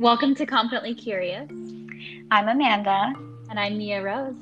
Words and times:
Welcome 0.00 0.34
to 0.36 0.46
Confidently 0.46 0.94
Curious. 0.94 1.50
I'm 2.30 2.48
Amanda. 2.48 3.12
And 3.50 3.60
I'm 3.60 3.76
Mia 3.76 4.02
Rose. 4.02 4.34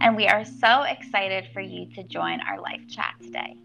And 0.00 0.14
we 0.14 0.28
are 0.28 0.44
so 0.44 0.82
excited 0.82 1.48
for 1.52 1.60
you 1.60 1.86
to 1.96 2.04
join 2.04 2.40
our 2.42 2.60
life 2.60 2.82
chat 2.88 3.14
today. 3.20 3.56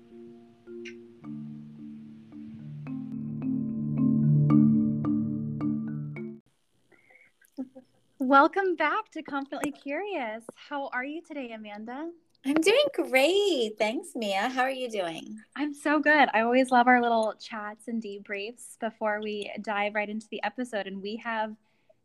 Welcome 8.35 8.75
back 8.75 9.09
to 9.11 9.23
Confidently 9.23 9.71
Curious. 9.71 10.43
How 10.55 10.89
are 10.91 11.05
you 11.05 11.21
today, 11.21 11.53
Amanda? 11.53 12.11
I'm 12.45 12.55
doing 12.55 12.85
great. 12.93 13.77
Thanks, 13.79 14.09
Mia. 14.13 14.49
How 14.49 14.63
are 14.63 14.69
you 14.69 14.89
doing? 14.89 15.39
I'm 15.55 15.73
so 15.73 16.01
good. 16.01 16.27
I 16.33 16.41
always 16.41 16.69
love 16.69 16.87
our 16.87 17.01
little 17.01 17.33
chats 17.39 17.87
and 17.87 18.03
debriefs 18.03 18.77
before 18.81 19.21
we 19.23 19.53
dive 19.61 19.95
right 19.95 20.09
into 20.09 20.27
the 20.29 20.43
episode, 20.43 20.85
and 20.85 21.01
we 21.01 21.15
have 21.23 21.55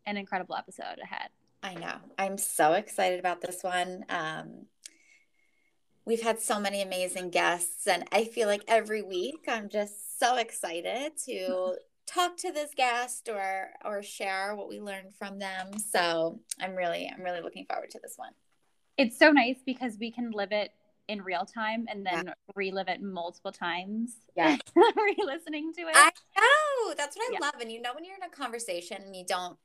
an 0.06 0.16
incredible 0.16 0.55
episode 0.55 1.01
ahead. 1.03 1.30
I 1.65 1.75
know. 1.75 1.97
I'm 2.16 2.39
so 2.39 2.75
excited 2.75 3.19
about 3.19 3.41
this 3.41 3.65
one. 3.65 4.05
Um, 4.09 4.67
we've 6.05 6.23
had 6.23 6.39
so 6.39 6.61
many 6.61 6.81
amazing 6.81 7.31
guests, 7.31 7.89
and 7.89 8.05
I 8.12 8.23
feel 8.23 8.47
like 8.47 8.62
every 8.69 9.03
week 9.03 9.47
I'm 9.48 9.69
just 9.69 10.20
so 10.20 10.37
excited 10.37 11.11
to 11.27 11.75
talk 12.12 12.37
to 12.38 12.52
this 12.52 12.70
guest 12.77 13.28
or 13.28 13.70
or 13.84 14.02
share 14.02 14.55
what 14.55 14.69
we 14.69 14.80
learned 14.80 15.14
from 15.19 15.38
them. 15.38 15.78
So 15.78 16.41
I'm 16.60 16.74
really 16.74 17.10
I'm 17.14 17.23
really 17.23 17.41
looking 17.41 17.66
forward 17.66 17.91
to 17.91 18.00
this 18.02 18.14
one 18.16 18.33
it's 19.00 19.19
so 19.19 19.30
nice 19.30 19.56
because 19.64 19.96
we 19.98 20.10
can 20.10 20.30
live 20.30 20.52
it 20.52 20.73
in 21.09 21.23
real 21.23 21.46
time 21.46 21.86
and 21.88 22.05
then 22.05 22.27
yeah. 22.27 22.33
relive 22.55 22.88
it 22.88 23.02
multiple 23.02 23.50
times. 23.50 24.12
Yeah. 24.36 24.58
re-listening 24.77 25.72
to 25.72 25.80
it. 25.83 25.94
I 25.94 26.11
know. 26.36 26.94
That's 26.94 27.17
what 27.17 27.30
I 27.30 27.33
yeah. 27.33 27.39
love. 27.41 27.55
And 27.62 27.72
you 27.72 27.80
know 27.80 27.94
when 27.94 28.05
you're 28.05 28.17
in 28.17 28.22
a 28.22 28.28
conversation 28.28 28.98
and 29.02 29.17
you 29.17 29.24
don't 29.27 29.56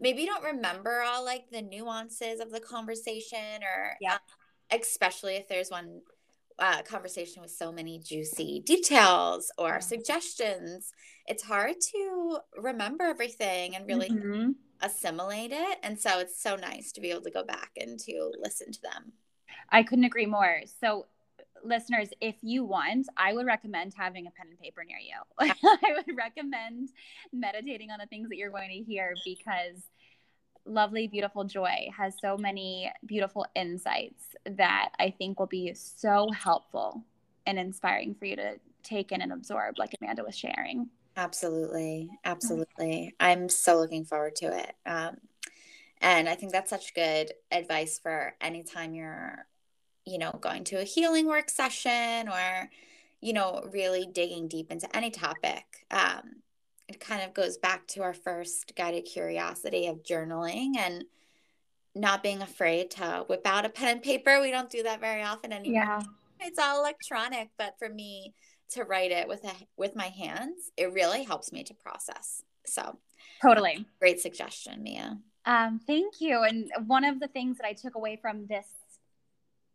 maybe 0.00 0.22
you 0.22 0.26
don't 0.26 0.42
remember 0.42 1.02
all 1.02 1.24
like 1.24 1.44
the 1.52 1.62
nuances 1.62 2.40
of 2.40 2.50
the 2.50 2.58
conversation 2.58 3.62
or 3.62 3.96
yeah. 4.00 4.14
Uh, 4.14 4.78
especially 4.80 5.36
if 5.36 5.46
there's 5.48 5.70
one 5.70 6.00
uh, 6.58 6.82
conversation 6.82 7.42
with 7.42 7.50
so 7.50 7.72
many 7.72 7.98
juicy 7.98 8.62
details 8.64 9.52
or 9.58 9.80
suggestions. 9.80 10.92
It's 11.26 11.42
hard 11.42 11.74
to 11.92 12.38
remember 12.56 13.04
everything 13.04 13.76
and 13.76 13.86
really 13.86 14.10
mm-hmm 14.10 14.50
assimilate 14.82 15.52
it. 15.52 15.78
And 15.82 15.98
so 15.98 16.18
it's 16.18 16.42
so 16.42 16.56
nice 16.56 16.92
to 16.92 17.00
be 17.00 17.10
able 17.10 17.22
to 17.22 17.30
go 17.30 17.44
back 17.44 17.70
and 17.80 17.98
to 18.00 18.32
listen 18.38 18.72
to 18.72 18.82
them. 18.82 19.12
I 19.70 19.82
couldn't 19.82 20.04
agree 20.04 20.26
more. 20.26 20.60
So, 20.80 21.06
listeners, 21.64 22.08
if 22.20 22.34
you 22.42 22.64
want, 22.64 23.06
I 23.16 23.32
would 23.32 23.46
recommend 23.46 23.94
having 23.96 24.26
a 24.26 24.30
pen 24.32 24.48
and 24.50 24.58
paper 24.58 24.84
near 24.84 24.98
you. 24.98 25.16
I 25.64 25.94
would 25.94 26.16
recommend 26.16 26.90
meditating 27.32 27.90
on 27.90 27.98
the 28.00 28.06
things 28.06 28.28
that 28.28 28.36
you're 28.36 28.50
going 28.50 28.70
to 28.70 28.82
hear 28.82 29.14
because 29.24 29.82
lovely, 30.64 31.06
beautiful 31.06 31.44
Joy 31.44 31.88
has 31.96 32.14
so 32.20 32.36
many 32.36 32.90
beautiful 33.06 33.46
insights 33.54 34.24
that 34.44 34.90
I 34.98 35.10
think 35.10 35.38
will 35.38 35.46
be 35.46 35.74
so 35.74 36.30
helpful 36.30 37.02
and 37.46 37.58
inspiring 37.58 38.14
for 38.14 38.26
you 38.26 38.36
to 38.36 38.54
take 38.82 39.12
in 39.12 39.22
and 39.22 39.32
absorb, 39.32 39.78
like 39.78 39.94
Amanda 40.00 40.24
was 40.24 40.36
sharing. 40.36 40.88
Absolutely. 41.16 42.10
Absolutely. 42.24 43.14
I'm 43.20 43.48
so 43.48 43.78
looking 43.78 44.04
forward 44.04 44.36
to 44.36 44.46
it. 44.46 44.74
Um, 44.86 45.16
and 46.00 46.28
I 46.28 46.34
think 46.34 46.52
that's 46.52 46.70
such 46.70 46.94
good 46.94 47.32
advice 47.50 47.98
for 47.98 48.34
anytime 48.40 48.94
you're, 48.94 49.46
you 50.04 50.18
know, 50.18 50.36
going 50.40 50.64
to 50.64 50.76
a 50.76 50.84
healing 50.84 51.26
work 51.26 51.48
session 51.48 52.28
or, 52.28 52.70
you 53.20 53.32
know, 53.32 53.68
really 53.72 54.06
digging 54.12 54.48
deep 54.48 54.72
into 54.72 54.94
any 54.96 55.10
topic. 55.10 55.64
Um, 55.90 56.42
it 56.88 57.00
kind 57.00 57.22
of 57.22 57.34
goes 57.34 57.56
back 57.56 57.86
to 57.88 58.02
our 58.02 58.14
first 58.14 58.74
guided 58.76 59.04
curiosity 59.04 59.86
of 59.86 60.02
journaling 60.02 60.76
and 60.76 61.04
not 61.94 62.22
being 62.22 62.42
afraid 62.42 62.90
to 62.92 63.24
whip 63.28 63.46
out 63.46 63.64
a 63.64 63.68
pen 63.68 63.88
and 63.88 64.02
paper. 64.02 64.40
We 64.40 64.50
don't 64.50 64.70
do 64.70 64.82
that 64.82 65.00
very 65.00 65.22
often 65.22 65.52
anymore. 65.52 65.82
Yeah. 65.82 66.02
It's 66.40 66.58
all 66.58 66.80
electronic, 66.80 67.50
but 67.56 67.78
for 67.78 67.88
me, 67.88 68.34
to 68.70 68.84
write 68.84 69.10
it 69.10 69.28
with 69.28 69.44
a 69.44 69.52
with 69.76 69.94
my 69.94 70.06
hands, 70.06 70.72
it 70.76 70.92
really 70.92 71.24
helps 71.24 71.52
me 71.52 71.62
to 71.64 71.74
process. 71.74 72.42
So 72.66 72.98
totally 73.40 73.86
great 74.00 74.20
suggestion, 74.20 74.82
Mia. 74.82 75.18
Um, 75.44 75.80
thank 75.86 76.20
you. 76.20 76.42
And 76.42 76.70
one 76.86 77.04
of 77.04 77.20
the 77.20 77.28
things 77.28 77.58
that 77.58 77.66
I 77.66 77.72
took 77.72 77.94
away 77.94 78.16
from 78.20 78.46
this 78.46 78.66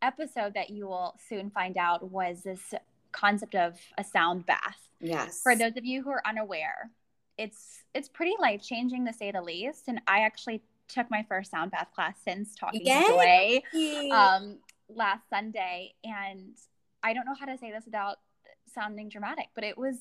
episode 0.02 0.54
that 0.54 0.70
you 0.70 0.86
will 0.86 1.14
soon 1.28 1.50
find 1.50 1.76
out 1.76 2.10
was 2.10 2.42
this 2.42 2.74
concept 3.12 3.54
of 3.54 3.78
a 3.96 4.04
sound 4.04 4.46
bath. 4.46 4.78
Yes. 5.00 5.40
For 5.42 5.54
those 5.54 5.76
of 5.76 5.84
you 5.84 6.02
who 6.02 6.10
are 6.10 6.22
unaware, 6.26 6.90
it's 7.38 7.84
it's 7.94 8.08
pretty 8.08 8.34
life 8.40 8.62
changing 8.62 9.06
to 9.06 9.12
say 9.12 9.30
the 9.30 9.40
least. 9.40 9.84
And 9.88 10.00
I 10.06 10.20
actually 10.20 10.62
took 10.88 11.10
my 11.10 11.24
first 11.28 11.50
sound 11.50 11.70
bath 11.70 11.88
class 11.94 12.16
since 12.24 12.54
talking 12.54 12.82
Yay. 12.84 13.62
to 13.72 14.02
Joy 14.10 14.10
um, 14.12 14.58
last 14.88 15.28
Sunday, 15.30 15.94
and 16.04 16.56
I 17.02 17.14
don't 17.14 17.24
know 17.24 17.34
how 17.38 17.46
to 17.46 17.56
say 17.56 17.70
this 17.70 17.84
without 17.84 18.16
sounding 18.74 19.08
dramatic, 19.08 19.46
but 19.54 19.64
it 19.64 19.78
was, 19.78 19.96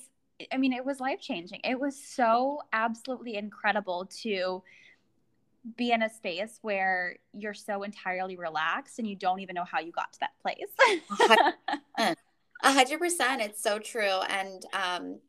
I 0.51 0.57
mean, 0.57 0.73
it 0.73 0.85
was 0.85 0.99
life 0.99 1.19
changing. 1.21 1.61
It 1.63 1.79
was 1.79 2.01
so 2.01 2.61
absolutely 2.73 3.35
incredible 3.35 4.09
to 4.23 4.63
be 5.75 5.91
in 5.91 6.01
a 6.01 6.09
space 6.09 6.59
where 6.61 7.17
you're 7.33 7.53
so 7.53 7.83
entirely 7.83 8.37
relaxed 8.37 8.99
and 8.99 9.07
you 9.07 9.15
don't 9.15 9.39
even 9.39 9.53
know 9.53 9.65
how 9.65 9.79
you 9.79 9.91
got 9.91 10.13
to 10.13 10.19
that 10.21 10.31
place. 10.41 12.15
A 12.63 12.71
hundred 12.71 12.99
percent. 12.99 13.41
It's 13.41 13.61
so 13.61 13.79
true. 13.79 14.21
And, 14.29 14.63
um, 14.73 15.19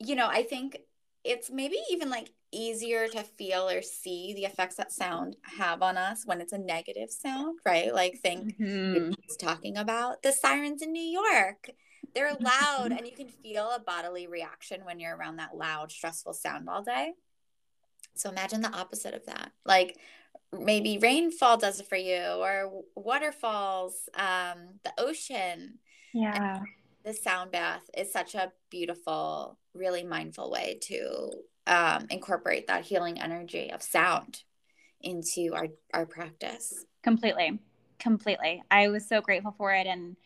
you 0.00 0.16
know, 0.16 0.26
I 0.26 0.42
think 0.42 0.78
it's 1.24 1.50
maybe 1.50 1.76
even 1.90 2.10
like 2.10 2.30
easier 2.52 3.08
to 3.08 3.22
feel 3.22 3.68
or 3.68 3.82
see 3.82 4.34
the 4.34 4.44
effects 4.44 4.76
that 4.76 4.92
sound 4.92 5.36
have 5.42 5.82
on 5.82 5.96
us 5.96 6.24
when 6.24 6.40
it's 6.40 6.52
a 6.52 6.58
negative 6.58 7.10
sound, 7.10 7.58
right? 7.64 7.92
Like 7.94 8.18
think 8.20 8.58
mm-hmm. 8.58 9.12
talking 9.38 9.76
about 9.76 10.22
the 10.22 10.32
sirens 10.32 10.82
in 10.82 10.92
New 10.92 11.00
York 11.00 11.70
they're 12.14 12.36
loud 12.40 12.92
and 12.96 13.06
you 13.06 13.12
can 13.12 13.28
feel 13.28 13.70
a 13.70 13.80
bodily 13.80 14.26
reaction 14.26 14.84
when 14.84 15.00
you're 15.00 15.16
around 15.16 15.36
that 15.36 15.56
loud, 15.56 15.90
stressful 15.90 16.34
sound 16.34 16.68
all 16.68 16.82
day. 16.82 17.12
So 18.14 18.30
imagine 18.30 18.60
the 18.60 18.72
opposite 18.72 19.14
of 19.14 19.26
that. 19.26 19.52
Like 19.64 19.98
maybe 20.52 20.98
rainfall 20.98 21.56
does 21.56 21.80
it 21.80 21.88
for 21.88 21.96
you 21.96 22.22
or 22.22 22.82
waterfalls, 22.94 24.08
um, 24.14 24.78
the 24.84 24.92
ocean. 24.98 25.78
Yeah. 26.12 26.58
And 26.58 26.66
the 27.04 27.12
sound 27.12 27.50
bath 27.50 27.88
is 27.96 28.12
such 28.12 28.34
a 28.34 28.52
beautiful, 28.70 29.58
really 29.74 30.04
mindful 30.04 30.50
way 30.50 30.78
to 30.82 31.30
um, 31.66 32.06
incorporate 32.10 32.66
that 32.66 32.84
healing 32.84 33.20
energy 33.20 33.70
of 33.70 33.82
sound 33.82 34.42
into 35.00 35.52
our, 35.54 35.68
our 35.92 36.06
practice. 36.06 36.84
Completely. 37.02 37.58
Completely. 37.98 38.62
I 38.70 38.88
was 38.88 39.06
so 39.06 39.20
grateful 39.20 39.54
for 39.56 39.72
it. 39.72 39.86
And 39.86 40.16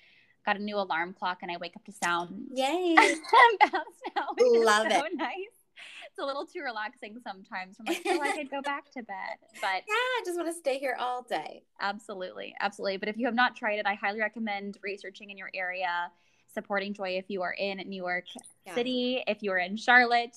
got 0.49 0.57
a 0.57 0.63
new 0.63 0.79
alarm 0.79 1.13
clock 1.13 1.39
and 1.43 1.51
I 1.51 1.59
wake 1.59 1.77
up 1.77 1.85
to 1.85 1.93
sound. 1.93 2.47
Yay. 2.55 2.97
Love 4.41 4.87
so 4.91 5.05
it. 5.05 5.13
Nice. 5.15 5.59
It's 6.07 6.19
a 6.19 6.25
little 6.25 6.47
too 6.47 6.63
relaxing 6.63 7.19
sometimes. 7.23 7.77
I'm 7.79 7.85
like, 7.87 8.01
oh, 8.07 8.19
I 8.23 8.35
could 8.35 8.51
go 8.51 8.63
back 8.63 8.91
to 8.93 9.03
bed. 9.03 9.37
But 9.61 9.83
yeah, 9.87 9.93
I 9.93 10.23
just 10.25 10.39
want 10.39 10.49
to 10.49 10.59
stay 10.59 10.79
here 10.79 10.97
all 10.99 11.23
day. 11.23 11.65
Absolutely. 11.81 12.55
Absolutely. 12.61 12.97
But 12.97 13.11
if 13.11 13.19
you 13.19 13.27
have 13.27 13.35
not 13.35 13.57
tried 13.57 13.79
it, 13.79 13.87
I 13.87 13.95
highly 13.95 14.21
recommend 14.21 14.79
researching 14.83 15.29
in 15.29 15.37
your 15.37 15.51
area, 15.53 16.11
supporting 16.53 16.95
Joy 16.95 17.17
if 17.19 17.27
you 17.29 17.43
are 17.43 17.53
in 17.53 17.79
New 17.87 18.03
York 18.03 18.25
yeah. 18.67 18.75
City, 18.75 19.23
if 19.27 19.43
you 19.43 19.53
are 19.53 19.59
in 19.59 19.77
Charlotte 19.77 20.37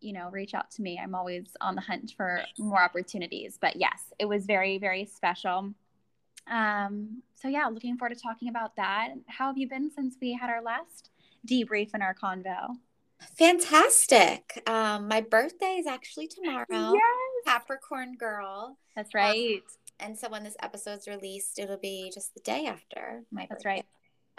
you 0.00 0.12
know, 0.12 0.30
reach 0.30 0.54
out 0.54 0.70
to 0.72 0.82
me. 0.82 0.98
I'm 1.02 1.14
always 1.14 1.46
on 1.60 1.74
the 1.74 1.80
hunt 1.80 2.14
for 2.16 2.42
more 2.58 2.82
opportunities. 2.82 3.58
But 3.60 3.76
yes, 3.76 4.12
it 4.18 4.24
was 4.24 4.46
very, 4.46 4.78
very 4.78 5.04
special. 5.04 5.74
Um, 6.50 7.22
so 7.34 7.48
yeah, 7.48 7.66
looking 7.66 7.96
forward 7.96 8.16
to 8.16 8.20
talking 8.20 8.48
about 8.48 8.76
that. 8.76 9.10
How 9.26 9.46
have 9.46 9.58
you 9.58 9.68
been 9.68 9.90
since 9.90 10.16
we 10.20 10.32
had 10.32 10.50
our 10.50 10.62
last 10.62 11.10
debrief 11.46 11.94
in 11.94 12.02
our 12.02 12.14
convo? 12.14 12.76
Fantastic. 13.36 14.62
Um, 14.66 15.06
my 15.06 15.20
birthday 15.20 15.76
is 15.78 15.86
actually 15.86 16.26
tomorrow. 16.26 16.66
Yes. 16.70 17.04
Capricorn 17.46 18.16
girl. 18.16 18.78
That's 18.96 19.14
right. 19.14 19.56
Um, 19.56 19.62
and 20.00 20.18
so 20.18 20.30
when 20.30 20.42
this 20.42 20.56
episode's 20.62 21.06
released, 21.06 21.58
it'll 21.58 21.76
be 21.76 22.10
just 22.12 22.32
the 22.34 22.40
day 22.40 22.66
after 22.66 23.22
my 23.30 23.46
That's 23.48 23.66
right. 23.66 23.84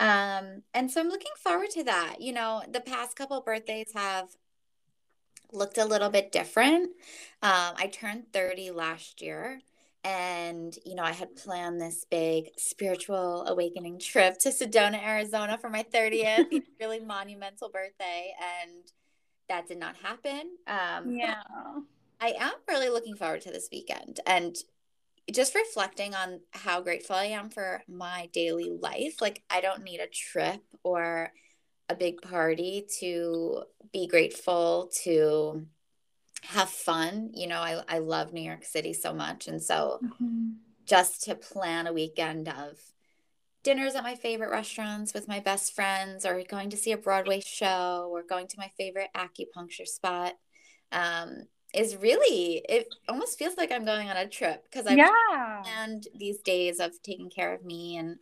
Um, 0.02 0.64
and 0.74 0.90
so 0.90 1.00
I'm 1.00 1.10
looking 1.10 1.32
forward 1.38 1.70
to 1.72 1.84
that. 1.84 2.18
You 2.20 2.34
know, 2.34 2.64
the 2.70 2.82
past 2.82 3.16
couple 3.16 3.40
birthdays 3.42 3.92
have 3.94 4.30
looked 5.54 5.78
a 5.78 5.86
little 5.86 6.10
bit 6.10 6.32
different. 6.32 6.92
Um, 7.44 7.74
I 7.78 7.90
turned 7.92 8.32
30 8.34 8.72
last 8.72 9.22
year 9.22 9.62
and 10.04 10.78
you 10.84 10.96
know 10.96 11.04
i 11.04 11.12
had 11.12 11.36
planned 11.36 11.80
this 11.80 12.06
big 12.10 12.50
spiritual 12.58 13.46
awakening 13.48 14.00
trip 14.00 14.38
to 14.40 14.50
sedona 14.50 15.02
arizona 15.04 15.58
for 15.58 15.70
my 15.70 15.84
30th 15.94 16.48
really 16.80 17.00
monumental 17.00 17.70
birthday 17.70 18.34
and 18.64 18.82
that 19.48 19.68
did 19.68 19.78
not 19.78 19.96
happen 19.98 20.50
um, 20.68 21.12
yeah 21.12 21.44
i 22.20 22.34
am 22.40 22.54
really 22.68 22.90
looking 22.90 23.16
forward 23.16 23.42
to 23.42 23.52
this 23.52 23.70
weekend 23.72 24.20
and 24.26 24.58
just 25.30 25.56
reflecting 25.56 26.16
on 26.16 26.40
how 26.52 26.82
grateful 26.82 27.16
I 27.16 27.26
am 27.26 27.50
for 27.50 27.82
my 27.88 28.30
daily 28.34 28.72
life. 28.72 29.22
Like, 29.22 29.44
I 29.50 29.62
don't 29.62 29.84
need 29.84 30.00
a 30.00 30.08
trip 30.08 30.62
or 30.84 31.32
a 31.90 31.96
big 31.96 32.22
party 32.22 32.86
to 33.00 33.64
be 33.92 34.08
grateful, 34.08 34.90
to 35.04 35.66
have 36.44 36.70
fun. 36.70 37.32
You 37.34 37.48
know, 37.48 37.60
I, 37.60 37.84
I 37.88 38.00
love 38.00 38.34
New 38.34 38.42
York 38.42 38.66
City 38.66 38.94
so 38.94 39.14
much. 39.14 39.48
And 39.48 39.62
so 39.62 40.00
mm-hmm. 40.04 40.52
just 40.86 41.24
to 41.24 41.36
plan 41.36 41.88
a 41.88 41.94
weekend 41.94 42.48
of 42.48 42.80
dinners 43.64 43.94
at 43.94 44.04
my 44.04 44.16
favorite 44.16 44.50
restaurants 44.50 45.14
with 45.14 45.28
my 45.28 45.40
best 45.40 45.76
friends, 45.76 46.26
or 46.26 46.42
going 46.50 46.72
to 46.72 46.78
see 46.78 46.94
a 46.94 46.98
Broadway 46.98 47.42
show, 47.46 48.10
or 48.12 48.24
going 48.24 48.48
to 48.48 48.58
my 48.58 48.72
favorite 48.76 49.10
acupuncture 49.16 49.86
spot. 49.86 50.34
Um, 50.92 51.44
is 51.74 51.96
really 51.96 52.64
it 52.68 52.94
almost 53.08 53.40
feels 53.40 53.56
like 53.58 53.72
I'm 53.72 53.86
going 53.86 54.10
on 54.10 54.18
a 54.18 54.28
trip 54.28 54.64
because 54.64 54.88
I've 54.88 54.98
yeah. 54.98 55.62
planned 55.64 56.08
these 56.16 56.40
days 56.40 56.80
of 56.80 57.02
taking 57.02 57.30
care 57.30 57.54
of 57.54 57.64
me 57.64 57.98
and 57.98 58.18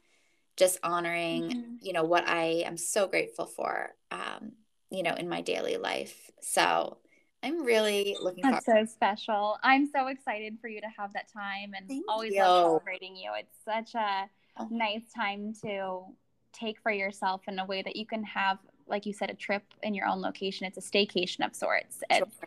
just 0.55 0.77
honoring 0.83 1.43
mm-hmm. 1.43 1.75
you 1.81 1.93
know 1.93 2.03
what 2.03 2.27
I 2.27 2.63
am 2.65 2.77
so 2.77 3.07
grateful 3.07 3.45
for 3.45 3.95
um, 4.11 4.53
you 4.89 5.03
know 5.03 5.13
in 5.15 5.29
my 5.29 5.41
daily 5.41 5.77
life. 5.77 6.29
So 6.41 6.97
I'm 7.41 7.63
really 7.63 8.17
looking 8.21 8.43
That's 8.43 8.65
forward. 8.65 8.87
so 8.89 8.93
special. 8.93 9.57
I'm 9.63 9.87
so 9.87 10.07
excited 10.07 10.57
for 10.59 10.67
you 10.67 10.81
to 10.81 10.87
have 10.97 11.13
that 11.13 11.31
time 11.31 11.71
and 11.75 11.87
Thank 11.87 12.03
always 12.09 12.33
you. 12.33 12.41
love 12.41 12.65
celebrating 12.65 13.15
you. 13.15 13.31
It's 13.37 13.55
such 13.63 13.95
a 13.95 14.29
oh. 14.57 14.67
nice 14.69 15.03
time 15.15 15.53
to 15.63 16.01
take 16.51 16.79
for 16.81 16.91
yourself 16.91 17.41
in 17.47 17.59
a 17.59 17.65
way 17.65 17.81
that 17.81 17.95
you 17.95 18.05
can 18.05 18.23
have 18.23 18.57
like 18.87 19.05
you 19.05 19.13
said 19.13 19.29
a 19.29 19.35
trip 19.35 19.63
in 19.83 19.93
your 19.93 20.07
own 20.07 20.19
location 20.19 20.65
it's 20.65 20.77
a 20.77 20.81
staycation 20.81 21.45
of 21.45 21.55
sorts 21.55 22.01
sure. 22.11 22.23
it's 22.23 22.37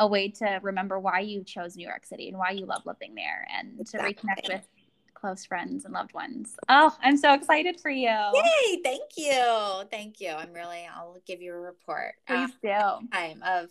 a 0.00 0.06
way 0.06 0.28
to 0.28 0.58
remember 0.62 0.98
why 0.98 1.20
you 1.20 1.44
chose 1.44 1.76
New 1.76 1.86
York 1.86 2.06
City 2.06 2.30
and 2.30 2.38
why 2.38 2.50
you 2.50 2.64
love 2.64 2.82
living 2.86 3.14
there 3.14 3.46
and 3.54 3.78
exactly. 3.78 4.14
to 4.14 4.20
reconnect 4.20 4.48
with 4.48 4.66
close 5.12 5.44
friends 5.44 5.84
and 5.84 5.92
loved 5.92 6.14
ones. 6.14 6.56
Oh, 6.70 6.96
I'm 7.02 7.18
so 7.18 7.34
excited 7.34 7.78
for 7.78 7.90
you. 7.90 8.08
Yay, 8.08 8.80
thank 8.82 9.10
you. 9.16 9.84
Thank 9.90 10.20
you. 10.20 10.30
I'm 10.30 10.54
really 10.54 10.88
I'll 10.92 11.18
give 11.26 11.42
you 11.42 11.52
a 11.52 11.60
report. 11.60 12.14
Please 12.26 12.50
uh, 12.64 12.98
do. 13.00 13.08
Time 13.12 13.42
of 13.46 13.64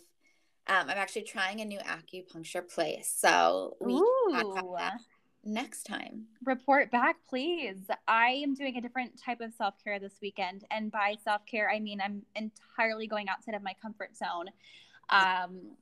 um, 0.68 0.88
I'm 0.88 0.90
actually 0.90 1.22
trying 1.22 1.60
a 1.60 1.64
new 1.64 1.80
acupuncture 1.80 2.72
place. 2.72 3.12
So 3.16 3.76
we 3.80 3.94
Ooh. 3.94 4.78
next 5.44 5.82
time. 5.82 6.26
Report 6.44 6.92
back, 6.92 7.16
please. 7.28 7.78
I 8.06 8.40
am 8.44 8.54
doing 8.54 8.76
a 8.76 8.80
different 8.80 9.20
type 9.20 9.40
of 9.40 9.52
self 9.52 9.74
care 9.82 9.98
this 9.98 10.14
weekend. 10.22 10.64
And 10.70 10.92
by 10.92 11.16
self 11.24 11.44
care, 11.44 11.68
I 11.68 11.80
mean 11.80 12.00
I'm 12.00 12.22
entirely 12.36 13.08
going 13.08 13.28
outside 13.28 13.56
of 13.56 13.62
my 13.64 13.74
comfort 13.82 14.16
zone. 14.16 14.46
Um, 15.08 15.72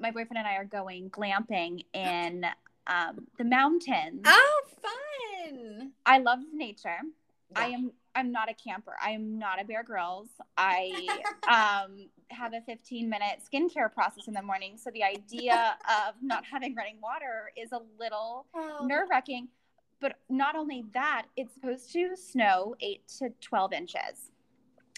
my 0.00 0.10
boyfriend 0.10 0.38
and 0.38 0.46
I 0.46 0.56
are 0.56 0.64
going 0.64 1.10
glamping 1.10 1.84
in 1.92 2.46
um, 2.86 3.26
the 3.36 3.44
mountains. 3.44 4.22
Oh, 4.24 4.62
fun! 4.82 5.92
I 6.06 6.18
love 6.18 6.40
nature. 6.52 6.98
Yeah. 7.52 7.60
I 7.60 7.66
am. 7.68 7.92
I'm 8.14 8.32
not 8.32 8.50
a 8.50 8.54
camper. 8.54 8.94
I 9.00 9.10
am 9.10 9.38
not 9.38 9.60
a 9.60 9.64
Bear 9.64 9.84
Grylls. 9.84 10.28
I 10.56 11.06
um, 11.48 12.08
have 12.30 12.52
a 12.52 12.60
15 12.62 13.08
minute 13.08 13.40
skincare 13.52 13.92
process 13.92 14.26
in 14.26 14.34
the 14.34 14.42
morning, 14.42 14.76
so 14.76 14.90
the 14.90 15.04
idea 15.04 15.76
of 15.84 16.14
not 16.20 16.44
having 16.44 16.74
running 16.74 16.96
water 17.00 17.52
is 17.56 17.72
a 17.72 17.80
little 17.98 18.46
oh. 18.54 18.84
nerve 18.84 19.08
wracking. 19.10 19.48
But 20.00 20.14
not 20.28 20.54
only 20.54 20.84
that, 20.94 21.26
it's 21.36 21.52
supposed 21.54 21.92
to 21.92 22.16
snow 22.16 22.76
eight 22.80 23.02
to 23.18 23.30
12 23.40 23.72
inches. 23.72 24.30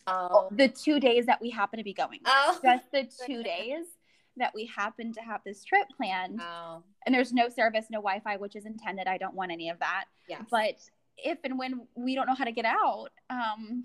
Oh. 0.07 0.49
The 0.51 0.69
two 0.69 1.01
days 1.01 1.27
that 1.27 1.41
we 1.41 1.51
happen 1.51 1.79
to 1.79 1.85
be 1.85 1.95
going. 1.95 2.21
Oh. 2.27 2.59
Just 2.63 2.91
the 2.93 3.09
two 3.27 3.43
days 3.43 3.87
that 4.37 4.53
we 4.55 4.67
happen 4.67 5.13
to 5.13 5.21
have 5.21 5.41
this 5.45 5.65
trip 5.65 5.87
planned. 5.97 6.41
Oh. 6.41 6.83
And 7.07 7.15
there's 7.15 7.33
no 7.33 7.49
service, 7.49 7.87
no 7.91 7.99
Wi 7.99 8.21
Fi, 8.21 8.37
which 8.37 8.57
is 8.57 8.67
intended. 8.67 9.07
I 9.07 9.19
don't 9.19 9.35
want 9.35 9.53
any 9.53 9.69
of 9.69 9.79
that. 9.81 10.05
Yes. 10.29 10.43
But 10.51 10.77
if 11.19 11.39
and 11.45 11.59
when 11.59 11.87
we 11.95 12.15
don't 12.15 12.27
know 12.27 12.35
how 12.35 12.45
to 12.45 12.53
get 12.53 12.65
out, 12.65 13.09
um, 13.29 13.85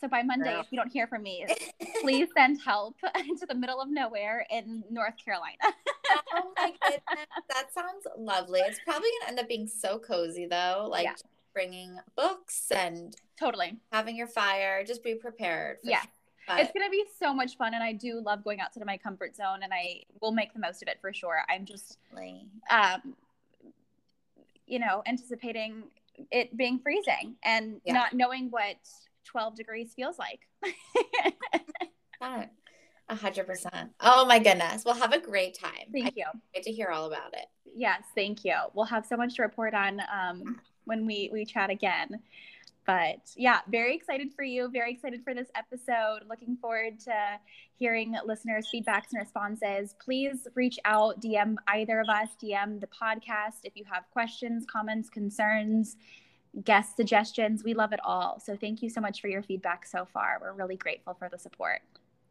so 0.00 0.06
by 0.06 0.22
Monday, 0.22 0.56
if 0.60 0.66
you 0.70 0.78
don't 0.78 0.92
hear 0.92 1.08
from 1.08 1.22
me, 1.22 1.44
please 2.02 2.28
send 2.36 2.60
help 2.64 2.96
into 3.18 3.46
the 3.46 3.54
middle 3.54 3.80
of 3.80 3.88
nowhere 3.90 4.46
in 4.50 4.84
North 4.90 5.14
Carolina. 5.22 5.56
oh 6.34 6.52
my 6.56 6.72
goodness, 6.82 7.26
that 7.48 7.72
sounds 7.74 8.06
lovely. 8.16 8.60
It's 8.60 8.78
probably 8.84 9.08
gonna 9.20 9.30
end 9.30 9.40
up 9.40 9.48
being 9.48 9.66
so 9.66 9.98
cozy 9.98 10.46
though, 10.46 10.86
like 10.88 11.04
yeah. 11.04 11.14
bringing 11.52 11.98
books 12.16 12.70
and 12.70 13.16
totally 13.38 13.78
having 13.90 14.14
your 14.14 14.28
fire. 14.28 14.84
Just 14.84 15.02
be 15.02 15.16
prepared. 15.16 15.78
yeah, 15.82 16.02
but 16.48 16.60
it's 16.60 16.72
gonna 16.72 16.90
be 16.90 17.04
so 17.18 17.32
much 17.34 17.56
fun, 17.56 17.74
and 17.74 17.82
I 17.82 17.92
do 17.92 18.20
love 18.20 18.42
going 18.42 18.60
outside 18.60 18.80
of 18.80 18.86
my 18.86 18.96
comfort 18.96 19.36
zone, 19.36 19.60
and 19.62 19.72
I 19.72 20.02
will 20.20 20.32
make 20.32 20.52
the 20.52 20.60
most 20.60 20.82
of 20.82 20.88
it 20.88 20.98
for 21.00 21.12
sure. 21.12 21.42
I'm 21.48 21.64
just, 21.64 21.98
um, 22.70 23.14
you 24.66 24.78
know, 24.78 25.02
anticipating 25.06 25.84
it 26.32 26.56
being 26.56 26.80
freezing 26.80 27.36
and 27.44 27.80
yeah. 27.84 27.92
not 27.92 28.12
knowing 28.12 28.50
what 28.50 28.76
12 29.24 29.54
degrees 29.54 29.92
feels 29.94 30.18
like. 30.18 30.40
A 33.10 33.14
hundred 33.14 33.46
percent. 33.46 33.90
Oh 34.00 34.26
my 34.26 34.38
goodness. 34.38 34.84
We'll 34.84 34.94
have 34.94 35.14
a 35.14 35.20
great 35.20 35.58
time. 35.58 35.86
Thank 35.92 36.06
I 36.06 36.12
you. 36.14 36.24
Get 36.52 36.64
to 36.64 36.72
hear 36.72 36.88
all 36.88 37.06
about 37.06 37.32
it. 37.32 37.46
Yes, 37.64 38.02
thank 38.14 38.44
you. 38.44 38.54
We'll 38.74 38.84
have 38.84 39.06
so 39.06 39.16
much 39.16 39.36
to 39.36 39.42
report 39.42 39.72
on 39.72 40.02
um, 40.12 40.60
when 40.84 41.06
we 41.06 41.30
we 41.32 41.46
chat 41.46 41.70
again. 41.70 42.20
But 42.88 43.34
yeah, 43.36 43.60
very 43.68 43.94
excited 43.94 44.32
for 44.32 44.44
you. 44.44 44.70
Very 44.70 44.92
excited 44.92 45.22
for 45.22 45.34
this 45.34 45.48
episode. 45.54 46.20
Looking 46.26 46.56
forward 46.56 46.98
to 47.00 47.38
hearing 47.76 48.16
listeners' 48.24 48.66
feedbacks 48.74 49.12
and 49.12 49.20
responses. 49.20 49.94
Please 50.02 50.48
reach 50.54 50.78
out, 50.86 51.20
DM 51.20 51.56
either 51.68 52.00
of 52.00 52.08
us, 52.08 52.30
DM 52.42 52.80
the 52.80 52.86
podcast 52.86 53.58
if 53.64 53.76
you 53.76 53.84
have 53.92 54.04
questions, 54.10 54.64
comments, 54.64 55.10
concerns, 55.10 55.98
guest 56.64 56.96
suggestions. 56.96 57.62
We 57.62 57.74
love 57.74 57.92
it 57.92 58.00
all. 58.02 58.40
So 58.40 58.56
thank 58.56 58.80
you 58.80 58.88
so 58.88 59.02
much 59.02 59.20
for 59.20 59.28
your 59.28 59.42
feedback 59.42 59.84
so 59.84 60.06
far. 60.06 60.38
We're 60.40 60.54
really 60.54 60.76
grateful 60.76 61.12
for 61.12 61.28
the 61.28 61.38
support. 61.38 61.82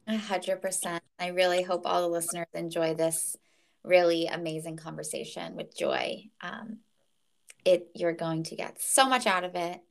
A 0.07 0.17
hundred 0.17 0.59
percent. 0.59 1.03
I 1.19 1.27
really 1.27 1.61
hope 1.61 1.83
all 1.85 2.01
the 2.01 2.07
listeners 2.07 2.47
enjoy 2.55 2.95
this 2.95 3.37
really 3.83 4.25
amazing 4.25 4.77
conversation 4.77 5.55
with 5.55 5.77
Joy. 5.77 6.31
Um, 6.41 6.79
it 7.63 7.91
you're 7.93 8.13
going 8.13 8.41
to 8.45 8.55
get 8.55 8.81
so 8.81 9.07
much 9.07 9.27
out 9.27 9.43
of 9.43 9.53
it 9.53 9.81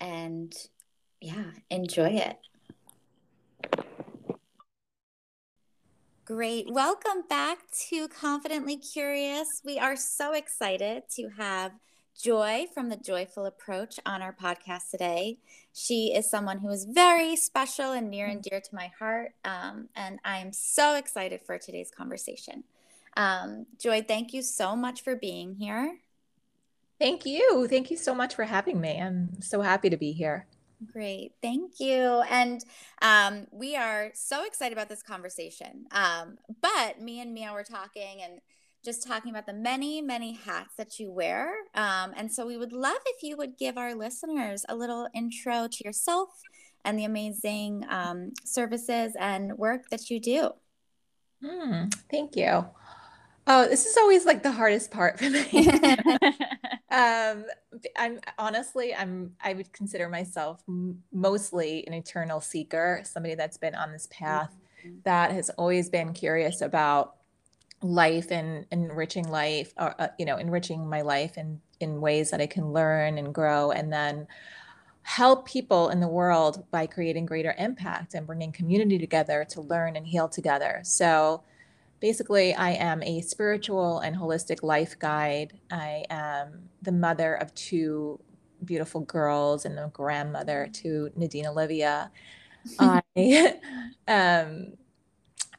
and 0.00 0.54
yeah, 1.20 1.50
enjoy 1.70 2.10
it. 2.10 2.38
Great. 6.24 6.66
Welcome 6.68 7.22
back 7.28 7.58
to 7.88 8.08
Confidently 8.08 8.76
Curious. 8.76 9.62
We 9.64 9.78
are 9.78 9.94
so 9.94 10.32
excited 10.32 11.04
to 11.10 11.28
have 11.36 11.72
Joy 12.20 12.66
from 12.74 12.88
the 12.88 12.96
Joyful 12.96 13.46
Approach 13.46 14.00
on 14.04 14.22
our 14.22 14.32
podcast 14.32 14.90
today. 14.90 15.38
She 15.72 16.12
is 16.14 16.28
someone 16.28 16.58
who 16.58 16.70
is 16.70 16.84
very 16.84 17.36
special 17.36 17.92
and 17.92 18.10
near 18.10 18.26
and 18.26 18.42
dear 18.42 18.60
to 18.60 18.74
my 18.74 18.90
heart. 18.98 19.34
Um, 19.44 19.88
and 19.94 20.18
I 20.24 20.38
am 20.38 20.52
so 20.52 20.96
excited 20.96 21.42
for 21.46 21.58
today's 21.58 21.90
conversation. 21.90 22.64
Um, 23.16 23.66
Joy, 23.78 24.02
thank 24.02 24.32
you 24.32 24.42
so 24.42 24.74
much 24.74 25.02
for 25.02 25.14
being 25.14 25.54
here. 25.54 25.98
Thank 26.98 27.26
you. 27.26 27.66
Thank 27.68 27.90
you 27.90 27.96
so 27.96 28.14
much 28.14 28.34
for 28.34 28.44
having 28.44 28.80
me. 28.80 29.00
I'm 29.00 29.40
so 29.40 29.60
happy 29.60 29.90
to 29.90 29.96
be 29.96 30.12
here. 30.12 30.46
Great. 30.92 31.32
Thank 31.42 31.80
you. 31.80 32.22
And 32.30 32.62
um, 33.02 33.46
we 33.50 33.76
are 33.76 34.10
so 34.14 34.44
excited 34.44 34.76
about 34.76 34.88
this 34.88 35.02
conversation. 35.02 35.86
Um, 35.90 36.38
but 36.60 37.00
me 37.00 37.20
and 37.20 37.32
Mia 37.32 37.52
were 37.52 37.64
talking 37.64 38.22
and 38.22 38.40
just 38.84 39.06
talking 39.06 39.30
about 39.30 39.46
the 39.46 39.52
many, 39.52 40.00
many 40.00 40.32
hats 40.32 40.74
that 40.76 40.98
you 40.98 41.10
wear. 41.10 41.54
Um, 41.74 42.12
and 42.16 42.32
so 42.32 42.46
we 42.46 42.56
would 42.56 42.72
love 42.72 42.98
if 43.06 43.22
you 43.22 43.36
would 43.36 43.58
give 43.58 43.76
our 43.76 43.94
listeners 43.94 44.64
a 44.68 44.76
little 44.76 45.08
intro 45.14 45.66
to 45.66 45.84
yourself 45.84 46.28
and 46.84 46.98
the 46.98 47.04
amazing 47.04 47.84
um, 47.90 48.32
services 48.44 49.14
and 49.18 49.58
work 49.58 49.88
that 49.90 50.08
you 50.08 50.20
do. 50.20 50.50
Mm, 51.42 51.92
thank 52.10 52.36
you. 52.36 52.66
Oh, 53.48 53.66
this 53.68 53.86
is 53.86 53.96
always 53.96 54.24
like 54.24 54.42
the 54.42 54.52
hardest 54.52 54.90
part 54.90 55.18
for 55.18 55.30
me. 55.30 55.46
um, 56.90 57.44
I'm 57.96 58.20
honestly, 58.38 58.94
I'm, 58.94 59.32
I 59.42 59.54
would 59.54 59.72
consider 59.72 60.08
myself 60.08 60.62
m- 60.68 61.02
mostly 61.12 61.86
an 61.86 61.94
eternal 61.94 62.40
seeker, 62.40 63.02
somebody 63.04 63.34
that's 63.34 63.56
been 63.56 63.74
on 63.74 63.92
this 63.92 64.08
path 64.10 64.54
mm-hmm. 64.84 64.98
that 65.04 65.32
has 65.32 65.50
always 65.50 65.88
been 65.88 66.12
curious 66.12 66.60
about 66.60 67.16
life 67.82 68.30
and 68.30 68.66
enriching 68.70 69.28
life, 69.28 69.72
or, 69.76 70.00
uh, 70.00 70.08
you 70.18 70.24
know, 70.24 70.36
enriching 70.36 70.88
my 70.88 71.02
life 71.02 71.36
in, 71.36 71.60
in 71.80 72.00
ways 72.00 72.30
that 72.30 72.40
I 72.40 72.46
can 72.46 72.72
learn 72.72 73.18
and 73.18 73.34
grow. 73.34 73.72
And 73.72 73.92
then 73.92 74.26
help 75.02 75.46
people 75.46 75.90
in 75.90 76.00
the 76.00 76.08
world 76.08 76.64
by 76.70 76.86
creating 76.86 77.26
greater 77.26 77.54
impact 77.58 78.14
and 78.14 78.26
bringing 78.26 78.50
community 78.50 78.98
together 78.98 79.46
to 79.48 79.60
learn 79.60 79.94
and 79.94 80.06
heal 80.06 80.28
together. 80.28 80.80
So, 80.82 81.42
basically, 82.00 82.54
I 82.54 82.72
am 82.72 83.02
a 83.02 83.20
spiritual 83.20 84.00
and 84.00 84.16
holistic 84.16 84.62
life 84.62 84.98
guide. 84.98 85.58
I 85.70 86.04
am 86.10 86.68
the 86.82 86.92
mother 86.92 87.34
of 87.34 87.54
two 87.54 88.20
beautiful 88.64 89.02
girls 89.02 89.64
and 89.64 89.78
a 89.78 89.88
grandmother 89.92 90.68
to 90.72 91.10
Nadine 91.16 91.46
Olivia. 91.46 92.10
I 92.78 93.02
um, 94.08 94.72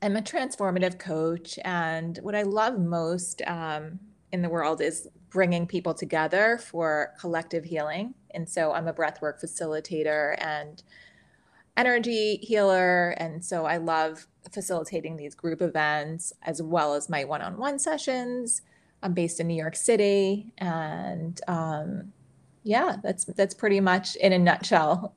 am 0.01 0.15
a 0.15 0.21
transformative 0.21 0.99
coach, 0.99 1.57
and 1.63 2.17
what 2.21 2.35
I 2.35 2.43
love 2.43 2.79
most 2.79 3.41
um, 3.47 3.99
in 4.31 4.41
the 4.41 4.49
world 4.49 4.81
is 4.81 5.07
bringing 5.29 5.67
people 5.67 5.93
together 5.93 6.57
for 6.57 7.13
collective 7.19 7.63
healing. 7.63 8.13
And 8.31 8.47
so 8.47 8.71
I'm 8.71 8.87
a 8.87 8.93
breathwork 8.93 9.41
facilitator 9.43 10.35
and 10.39 10.81
energy 11.75 12.37
healer. 12.41 13.11
And 13.17 13.43
so 13.43 13.65
I 13.65 13.77
love 13.77 14.27
facilitating 14.51 15.17
these 15.17 15.35
group 15.35 15.61
events 15.61 16.33
as 16.43 16.61
well 16.61 16.93
as 16.93 17.09
my 17.09 17.23
one 17.23 17.41
on 17.41 17.57
one 17.57 17.79
sessions. 17.79 18.61
I'm 19.03 19.13
based 19.13 19.39
in 19.39 19.47
New 19.47 19.55
York 19.55 19.75
City. 19.75 20.53
And 20.57 21.39
um, 21.47 22.13
yeah, 22.63 22.97
that's 23.03 23.25
that's 23.25 23.53
pretty 23.53 23.79
much 23.79 24.15
in 24.17 24.33
a 24.33 24.39
nutshell 24.39 25.13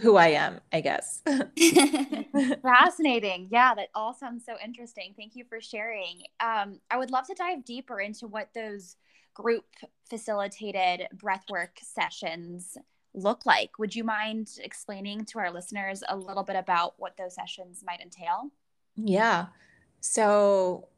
who 0.00 0.16
I 0.16 0.28
am, 0.28 0.60
I 0.72 0.80
guess. 0.80 1.22
Fascinating. 2.62 3.48
Yeah, 3.50 3.74
that 3.74 3.88
all 3.94 4.12
sounds 4.12 4.44
so 4.44 4.56
interesting. 4.62 5.14
Thank 5.16 5.36
you 5.36 5.44
for 5.48 5.60
sharing. 5.60 6.22
Um, 6.40 6.80
I 6.90 6.98
would 6.98 7.10
love 7.10 7.26
to 7.28 7.34
dive 7.34 7.64
deeper 7.64 8.00
into 8.00 8.26
what 8.26 8.48
those 8.54 8.96
group 9.34 9.64
facilitated 10.08 11.08
breathwork 11.16 11.78
sessions 11.80 12.76
look 13.14 13.46
like. 13.46 13.78
Would 13.78 13.94
you 13.94 14.04
mind 14.04 14.50
explaining 14.58 15.24
to 15.26 15.38
our 15.38 15.52
listeners 15.52 16.02
a 16.08 16.16
little 16.16 16.42
bit 16.42 16.56
about 16.56 16.94
what 16.98 17.16
those 17.16 17.34
sessions 17.34 17.84
might 17.86 18.00
entail? 18.00 18.50
Yeah. 18.96 19.46
So 20.00 20.88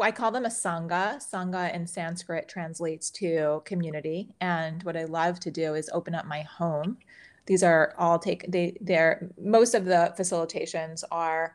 I 0.00 0.10
call 0.10 0.30
them 0.30 0.44
a 0.44 0.50
sangha. 0.50 1.16
Sangha 1.16 1.74
in 1.74 1.86
Sanskrit 1.86 2.48
translates 2.48 3.10
to 3.12 3.62
community. 3.64 4.34
And 4.40 4.82
what 4.82 4.96
I 4.96 5.04
love 5.04 5.40
to 5.40 5.50
do 5.50 5.74
is 5.74 5.90
open 5.92 6.14
up 6.14 6.26
my 6.26 6.42
home. 6.42 6.98
These 7.46 7.62
are 7.62 7.94
all 7.96 8.18
take 8.18 8.44
they 8.48 8.76
they're 8.80 9.30
most 9.40 9.74
of 9.74 9.84
the 9.84 10.12
facilitations 10.18 11.04
are 11.12 11.54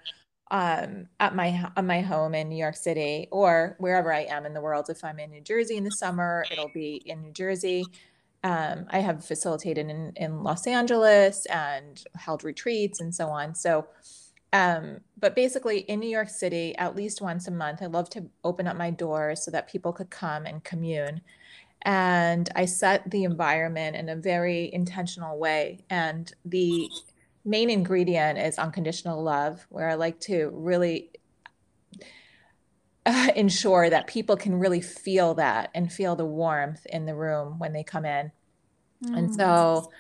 um, 0.50 1.08
at 1.20 1.36
my 1.36 1.70
at 1.76 1.86
my 1.86 2.02
home 2.02 2.34
in 2.34 2.50
New 2.50 2.58
York 2.58 2.76
City 2.76 3.28
or 3.32 3.76
wherever 3.80 4.14
I 4.14 4.22
am 4.22 4.46
in 4.46 4.54
the 4.54 4.62
world. 4.62 4.90
If 4.90 5.04
I'm 5.04 5.20
in 5.20 5.32
New 5.32 5.42
Jersey 5.42 5.78
in 5.78 5.84
the 5.84 5.92
summer, 5.92 6.46
it'll 6.52 6.72
be 6.74 7.02
in 7.06 7.22
New 7.22 7.32
Jersey. 7.32 7.86
Um, 8.44 8.86
I 8.90 9.00
have 9.00 9.24
facilitated 9.24 9.90
in, 9.90 10.14
in 10.16 10.44
Los 10.44 10.66
Angeles 10.66 11.46
and 11.46 12.04
held 12.16 12.44
retreats 12.44 13.00
and 13.00 13.14
so 13.14 13.28
on. 13.28 13.54
So, 13.54 13.88
um, 14.54 15.00
but 15.18 15.36
basically 15.36 15.80
in 15.80 16.00
New 16.00 16.10
York 16.10 16.30
City, 16.30 16.76
at 16.78 16.96
least 16.96 17.22
once 17.22 17.48
a 17.48 17.52
month, 17.52 17.82
I 17.82 17.86
love 17.86 18.10
to 18.12 18.26
open 18.44 18.68
up 18.68 18.76
my 18.76 18.90
doors 18.90 19.44
so 19.44 19.52
that 19.52 19.70
people 19.70 19.94
could 19.94 20.10
come 20.10 20.46
and 20.46 20.64
commune. 20.64 21.22
And 21.84 22.50
I 22.56 22.66
set 22.66 23.10
the 23.10 23.24
environment 23.24 23.96
in 23.96 24.10
a 24.10 24.16
very 24.16 24.72
intentional 24.74 25.40
way. 25.40 25.86
And 25.90 26.32
the 26.46 26.90
main 27.46 27.70
ingredient 27.70 28.38
is 28.40 28.58
unconditional 28.58 29.24
love, 29.24 29.66
where 29.70 29.90
I 29.90 29.96
like 29.96 30.20
to 30.22 30.52
really 30.54 31.12
uh, 33.06 33.30
ensure 33.36 33.90
that 33.90 34.08
people 34.08 34.36
can 34.36 34.60
really 34.60 34.82
feel 34.82 35.34
that 35.36 35.72
and 35.74 35.92
feel 35.92 36.16
the 36.16 36.26
warmth 36.26 36.86
in 36.88 37.06
the 37.06 37.16
room 37.16 37.58
when 37.58 37.74
they 37.74 37.84
come 37.84 38.06
in. 38.06 38.32
Mm. 39.04 39.18
And 39.18 39.36
so 39.36 39.92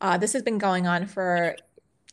uh, 0.00 0.18
this 0.18 0.32
has 0.32 0.42
been 0.42 0.58
going 0.58 0.86
on 0.86 1.06
for 1.06 1.56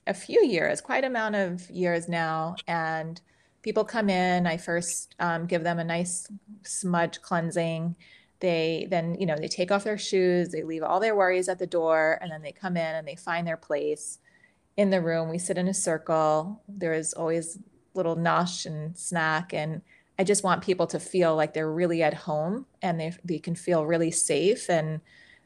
a 0.08 0.14
few 0.14 0.46
years, 0.46 0.82
quite 0.82 1.04
amount 1.04 1.36
of 1.36 1.70
years 1.70 2.08
now. 2.08 2.56
And 2.68 3.20
people 3.62 3.84
come 3.84 4.10
in, 4.10 4.46
I 4.46 4.58
first 4.58 5.16
um, 5.20 5.46
give 5.48 5.64
them 5.64 5.80
a 5.80 5.84
nice 5.84 6.28
smudge 6.64 7.22
cleansing. 7.22 7.96
They 8.40 8.88
then, 8.90 9.16
you 9.20 9.26
know, 9.26 9.38
they 9.38 9.48
take 9.48 9.72
off 9.72 9.84
their 9.84 9.98
shoes, 9.98 10.50
they 10.50 10.64
leave 10.64 10.84
all 10.84 11.00
their 11.00 11.16
worries 11.16 11.50
at 11.50 11.58
the 11.58 11.68
door, 11.68 12.20
and 12.22 12.32
then 12.32 12.42
they 12.42 12.52
come 12.52 12.78
in 12.78 12.96
and 12.96 13.08
they 13.08 13.16
find 13.16 13.48
their 13.48 13.58
place 13.58 14.20
in 14.78 14.90
the 14.90 15.02
room. 15.02 15.30
We 15.30 15.40
sit 15.40 15.58
in 15.58 15.68
a 15.68 15.74
circle. 15.74 16.62
There 16.68 16.94
is 16.94 17.14
always 17.14 17.58
little 17.94 18.18
nosh 18.18 18.66
and 18.66 18.98
snack 18.98 19.54
and 19.54 19.82
I 20.18 20.24
just 20.24 20.44
want 20.44 20.64
people 20.64 20.88
to 20.88 21.00
feel 21.00 21.36
like 21.36 21.54
they're 21.54 21.72
really 21.72 22.02
at 22.02 22.14
home 22.14 22.66
and 22.82 23.00
they, 23.00 23.14
they 23.24 23.40
can 23.40 23.56
feel 23.56 23.86
really 23.86 24.12
safe 24.12 24.70
and 24.70 25.02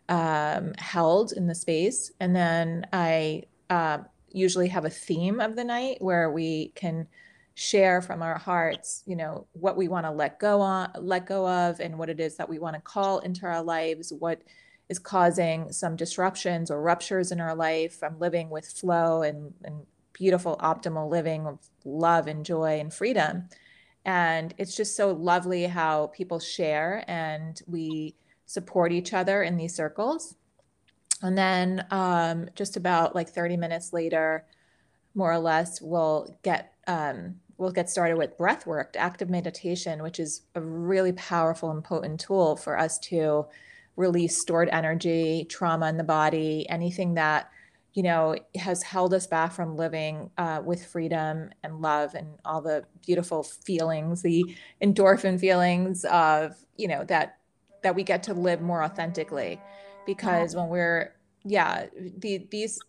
um, 0.09 0.73
held 0.77 1.31
in 1.31 1.47
the 1.47 1.55
space. 1.55 2.11
And 2.19 2.35
then 2.35 2.85
I 2.93 3.43
uh, 3.69 3.99
usually 4.31 4.67
have 4.67 4.85
a 4.85 4.89
theme 4.89 5.39
of 5.39 5.55
the 5.55 5.63
night 5.63 5.97
where 5.99 6.31
we 6.31 6.69
can 6.75 7.07
share 7.55 8.01
from 8.01 8.21
our 8.21 8.37
hearts, 8.37 9.03
you 9.05 9.15
know, 9.15 9.45
what 9.53 9.75
we 9.75 9.87
want 9.87 10.05
to 10.05 10.11
let 10.11 10.39
go 10.39 10.61
on, 10.61 10.89
let 10.99 11.25
go 11.25 11.47
of, 11.47 11.79
and 11.79 11.97
what 11.97 12.09
it 12.09 12.19
is 12.19 12.37
that 12.37 12.49
we 12.49 12.59
want 12.59 12.75
to 12.75 12.81
call 12.81 13.19
into 13.19 13.45
our 13.45 13.61
lives, 13.61 14.13
what 14.17 14.41
is 14.87 14.99
causing 14.99 15.71
some 15.71 15.95
disruptions 15.95 16.71
or 16.71 16.81
ruptures 16.81 17.31
in 17.31 17.39
our 17.41 17.55
life 17.55 17.99
from 17.99 18.17
living 18.19 18.49
with 18.49 18.65
flow 18.65 19.21
and, 19.21 19.53
and 19.63 19.81
beautiful 20.13 20.57
optimal 20.61 21.09
living 21.09 21.45
of 21.45 21.59
love 21.85 22.27
and 22.27 22.45
joy 22.45 22.79
and 22.79 22.93
freedom 22.93 23.47
and 24.05 24.53
it's 24.57 24.75
just 24.75 24.95
so 24.95 25.11
lovely 25.11 25.65
how 25.65 26.07
people 26.07 26.39
share 26.39 27.03
and 27.07 27.61
we 27.67 28.15
support 28.45 28.91
each 28.91 29.13
other 29.13 29.43
in 29.43 29.57
these 29.57 29.75
circles. 29.75 30.35
And 31.21 31.37
then 31.37 31.85
um, 31.91 32.49
just 32.55 32.77
about 32.77 33.15
like 33.15 33.29
30 33.29 33.57
minutes 33.57 33.93
later, 33.93 34.45
more 35.15 35.31
or 35.31 35.39
less, 35.39 35.81
we'll 35.81 36.37
get 36.43 36.73
um, 36.87 37.35
we'll 37.57 37.71
get 37.71 37.89
started 37.89 38.17
with 38.17 38.37
breath 38.37 38.65
work, 38.65 38.95
active 38.97 39.29
meditation, 39.29 40.01
which 40.01 40.19
is 40.19 40.43
a 40.55 40.61
really 40.61 41.11
powerful 41.11 41.71
and 41.71 41.83
potent 41.83 42.19
tool 42.19 42.55
for 42.55 42.79
us 42.79 42.97
to 42.99 43.45
release 43.97 44.39
stored 44.39 44.69
energy, 44.69 45.45
trauma 45.49 45.89
in 45.89 45.97
the 45.97 46.03
body, 46.03 46.67
anything 46.69 47.15
that 47.15 47.49
you 47.93 48.03
know, 48.03 48.35
has 48.55 48.83
held 48.83 49.13
us 49.13 49.27
back 49.27 49.51
from 49.51 49.75
living 49.75 50.29
uh, 50.37 50.61
with 50.63 50.85
freedom 50.85 51.49
and 51.63 51.81
love 51.81 52.13
and 52.13 52.27
all 52.45 52.61
the 52.61 52.85
beautiful 53.05 53.43
feelings, 53.43 54.21
the 54.21 54.55
endorphin 54.81 55.39
feelings 55.39 56.05
of, 56.05 56.55
you 56.77 56.87
know, 56.87 57.03
that 57.05 57.37
that 57.81 57.95
we 57.95 58.03
get 58.03 58.23
to 58.23 58.33
live 58.33 58.61
more 58.61 58.83
authentically. 58.83 59.59
Because 60.15 60.55
when 60.55 60.69
we're, 60.69 61.13
yeah, 61.43 61.87
the, 62.17 62.47
these 62.49 62.79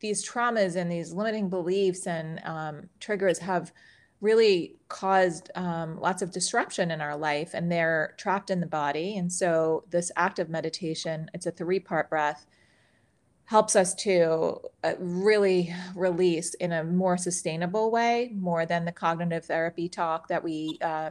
these 0.00 0.26
traumas 0.26 0.76
and 0.76 0.90
these 0.90 1.12
limiting 1.12 1.50
beliefs 1.50 2.06
and 2.06 2.40
um, 2.44 2.88
triggers 3.00 3.38
have 3.38 3.70
really 4.22 4.76
caused 4.88 5.50
um, 5.54 6.00
lots 6.00 6.22
of 6.22 6.32
disruption 6.32 6.90
in 6.90 7.00
our 7.00 7.16
life, 7.16 7.50
and 7.54 7.70
they're 7.70 8.14
trapped 8.16 8.50
in 8.50 8.60
the 8.60 8.66
body. 8.66 9.16
And 9.16 9.32
so, 9.32 9.84
this 9.90 10.10
active 10.16 10.48
meditation, 10.48 11.30
it's 11.34 11.46
a 11.46 11.50
three 11.50 11.80
part 11.80 12.08
breath 12.08 12.46
helps 13.50 13.74
us 13.74 13.96
to 13.96 14.56
uh, 14.84 14.94
really 15.00 15.74
release 15.96 16.54
in 16.54 16.70
a 16.70 16.84
more 16.84 17.16
sustainable 17.16 17.90
way, 17.90 18.30
more 18.36 18.64
than 18.64 18.84
the 18.84 18.92
cognitive 18.92 19.44
therapy 19.44 19.88
talk 19.88 20.28
that 20.28 20.44
we 20.44 20.78
uh, 20.82 21.10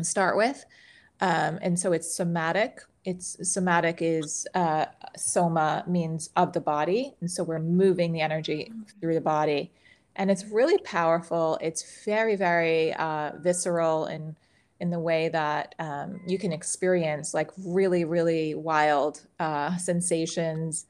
start 0.00 0.38
with. 0.38 0.64
Um, 1.24 1.58
and 1.62 1.80
so 1.80 1.92
it's 1.92 2.14
somatic. 2.14 2.82
It's 3.06 3.50
somatic 3.50 4.02
is 4.02 4.46
uh, 4.54 4.84
soma 5.16 5.82
means 5.86 6.28
of 6.36 6.52
the 6.52 6.60
body, 6.60 7.14
and 7.22 7.30
so 7.30 7.42
we're 7.42 7.60
moving 7.60 8.12
the 8.12 8.20
energy 8.20 8.70
through 9.00 9.14
the 9.14 9.22
body, 9.22 9.72
and 10.16 10.30
it's 10.30 10.44
really 10.44 10.76
powerful. 10.78 11.58
It's 11.62 12.04
very 12.04 12.36
very 12.36 12.92
uh, 12.92 13.32
visceral 13.38 14.04
and 14.04 14.36
in 14.80 14.90
the 14.90 14.98
way 14.98 15.30
that 15.30 15.74
um, 15.78 16.20
you 16.26 16.38
can 16.38 16.52
experience 16.52 17.32
like 17.32 17.50
really 17.64 18.04
really 18.04 18.54
wild 18.54 19.22
uh, 19.40 19.78
sensations 19.78 20.84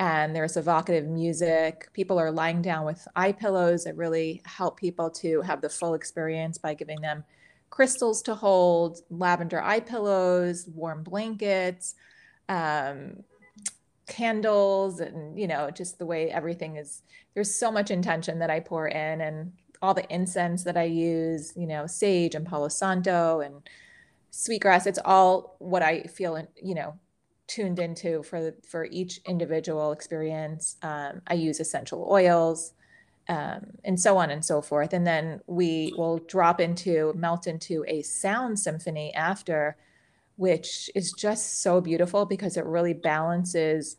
and 0.00 0.34
there's 0.34 0.56
evocative 0.56 1.06
music. 1.06 1.88
People 1.92 2.18
are 2.18 2.30
lying 2.32 2.62
down 2.62 2.84
with 2.84 3.06
eye 3.14 3.32
pillows 3.32 3.84
that 3.84 3.96
really 3.96 4.42
help 4.44 4.78
people 4.78 5.10
to 5.10 5.42
have 5.42 5.60
the 5.60 5.68
full 5.68 5.94
experience 5.94 6.58
by 6.58 6.74
giving 6.74 7.00
them 7.00 7.24
crystals 7.70 8.22
to 8.22 8.34
hold, 8.34 8.98
lavender 9.10 9.62
eye 9.62 9.80
pillows, 9.80 10.68
warm 10.74 11.02
blankets, 11.02 11.94
um, 12.48 13.22
candles, 14.06 15.00
and 15.00 15.38
you 15.38 15.46
know, 15.46 15.70
just 15.70 15.98
the 15.98 16.06
way 16.06 16.30
everything 16.30 16.76
is. 16.76 17.02
There's 17.34 17.54
so 17.54 17.70
much 17.70 17.90
intention 17.90 18.38
that 18.40 18.50
I 18.50 18.60
pour 18.60 18.88
in, 18.88 19.20
and 19.20 19.52
all 19.80 19.94
the 19.94 20.12
incense 20.12 20.64
that 20.64 20.76
I 20.76 20.84
use, 20.84 21.52
you 21.56 21.66
know, 21.66 21.86
sage 21.86 22.34
and 22.34 22.46
Palo 22.46 22.68
Santo 22.68 23.40
and 23.40 23.68
sweetgrass. 24.30 24.86
It's 24.86 24.98
all 25.04 25.56
what 25.58 25.82
I 25.82 26.02
feel, 26.02 26.46
you 26.60 26.74
know, 26.74 26.94
tuned 27.46 27.78
into 27.78 28.22
for 28.22 28.54
for 28.68 28.86
each 28.86 29.20
individual 29.26 29.92
experience. 29.92 30.76
Um, 30.82 31.22
I 31.26 31.34
use 31.34 31.60
essential 31.60 32.06
oils, 32.10 32.72
um, 33.28 33.72
and 33.84 34.00
so 34.00 34.16
on 34.16 34.30
and 34.30 34.44
so 34.44 34.62
forth. 34.62 34.92
And 34.92 35.06
then 35.06 35.40
we 35.46 35.92
will 35.96 36.18
drop 36.18 36.60
into 36.60 37.12
melt 37.14 37.46
into 37.46 37.84
a 37.86 38.02
sound 38.02 38.58
symphony 38.58 39.12
after, 39.14 39.76
which 40.36 40.90
is 40.94 41.12
just 41.12 41.60
so 41.62 41.80
beautiful 41.80 42.24
because 42.24 42.56
it 42.56 42.64
really 42.64 42.94
balances 42.94 43.96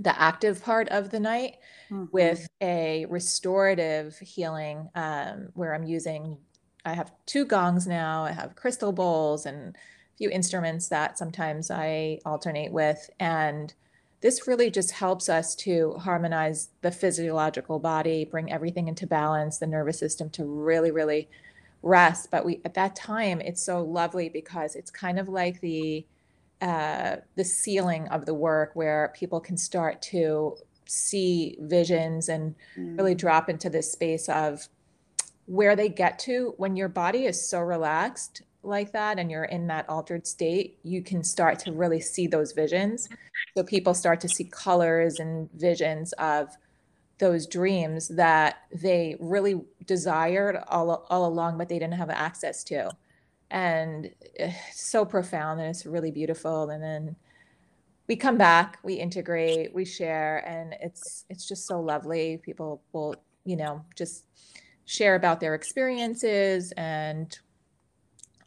the 0.00 0.18
active 0.18 0.62
part 0.62 0.88
of 0.88 1.10
the 1.10 1.20
night 1.20 1.56
mm-hmm. 1.90 2.06
with 2.12 2.48
a 2.60 3.04
restorative 3.06 4.18
healing 4.18 4.88
um, 4.94 5.48
where 5.54 5.74
I'm 5.74 5.84
using. 5.84 6.38
I 6.84 6.94
have 6.94 7.12
two 7.26 7.44
gongs 7.44 7.86
now. 7.86 8.24
I 8.24 8.32
have 8.32 8.56
crystal 8.56 8.92
bowls 8.92 9.44
and 9.44 9.76
a 9.76 10.16
few 10.16 10.30
instruments 10.30 10.88
that 10.88 11.18
sometimes 11.18 11.70
I 11.70 12.20
alternate 12.24 12.72
with. 12.72 13.10
And 13.20 13.74
this 14.20 14.48
really 14.48 14.70
just 14.70 14.90
helps 14.90 15.28
us 15.28 15.54
to 15.54 15.92
harmonize 15.94 16.70
the 16.82 16.90
physiological 16.90 17.78
body, 17.78 18.24
bring 18.24 18.50
everything 18.50 18.88
into 18.88 19.06
balance, 19.06 19.58
the 19.58 19.66
nervous 19.66 19.98
system 19.98 20.28
to 20.30 20.44
really, 20.44 20.90
really 20.90 21.28
rest. 21.82 22.30
But 22.30 22.44
we 22.44 22.60
at 22.64 22.74
that 22.74 22.96
time, 22.96 23.40
it's 23.40 23.62
so 23.62 23.82
lovely 23.82 24.28
because 24.28 24.74
it's 24.74 24.90
kind 24.90 25.18
of 25.18 25.28
like 25.28 25.60
the 25.60 26.04
uh, 26.60 27.16
the 27.36 27.44
ceiling 27.44 28.08
of 28.08 28.26
the 28.26 28.34
work 28.34 28.72
where 28.74 29.12
people 29.14 29.40
can 29.40 29.56
start 29.56 30.02
to 30.02 30.56
see 30.86 31.56
visions 31.60 32.28
and 32.28 32.56
mm. 32.76 32.98
really 32.98 33.14
drop 33.14 33.48
into 33.48 33.70
this 33.70 33.92
space 33.92 34.28
of 34.28 34.68
where 35.46 35.76
they 35.76 35.88
get 35.88 36.18
to 36.18 36.54
when 36.56 36.76
your 36.76 36.88
body 36.88 37.26
is 37.26 37.48
so 37.48 37.60
relaxed 37.60 38.42
like 38.62 38.92
that 38.92 39.18
and 39.18 39.30
you're 39.30 39.44
in 39.44 39.66
that 39.68 39.88
altered 39.88 40.26
state, 40.26 40.78
you 40.82 41.02
can 41.02 41.22
start 41.22 41.58
to 41.60 41.72
really 41.72 42.00
see 42.00 42.26
those 42.26 42.52
visions. 42.52 43.08
So 43.56 43.62
people 43.62 43.94
start 43.94 44.20
to 44.20 44.28
see 44.28 44.44
colors 44.44 45.20
and 45.20 45.50
visions 45.52 46.12
of 46.14 46.48
those 47.18 47.46
dreams 47.46 48.08
that 48.08 48.62
they 48.72 49.16
really 49.18 49.60
desired 49.86 50.56
all, 50.68 51.06
all 51.08 51.26
along, 51.26 51.58
but 51.58 51.68
they 51.68 51.78
didn't 51.78 51.94
have 51.94 52.10
access 52.10 52.62
to. 52.64 52.90
And 53.50 54.10
it's 54.34 54.82
so 54.82 55.04
profound 55.04 55.60
and 55.60 55.70
it's 55.70 55.86
really 55.86 56.10
beautiful. 56.10 56.70
And 56.70 56.82
then 56.82 57.16
we 58.08 58.16
come 58.16 58.38
back, 58.38 58.78
we 58.82 58.94
integrate, 58.94 59.74
we 59.74 59.84
share, 59.84 60.38
and 60.48 60.74
it's 60.80 61.26
it's 61.28 61.46
just 61.46 61.66
so 61.66 61.80
lovely. 61.80 62.38
People 62.38 62.82
will, 62.92 63.14
you 63.44 63.56
know, 63.56 63.84
just 63.94 64.24
share 64.86 65.14
about 65.14 65.40
their 65.40 65.54
experiences 65.54 66.72
and 66.76 67.38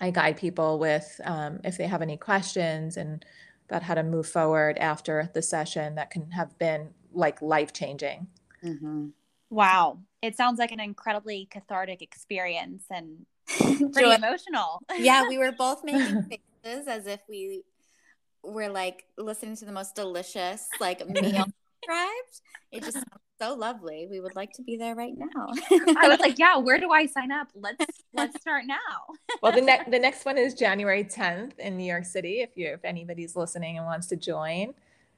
I 0.01 0.09
guide 0.09 0.35
people 0.35 0.79
with 0.79 1.21
um, 1.23 1.59
if 1.63 1.77
they 1.77 1.85
have 1.85 2.01
any 2.01 2.17
questions 2.17 2.97
and 2.97 3.23
about 3.69 3.83
how 3.83 3.93
to 3.93 4.03
move 4.03 4.27
forward 4.27 4.77
after 4.79 5.29
the 5.33 5.41
session 5.41 5.95
that 5.95 6.09
can 6.09 6.31
have 6.31 6.57
been 6.57 6.89
like 7.13 7.41
life 7.41 7.71
changing. 7.71 8.27
Mm-hmm. 8.65 9.07
Wow. 9.51 9.99
It 10.21 10.35
sounds 10.35 10.59
like 10.59 10.71
an 10.71 10.79
incredibly 10.79 11.47
cathartic 11.51 12.01
experience 12.01 12.83
and 12.89 13.25
pretty 13.93 14.11
emotional. 14.11 14.81
yeah, 14.97 15.27
we 15.27 15.37
were 15.37 15.51
both 15.57 15.83
making 15.83 16.23
faces 16.63 16.87
as 16.87 17.05
if 17.05 17.21
we 17.29 17.61
were 18.43 18.69
like 18.69 19.05
listening 19.17 19.55
to 19.57 19.65
the 19.65 19.71
most 19.71 19.95
delicious 19.95 20.67
like 20.79 21.07
meal 21.07 21.45
described. 21.81 22.41
It 22.71 22.83
just 22.83 23.05
so 23.41 23.55
lovely. 23.55 24.07
We 24.09 24.19
would 24.19 24.35
like 24.35 24.51
to 24.53 24.61
be 24.61 24.77
there 24.77 24.95
right 24.95 25.13
now. 25.17 25.47
I 25.97 26.07
was 26.07 26.19
like, 26.19 26.37
yeah, 26.39 26.57
where 26.57 26.79
do 26.79 26.91
I 26.91 27.05
sign 27.05 27.31
up? 27.31 27.47
Let's 27.55 27.85
let's 28.13 28.39
start 28.41 28.65
now. 28.67 28.77
well, 29.41 29.51
the 29.51 29.61
next 29.61 29.89
the 29.91 29.99
next 29.99 30.25
one 30.25 30.37
is 30.37 30.53
January 30.53 31.03
10th 31.03 31.57
in 31.59 31.77
New 31.77 31.85
York 31.85 32.05
City. 32.05 32.41
If 32.41 32.51
you 32.55 32.67
if 32.67 32.85
anybody's 32.85 33.35
listening 33.35 33.77
and 33.77 33.85
wants 33.85 34.07
to 34.07 34.15
join, 34.15 34.73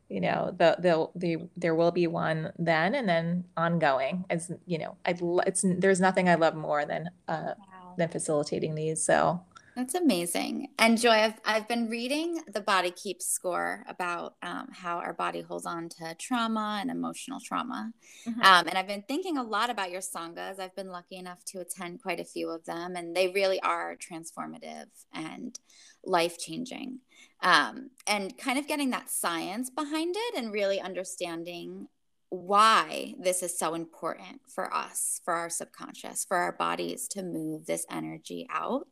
you 0.09 0.21
know, 0.21 0.55
the 0.57 0.77
the 0.79 1.09
the 1.15 1.49
there 1.57 1.75
will 1.75 1.91
be 1.91 2.07
one 2.07 2.53
then 2.57 2.95
and 2.95 3.07
then 3.07 3.45
ongoing. 3.57 4.25
As 4.29 4.51
you 4.65 4.77
know, 4.77 4.95
I 5.05 5.15
it's 5.45 5.65
there's 5.77 5.99
nothing 5.99 6.29
I 6.29 6.35
love 6.35 6.55
more 6.55 6.85
than 6.85 7.09
uh 7.27 7.53
wow. 7.57 7.93
than 7.97 8.07
facilitating 8.09 8.75
these. 8.75 9.03
So 9.03 9.41
that's 9.75 9.95
amazing. 9.95 10.69
And 10.77 10.99
Joy, 10.99 11.11
I've, 11.11 11.39
I've 11.45 11.67
been 11.67 11.89
reading 11.89 12.41
the 12.53 12.61
Body 12.61 12.91
Keeps 12.91 13.25
score 13.25 13.83
about 13.87 14.35
um, 14.43 14.67
how 14.71 14.97
our 14.97 15.13
body 15.13 15.41
holds 15.41 15.65
on 15.65 15.89
to 15.89 16.15
trauma 16.19 16.79
and 16.81 16.91
emotional 16.91 17.39
trauma. 17.39 17.91
Mm-hmm. 18.27 18.41
Um, 18.41 18.67
and 18.67 18.77
I've 18.77 18.87
been 18.87 19.03
thinking 19.07 19.37
a 19.37 19.43
lot 19.43 19.69
about 19.69 19.91
your 19.91 20.01
sanghas. 20.01 20.59
I've 20.59 20.75
been 20.75 20.89
lucky 20.89 21.17
enough 21.17 21.43
to 21.45 21.59
attend 21.59 22.01
quite 22.01 22.19
a 22.19 22.25
few 22.25 22.49
of 22.49 22.65
them, 22.65 22.95
and 22.95 23.15
they 23.15 23.29
really 23.29 23.59
are 23.61 23.95
transformative 23.95 24.87
and 25.13 25.57
life 26.05 26.37
changing. 26.37 26.99
Um, 27.41 27.89
and 28.07 28.37
kind 28.37 28.57
of 28.57 28.67
getting 28.67 28.91
that 28.91 29.09
science 29.09 29.69
behind 29.69 30.15
it 30.17 30.37
and 30.37 30.53
really 30.53 30.79
understanding 30.79 31.87
why 32.29 33.13
this 33.19 33.43
is 33.43 33.57
so 33.57 33.75
important 33.75 34.41
for 34.47 34.73
us, 34.73 35.21
for 35.23 35.35
our 35.35 35.49
subconscious, 35.49 36.25
for 36.25 36.37
our 36.37 36.51
bodies 36.51 37.07
to 37.09 37.21
move 37.21 37.65
this 37.65 37.85
energy 37.91 38.47
out. 38.49 38.87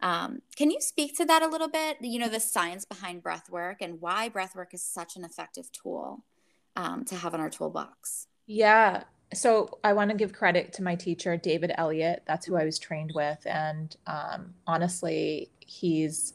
Um, 0.00 0.42
can 0.56 0.70
you 0.70 0.80
speak 0.80 1.16
to 1.16 1.24
that 1.24 1.42
a 1.42 1.48
little 1.48 1.68
bit? 1.68 1.98
You 2.00 2.18
know, 2.18 2.28
the 2.28 2.40
science 2.40 2.84
behind 2.84 3.22
breath 3.22 3.48
work 3.50 3.78
and 3.80 4.00
why 4.00 4.28
breath 4.28 4.54
work 4.54 4.74
is 4.74 4.82
such 4.82 5.16
an 5.16 5.24
effective 5.24 5.70
tool 5.72 6.24
um, 6.76 7.04
to 7.06 7.16
have 7.16 7.34
in 7.34 7.40
our 7.40 7.50
toolbox. 7.50 8.26
Yeah. 8.46 9.04
So 9.32 9.78
I 9.82 9.94
want 9.94 10.10
to 10.10 10.16
give 10.16 10.32
credit 10.32 10.72
to 10.74 10.82
my 10.82 10.94
teacher, 10.94 11.36
David 11.36 11.72
Elliott. 11.76 12.22
That's 12.26 12.46
who 12.46 12.56
I 12.56 12.64
was 12.64 12.78
trained 12.78 13.12
with. 13.14 13.44
And 13.46 13.96
um, 14.06 14.54
honestly, 14.66 15.50
he's 15.60 16.34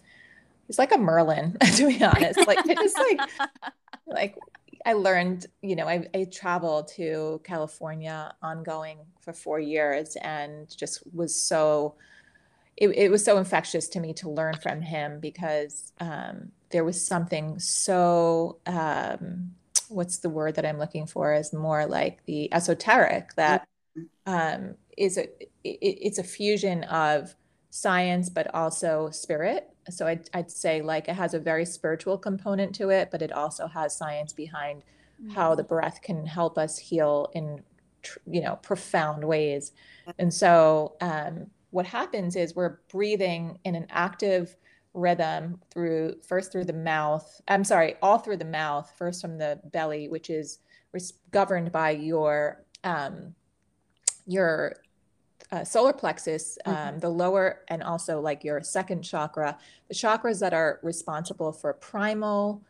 he's 0.68 0.80
like 0.80 0.92
a 0.92 0.98
Merlin, 0.98 1.58
to 1.76 1.88
be 1.88 2.04
honest. 2.04 2.46
Like 2.48 2.60
it's 2.66 2.96
like 2.96 3.30
like 4.08 4.36
I 4.86 4.94
learned, 4.94 5.46
you 5.62 5.76
know, 5.76 5.88
I, 5.88 6.08
I 6.14 6.24
traveled 6.26 6.88
to 6.96 7.42
California 7.44 8.34
ongoing 8.42 9.00
for 9.20 9.34
four 9.34 9.60
years 9.60 10.16
and 10.18 10.68
just 10.76 11.04
was 11.14 11.36
so 11.36 11.96
it, 12.80 12.90
it 12.90 13.12
was 13.12 13.24
so 13.24 13.38
infectious 13.38 13.90
to 13.90 14.00
me 14.00 14.14
to 14.14 14.30
learn 14.30 14.56
from 14.56 14.82
him 14.82 15.20
because 15.20 15.92
um, 16.00 16.52
there 16.72 16.86
was 16.86 17.06
something 17.06 17.60
so 17.60 18.58
um, 18.66 19.52
what's 19.90 20.20
the 20.20 20.30
word 20.30 20.56
that 20.56 20.66
I'm 20.66 20.80
looking 20.80 21.06
for 21.06 21.34
is 21.34 21.52
more 21.52 21.86
like 21.86 22.26
the 22.26 22.52
esoteric 22.54 23.36
that 23.36 23.68
um, 24.26 24.76
is 24.98 25.18
a 25.18 25.24
it, 25.64 25.80
it's 25.82 26.20
a 26.20 26.24
fusion 26.24 26.86
of 26.86 27.36
science 27.70 28.30
but 28.30 28.54
also 28.56 29.10
spirit. 29.12 29.70
So 29.90 30.08
I'd, 30.08 30.30
I'd 30.34 30.50
say 30.50 30.82
like 30.82 31.10
it 31.10 31.16
has 31.16 31.34
a 31.34 31.40
very 31.40 31.66
spiritual 31.66 32.18
component 32.18 32.74
to 32.76 32.90
it, 32.90 33.12
but 33.12 33.22
it 33.22 33.34
also 33.34 33.68
has 33.68 33.96
science 33.96 34.32
behind 34.32 34.84
mm-hmm. 35.22 35.32
how 35.32 35.54
the 35.54 35.64
breath 35.64 36.02
can 36.02 36.26
help 36.26 36.58
us 36.58 36.78
heal 36.78 37.30
in 37.34 37.62
you 38.26 38.42
know 38.42 38.56
profound 38.62 39.26
ways. 39.26 39.74
And 40.18 40.34
so 40.34 40.94
um, 41.02 41.48
what 41.72 41.86
happens 41.86 42.36
is 42.36 42.56
we're 42.56 42.80
breathing 42.92 43.60
in 43.64 43.76
an 43.76 43.86
active 43.90 44.56
rhythm 44.94 45.60
through 45.72 46.16
first 46.28 46.52
through 46.52 46.66
the 46.66 46.74
mouth 46.74 47.42
i'm 47.48 47.64
sorry 47.64 47.96
all 48.02 48.18
through 48.18 48.38
the 48.38 48.46
mouth 48.46 48.92
first 48.98 49.22
from 49.22 49.38
the 49.38 49.60
belly 49.72 50.08
which 50.08 50.30
is 50.30 50.60
governed 51.32 51.72
by 51.72 51.92
your 51.92 52.64
um 52.84 53.36
your 54.26 54.76
uh, 55.52 55.64
solar 55.64 55.94
plexus 55.94 56.58
um, 56.66 56.76
mm-hmm. 56.76 57.00
the 57.00 57.10
lower 57.10 57.62
and 57.70 57.84
also 57.84 58.20
like 58.20 58.44
your 58.44 58.62
second 58.62 59.04
chakra 59.04 59.58
the 59.88 59.94
chakras 59.94 60.40
that 60.40 60.54
are 60.54 60.80
responsible 60.82 61.52
for 61.52 61.74
primal 61.74 62.62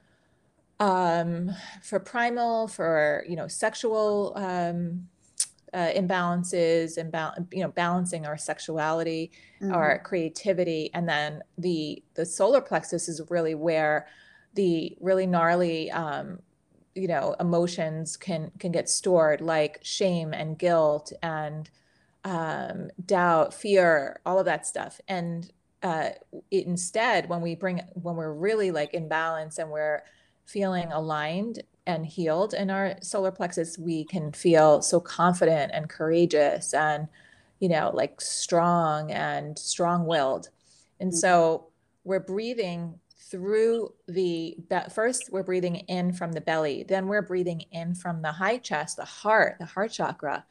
um 0.80 1.50
for 1.82 2.00
primal 2.00 2.68
for 2.68 3.26
you 3.28 3.36
know 3.36 3.48
sexual 3.48 4.34
um 4.36 5.08
uh, 5.74 5.92
imbalances 5.96 6.98
and 6.98 7.14
you 7.52 7.62
know 7.62 7.70
balancing 7.70 8.26
our 8.26 8.38
sexuality 8.38 9.32
mm-hmm. 9.62 9.74
our 9.74 10.00
creativity 10.00 10.90
and 10.94 11.08
then 11.08 11.42
the 11.58 12.04
the 12.16 12.26
solar 12.26 12.62
plexus 12.62 13.08
is 13.08 13.22
really 13.30 13.56
where 13.56 14.08
the 14.56 14.98
really 15.00 15.28
gnarly 15.28 15.92
um, 15.92 16.40
you 16.96 17.08
know 17.08 17.36
emotions 17.40 18.18
can 18.18 18.52
can 18.60 18.72
get 18.72 18.90
stored 18.90 19.42
like 19.42 19.80
shame 19.84 20.34
and 20.34 20.58
guilt 20.58 21.12
and 21.22 21.70
um, 22.26 22.90
doubt 23.06 23.54
fear 23.54 24.20
all 24.26 24.40
of 24.40 24.46
that 24.46 24.66
stuff 24.66 25.00
and 25.08 25.52
uh, 25.82 26.10
it, 26.52 26.66
instead 26.66 27.30
when 27.30 27.42
we 27.42 27.56
bring 27.56 27.82
when 27.94 28.16
we're 28.16 28.34
really 28.34 28.72
like 28.72 28.94
in 28.94 29.08
balance 29.08 29.58
and 29.58 29.70
we're 29.70 30.04
feeling 30.46 30.92
aligned 30.92 31.62
and 31.90 32.06
healed 32.06 32.54
in 32.54 32.70
our 32.70 32.96
solar 33.02 33.32
plexus, 33.32 33.78
we 33.78 34.06
can 34.06 34.32
feel 34.32 34.82
so 34.82 35.00
confident 35.00 35.72
and 35.74 35.90
courageous 35.90 36.74
and, 36.74 37.08
you 37.60 37.68
know, 37.68 37.92
like 37.94 38.22
strong 38.22 39.12
and 39.12 39.58
strong 39.58 40.06
willed. 40.06 40.50
And 41.00 41.10
mm-hmm. 41.10 41.18
so 41.18 41.68
we're 42.04 42.20
breathing 42.20 43.00
through 43.30 43.94
the 44.08 44.58
first 44.92 45.30
we're 45.32 45.44
breathing 45.44 45.76
in 45.76 46.12
from 46.12 46.32
the 46.32 46.42
belly 46.42 46.84
then 46.88 47.06
we're 47.06 47.22
breathing 47.22 47.64
in 47.72 47.94
from 47.94 48.24
the 48.24 48.32
high 48.32 48.58
chest 48.58 48.98
the 48.98 49.06
heart 49.06 49.56
the 49.60 49.66
heart 49.66 49.92
chakra 49.92 50.44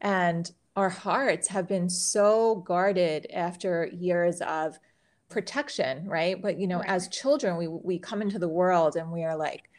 and 0.00 0.50
our 0.74 0.88
hearts 0.88 1.46
have 1.46 1.68
been 1.68 1.88
so 1.88 2.56
guarded 2.56 3.24
after 3.32 3.88
years 3.92 4.40
of 4.40 4.76
protection 5.28 6.08
right 6.08 6.42
but 6.42 6.58
you 6.58 6.66
know 6.66 6.78
right. 6.78 6.88
as 6.88 7.06
children 7.08 7.56
we 7.56 7.68
we 7.68 7.98
come 8.00 8.20
into 8.20 8.38
the 8.38 8.48
world 8.48 8.96
and 8.96 9.12
we 9.12 9.22
are 9.22 9.36
like 9.36 9.70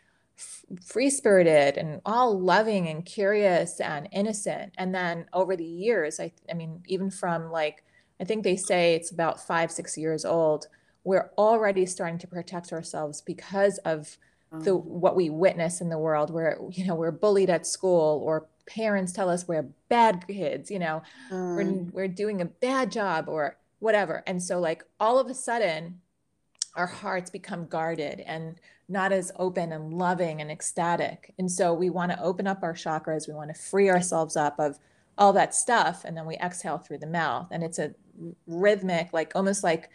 free 0.84 1.10
spirited 1.10 1.78
and 1.78 2.02
all 2.06 2.39
loving 2.39 2.88
and 2.88 3.06
curious 3.06 3.80
and 3.80 4.10
innocent. 4.12 4.74
And 4.78 4.93
then 4.93 5.26
over 5.34 5.56
the 5.56 5.63
years, 5.63 6.19
I, 6.19 6.32
I 6.50 6.54
mean, 6.54 6.82
even 6.88 7.10
from 7.10 7.52
like, 7.52 7.84
I 8.19 8.24
think 8.24 8.43
they 8.43 8.56
say 8.56 8.95
it's 8.95 9.12
about 9.12 9.45
five, 9.45 9.71
six 9.71 9.98
years 9.98 10.26
old, 10.26 10.67
we're 11.04 11.32
already 11.38 11.86
starting 11.86 12.17
to 12.19 12.28
protect 12.28 12.74
ourselves 12.74 13.21
because 13.21 13.78
of 13.80 14.17
the 14.52 14.71
mm. 14.71 14.84
what 14.84 15.15
we 15.15 15.30
witness 15.30 15.82
in 15.82 15.89
the 15.89 15.98
world 15.98 16.32
where 16.32 16.58
you 16.71 16.86
know 16.86 16.95
we're 16.95 17.12
bullied 17.12 17.50
at 17.50 17.67
school 17.67 18.21
or 18.24 18.48
parents 18.67 19.12
tell 19.12 19.30
us 19.30 19.48
we're 19.48 19.67
bad 19.89 20.26
kids 20.28 20.71
you 20.71 20.80
know 20.80 21.02
mm. 21.32 21.56
we're, 21.56 21.91
we're 21.91 22.08
doing 22.08 22.41
a 22.41 22.45
bad 22.45 22.91
job 22.91 23.28
or 23.28 23.58
whatever 23.80 24.24
and 24.28 24.41
so 24.41 24.60
like 24.60 24.84
all 25.00 25.19
of 25.19 25.28
a 25.28 25.34
sudden 25.34 26.00
our 26.76 26.88
hearts 26.88 27.30
become 27.30 27.68
guarded 27.68 28.20
and 28.22 28.60
not 28.88 29.12
as 29.12 29.32
open 29.38 29.72
and 29.72 29.94
loving 29.94 30.42
and 30.42 30.52
ecstatic. 30.52 31.34
And 31.40 31.52
so 31.52 31.74
we 31.74 31.90
want 31.90 32.12
to 32.12 32.22
open 32.22 32.48
up 32.48 32.64
our 32.64 32.74
chakras. 32.74 33.28
We 33.28 33.34
want 33.34 33.54
to 33.54 33.60
free 33.60 33.90
ourselves 33.90 34.36
up 34.36 34.60
of 34.60 34.78
all 35.18 35.34
that 35.34 35.56
stuff. 35.56 36.04
And 36.06 36.16
then 36.16 36.26
we 36.26 36.36
exhale 36.36 36.78
through 36.78 37.00
the 37.00 37.08
mouth. 37.08 37.48
And 37.52 37.64
it's 37.64 37.80
a 37.80 37.96
rhythmic, 38.46 39.14
like 39.14 39.32
almost 39.36 39.64
like 39.64 39.90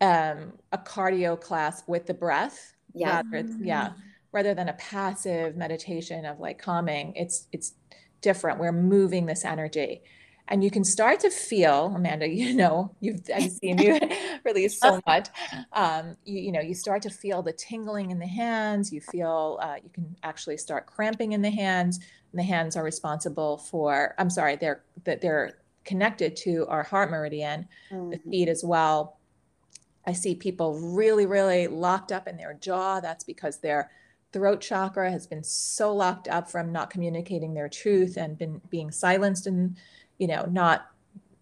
um, 0.00 0.52
a 0.72 0.78
cardio 0.78 1.38
class 1.38 1.82
with 1.86 2.06
the 2.06 2.14
breath. 2.14 2.74
yeah 2.94 3.22
rather, 3.30 3.48
yeah 3.60 3.92
rather 4.32 4.54
than 4.54 4.68
a 4.68 4.72
passive 4.74 5.56
meditation 5.56 6.24
of 6.24 6.40
like 6.40 6.58
calming 6.58 7.12
it's 7.16 7.46
it's 7.52 7.74
different 8.20 8.58
we're 8.58 8.72
moving 8.72 9.26
this 9.26 9.44
energy 9.44 10.02
and 10.50 10.62
you 10.64 10.70
can 10.70 10.84
start 10.84 11.20
to 11.20 11.30
feel 11.30 11.92
amanda 11.94 12.28
you 12.42 12.54
know 12.54 12.94
you've 13.00 13.22
i've 13.34 13.50
seen 13.50 13.78
you 13.78 13.98
release 14.44 14.78
so 14.78 15.00
much. 15.06 15.28
Um, 15.72 16.16
you, 16.24 16.40
you 16.40 16.52
know 16.52 16.60
you 16.60 16.74
start 16.74 17.02
to 17.02 17.10
feel 17.10 17.42
the 17.42 17.52
tingling 17.52 18.10
in 18.10 18.18
the 18.18 18.26
hands. 18.26 18.92
You 18.92 19.00
feel 19.00 19.58
uh, 19.62 19.76
you 19.82 19.90
can 19.90 20.16
actually 20.22 20.56
start 20.56 20.86
cramping 20.86 21.32
in 21.32 21.42
the 21.42 21.50
hands. 21.50 21.98
And 22.32 22.38
the 22.38 22.44
hands 22.44 22.76
are 22.76 22.84
responsible 22.84 23.58
for 23.58 24.14
i'm 24.18 24.30
sorry 24.30 24.54
they're 24.54 24.82
that 25.02 25.20
they're 25.20 25.58
connected 25.84 26.36
to 26.36 26.64
our 26.68 26.84
heart 26.84 27.10
meridian 27.10 27.66
mm-hmm. 27.90 28.10
the 28.10 28.18
feet 28.18 28.48
as 28.48 28.62
well. 28.64 29.18
I 30.06 30.12
see 30.12 30.34
people 30.34 30.78
really 30.78 31.26
really 31.26 31.66
locked 31.66 32.12
up 32.12 32.28
in 32.28 32.36
their 32.36 32.54
jaw. 32.54 33.00
That's 33.00 33.24
because 33.24 33.58
their 33.58 33.90
throat 34.32 34.60
chakra 34.60 35.10
has 35.10 35.26
been 35.26 35.42
so 35.42 35.92
locked 35.92 36.28
up 36.28 36.48
from 36.48 36.70
not 36.70 36.90
communicating 36.90 37.52
their 37.52 37.68
truth 37.68 38.16
and 38.16 38.38
been 38.38 38.60
being 38.70 38.92
silenced 38.92 39.48
and 39.48 39.76
you 40.20 40.28
know 40.28 40.46
not 40.48 40.86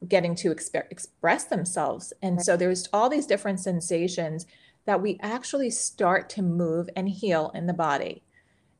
getting 0.07 0.35
to 0.37 0.55
exp- 0.55 0.91
express 0.91 1.45
themselves. 1.45 2.13
And 2.23 2.37
right. 2.37 2.47
so 2.47 2.57
there's 2.57 2.89
all 2.93 3.11
these 3.11 3.27
different 3.27 3.61
sensations 3.61 4.47
that 4.87 5.03
we 5.03 5.19
actually 5.21 5.71
start 5.71 6.31
to 6.31 6.43
move 6.43 6.89
and 6.97 7.09
heal 7.09 7.51
in 7.53 7.67
the 7.67 7.75
body. 7.75 8.23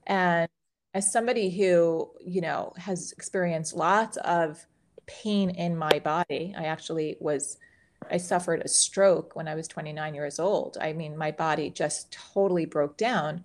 And 0.07 0.49
as 0.95 1.13
somebody 1.13 1.51
who 1.51 2.11
you 2.25 2.41
know 2.41 2.73
has 2.77 3.13
experienced 3.13 3.75
lots 3.77 4.17
of 4.19 4.67
pain 5.07 5.51
in 5.51 5.77
my 5.77 5.99
body 6.01 6.55
i 6.57 6.65
actually 6.65 7.17
was 7.21 7.59
i 8.11 8.17
suffered 8.17 8.63
a 8.65 8.69
stroke 8.69 9.37
when 9.37 9.49
i 9.49 9.55
was 9.55 9.69
29 9.69 10.15
years 10.15 10.39
old. 10.39 10.79
I 10.81 10.93
mean 10.93 11.17
my 11.17 11.31
body 11.31 11.71
just 11.71 12.13
totally 12.13 12.65
broke 12.65 12.97
down 12.97 13.45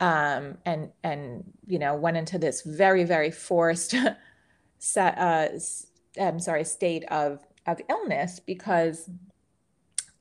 um, 0.00 0.58
and 0.66 0.90
and 1.02 1.44
you 1.66 1.78
know 1.78 1.94
went 1.94 2.16
into 2.16 2.38
this 2.38 2.62
very 2.62 3.04
very 3.04 3.30
forced 3.30 3.94
set, 4.78 5.16
uh, 5.16 5.48
I'm 6.20 6.40
sorry 6.40 6.64
state 6.64 7.04
of 7.10 7.40
of 7.66 7.80
illness 7.88 8.40
because 8.40 9.08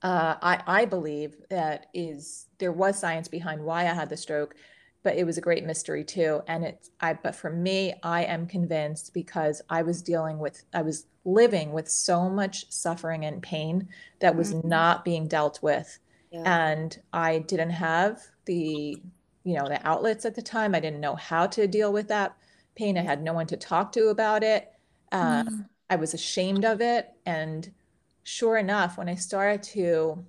uh, 0.04 0.36
I 0.42 0.62
I 0.68 0.86
believe 0.86 1.36
that 1.50 1.88
is 1.94 2.48
there 2.58 2.72
was 2.72 2.98
science 3.00 3.28
behind 3.28 3.64
why 3.64 3.82
I 3.82 3.94
had 3.94 4.10
the 4.10 4.18
stroke, 4.18 4.56
but 5.04 5.16
it 5.16 5.26
was 5.26 5.38
a 5.38 5.42
great 5.42 5.66
mystery 5.66 6.04
too. 6.04 6.42
And 6.48 6.64
it's 6.64 6.90
I 7.00 7.14
but 7.14 7.36
for 7.36 7.50
me 7.50 7.94
I 8.04 8.24
am 8.24 8.48
convinced 8.48 9.14
because 9.14 9.62
I 9.70 9.82
was 9.82 10.02
dealing 10.02 10.40
with 10.40 10.64
I 10.74 10.82
was 10.82 11.06
living 11.24 11.72
with 11.72 11.88
so 11.90 12.30
much 12.30 12.72
suffering 12.72 13.26
and 13.26 13.44
pain 13.44 13.88
that 14.20 14.36
was 14.36 14.54
mm-hmm. 14.54 14.68
not 14.68 15.06
being 15.06 15.28
dealt 15.28 15.62
with. 15.62 16.00
Yeah. 16.32 16.44
And 16.46 16.98
I 17.14 17.40
didn't 17.40 17.72
have 17.72 18.22
the 18.46 19.02
you 19.44 19.56
know 19.56 19.68
the 19.68 19.86
outlets 19.88 20.26
at 20.26 20.36
the 20.36 20.42
time 20.42 20.76
i 20.76 20.80
didn't 20.80 21.00
know 21.00 21.16
how 21.16 21.48
to 21.48 21.68
deal 21.68 21.92
with 21.92 22.08
that 22.08 22.36
pain 22.76 22.98
i 22.98 23.02
had 23.02 23.22
no 23.22 23.34
one 23.34 23.48
to 23.48 23.58
talk 23.58 23.92
to 23.92 24.08
about 24.08 24.44
it 24.44 24.72
um, 25.12 25.48
mm. 25.48 25.66
I 25.92 25.96
was 25.96 26.14
ashamed 26.14 26.66
of 26.66 26.82
it 26.82 27.12
and 27.26 27.72
sure 28.24 28.58
enough 28.58 28.98
when 28.98 29.08
i 29.08 29.16
started 29.16 29.62
to 29.62 30.26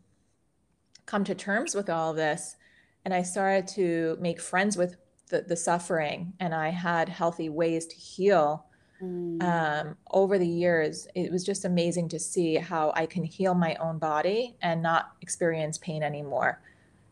come 1.07 1.25
to 1.25 1.35
terms 1.35 1.75
with 1.75 1.89
all 1.89 2.11
of 2.11 2.17
this 2.17 2.57
and 3.05 3.15
i 3.15 3.23
started 3.23 3.67
to 3.67 4.17
make 4.21 4.41
friends 4.41 4.77
with 4.77 4.97
the, 5.31 5.41
the 5.43 5.57
suffering 5.57 6.35
and 6.39 6.55
i 6.55 6.69
had 6.69 7.09
healthy 7.09 7.49
ways 7.49 7.87
to 7.87 7.97
heal 7.97 8.67
mm. 9.03 9.43
um, 9.43 9.97
over 10.11 10.39
the 10.39 10.47
years 10.47 11.09
it 11.15 11.33
was 11.33 11.45
just 11.45 11.65
amazing 11.65 12.09
to 12.09 12.19
see 12.19 12.57
how 12.57 12.93
i 12.95 13.07
can 13.07 13.25
heal 13.25 13.55
my 13.55 13.75
own 13.77 13.99
body 13.99 14.55
and 14.61 14.83
not 14.83 15.13
experience 15.23 15.79
pain 15.79 16.03
anymore 16.03 16.61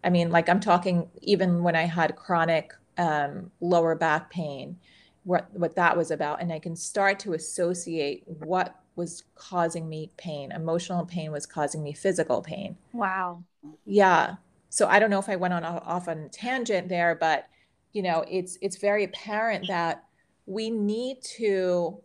I 0.02 0.10
mean, 0.10 0.30
like 0.30 0.48
I'm 0.48 0.60
talking 0.60 1.08
even 1.22 1.62
when 1.62 1.76
I 1.76 1.82
had 1.82 2.16
chronic 2.16 2.74
um, 2.96 3.50
lower 3.60 3.94
back 3.94 4.30
pain, 4.30 4.78
what 5.24 5.48
what 5.52 5.76
that 5.76 5.96
was 5.96 6.10
about, 6.10 6.40
and 6.40 6.52
I 6.52 6.58
can 6.58 6.76
start 6.76 7.18
to 7.20 7.34
associate 7.34 8.24
what 8.26 8.76
was 8.96 9.24
causing 9.34 9.88
me 9.88 10.10
pain. 10.16 10.52
Emotional 10.52 11.04
pain 11.04 11.32
was 11.32 11.46
causing 11.46 11.82
me 11.82 11.92
physical 11.92 12.42
pain. 12.42 12.76
Wow. 12.92 13.42
Yeah. 13.84 14.36
So 14.68 14.86
I 14.86 14.98
don't 14.98 15.10
know 15.10 15.18
if 15.18 15.28
I 15.28 15.36
went 15.36 15.54
on 15.54 15.64
off 15.64 16.08
on 16.08 16.18
a 16.18 16.28
tangent 16.28 16.88
there, 16.88 17.14
but 17.14 17.46
you 17.92 18.02
know, 18.02 18.24
it's 18.28 18.56
it's 18.60 18.76
very 18.76 19.04
apparent 19.04 19.66
that 19.68 20.04
we 20.46 20.70
need 20.70 21.22
to 21.22 22.00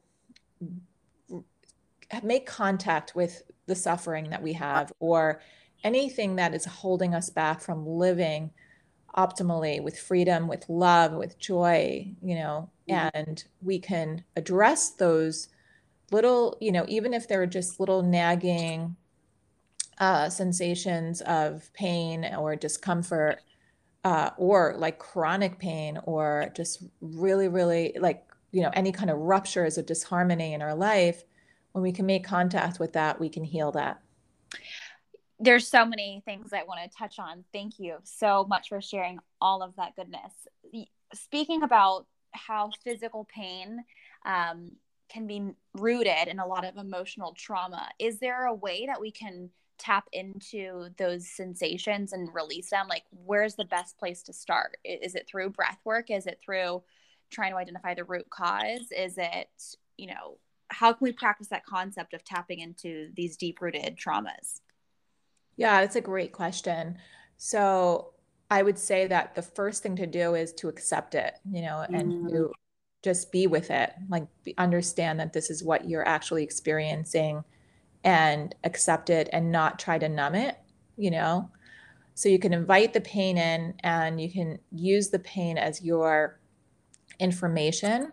make 2.23 2.45
contact 2.45 3.15
with 3.15 3.43
the 3.65 3.75
suffering 3.75 4.29
that 4.29 4.41
we 4.41 4.53
have 4.53 4.93
or 4.99 5.41
anything 5.83 6.35
that 6.35 6.53
is 6.53 6.65
holding 6.65 7.13
us 7.13 7.29
back 7.29 7.61
from 7.61 7.87
living 7.87 8.51
optimally 9.15 9.81
with 9.81 9.97
freedom, 9.97 10.47
with 10.47 10.67
love, 10.69 11.13
with 11.13 11.37
joy, 11.39 12.13
you 12.21 12.35
know, 12.35 12.69
mm-hmm. 12.89 13.09
and 13.13 13.45
we 13.61 13.79
can 13.79 14.23
address 14.35 14.91
those 14.91 15.49
little, 16.11 16.57
you 16.59 16.71
know, 16.71 16.85
even 16.87 17.13
if 17.13 17.27
they're 17.27 17.45
just 17.45 17.79
little 17.79 18.03
nagging 18.03 18.95
uh, 19.99 20.29
sensations 20.29 21.21
of 21.21 21.71
pain 21.73 22.25
or 22.37 22.55
discomfort, 22.55 23.39
uh, 24.03 24.29
or 24.37 24.75
like 24.77 24.99
chronic 24.99 25.57
pain, 25.57 25.99
or 26.03 26.51
just 26.55 26.83
really, 27.01 27.47
really 27.47 27.95
like, 27.99 28.23
you 28.51 28.61
know, 28.61 28.69
any 28.73 28.91
kind 28.91 29.09
of 29.09 29.17
ruptures 29.17 29.77
or 29.77 29.81
disharmony 29.81 30.53
in 30.53 30.61
our 30.61 30.75
life, 30.75 31.23
when 31.71 31.81
we 31.81 31.91
can 31.91 32.05
make 32.05 32.23
contact 32.23 32.79
with 32.79 32.93
that, 32.93 33.19
we 33.19 33.29
can 33.29 33.43
heal 33.43 33.71
that 33.71 33.99
there's 35.39 35.67
so 35.67 35.85
many 35.85 36.21
things 36.25 36.53
I 36.53 36.63
want 36.63 36.79
to 36.89 36.97
touch 36.97 37.19
on. 37.19 37.43
Thank 37.51 37.79
you 37.79 37.97
so 38.03 38.45
much 38.47 38.69
for 38.69 38.81
sharing 38.81 39.19
all 39.41 39.61
of 39.61 39.75
that 39.75 39.95
goodness. 39.95 40.33
Speaking 41.13 41.63
about 41.63 42.05
how 42.31 42.71
physical 42.83 43.27
pain 43.33 43.83
um, 44.25 44.71
can 45.09 45.27
be 45.27 45.51
rooted 45.73 46.27
in 46.27 46.39
a 46.39 46.47
lot 46.47 46.65
of 46.65 46.77
emotional 46.77 47.33
trauma, 47.33 47.89
is 47.99 48.19
there 48.19 48.45
a 48.45 48.53
way 48.53 48.85
that 48.87 48.99
we 48.99 49.11
can 49.11 49.49
tap 49.77 50.05
into 50.13 50.87
those 50.97 51.27
sensations 51.27 52.13
and 52.13 52.33
release 52.33 52.69
them? 52.69 52.87
Like, 52.87 53.03
where's 53.11 53.55
the 53.55 53.65
best 53.65 53.97
place 53.97 54.23
to 54.23 54.33
start? 54.33 54.77
Is 54.85 55.15
it 55.15 55.27
through 55.27 55.49
breath 55.49 55.79
work? 55.83 56.09
Is 56.09 56.27
it 56.27 56.39
through 56.43 56.81
trying 57.29 57.51
to 57.51 57.57
identify 57.57 57.93
the 57.93 58.05
root 58.05 58.29
cause? 58.29 58.91
Is 58.95 59.17
it, 59.17 59.49
you 59.97 60.07
know, 60.07 60.37
how 60.69 60.93
can 60.93 61.03
we 61.05 61.11
practice 61.11 61.47
that 61.49 61.65
concept 61.65 62.13
of 62.13 62.23
tapping 62.23 62.59
into 62.59 63.09
these 63.15 63.37
deep 63.37 63.61
rooted 63.61 63.97
traumas? 63.97 64.61
Yeah, 65.57 65.81
that's 65.81 65.95
a 65.95 66.01
great 66.01 66.31
question. 66.31 66.97
So 67.37 68.13
I 68.49 68.61
would 68.61 68.77
say 68.77 69.07
that 69.07 69.35
the 69.35 69.41
first 69.41 69.83
thing 69.83 69.95
to 69.97 70.07
do 70.07 70.35
is 70.35 70.53
to 70.53 70.69
accept 70.69 71.15
it, 71.15 71.35
you 71.49 71.61
know, 71.61 71.85
and 71.91 72.11
mm. 72.11 72.29
to 72.31 72.51
just 73.03 73.31
be 73.31 73.47
with 73.47 73.71
it, 73.71 73.93
like 74.09 74.27
understand 74.57 75.19
that 75.19 75.33
this 75.33 75.49
is 75.49 75.63
what 75.63 75.87
you're 75.87 76.07
actually 76.07 76.43
experiencing 76.43 77.43
and 78.03 78.53
accept 78.63 79.09
it 79.09 79.29
and 79.31 79.51
not 79.51 79.79
try 79.79 79.97
to 79.97 80.09
numb 80.09 80.35
it, 80.35 80.57
you 80.97 81.11
know. 81.11 81.49
So 82.13 82.29
you 82.29 82.39
can 82.39 82.53
invite 82.53 82.93
the 82.93 83.01
pain 83.01 83.37
in 83.37 83.73
and 83.83 84.21
you 84.21 84.31
can 84.31 84.59
use 84.71 85.09
the 85.09 85.19
pain 85.19 85.57
as 85.57 85.83
your 85.83 86.39
information 87.19 88.11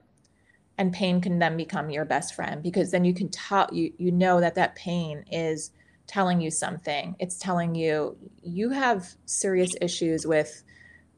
and 0.78 0.92
pain 0.92 1.20
can 1.20 1.38
then 1.38 1.56
become 1.56 1.90
your 1.90 2.04
best 2.04 2.34
friend 2.34 2.62
because 2.62 2.90
then 2.90 3.04
you 3.04 3.14
can 3.14 3.28
tell 3.28 3.68
you 3.72 3.92
you 3.98 4.10
know 4.10 4.40
that 4.40 4.54
that 4.54 4.74
pain 4.74 5.24
is 5.30 5.70
telling 6.12 6.40
you 6.40 6.50
something. 6.50 7.16
It's 7.18 7.38
telling 7.38 7.74
you 7.74 8.16
you 8.42 8.68
have 8.68 9.06
serious 9.24 9.74
issues 9.80 10.26
with 10.26 10.62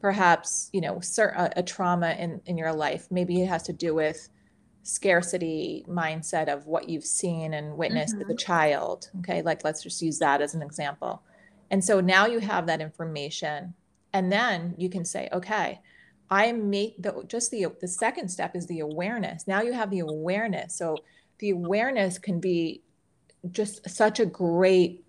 perhaps, 0.01 0.71
you 0.73 0.81
know, 0.81 1.01
a, 1.19 1.51
a 1.57 1.63
trauma 1.63 2.13
in, 2.13 2.41
in 2.47 2.57
your 2.57 2.73
life. 2.73 3.09
Maybe 3.11 3.43
it 3.43 3.49
has 3.49 3.65
to 3.65 3.73
do 3.73 3.95
with 3.95 4.29
scarcity 4.85 5.85
mindset 5.89 6.49
of 6.49 6.67
what 6.67 6.89
you've 6.89 7.05
seen 7.05 7.55
and 7.55 7.77
witnessed 7.77 8.15
mm-hmm. 8.15 8.23
as 8.23 8.29
a 8.29 8.35
mm-hmm. 8.35 8.53
child. 8.53 9.11
Okay. 9.19 9.43
Like 9.43 9.65
let's 9.65 9.83
just 9.83 10.01
use 10.01 10.21
that 10.21 10.41
as 10.41 10.55
an 10.55 10.63
example. 10.63 11.23
And 11.71 11.85
so 11.85 12.01
now 12.01 12.27
you 12.27 12.39
have 12.39 12.67
that 12.67 12.81
information. 12.81 13.75
And 14.13 14.31
then 14.31 14.75
you 14.79 14.89
can 14.89 15.05
say, 15.05 15.29
okay, 15.33 15.81
I 16.31 16.53
make 16.53 17.03
the 17.03 17.25
just 17.27 17.51
the 17.51 17.67
the 17.81 17.89
second 17.89 18.29
step 18.29 18.55
is 18.55 18.69
the 18.69 18.81
awareness. 18.81 19.49
Now 19.49 19.61
you 19.61 19.73
have 19.73 19.91
the 19.91 20.01
awareness. 20.01 20.79
So 20.79 20.99
the 21.41 21.51
awareness 21.51 22.19
can 22.19 22.39
be 22.39 22.84
just 23.51 23.89
such 23.89 24.21
a 24.21 24.27
great 24.27 25.05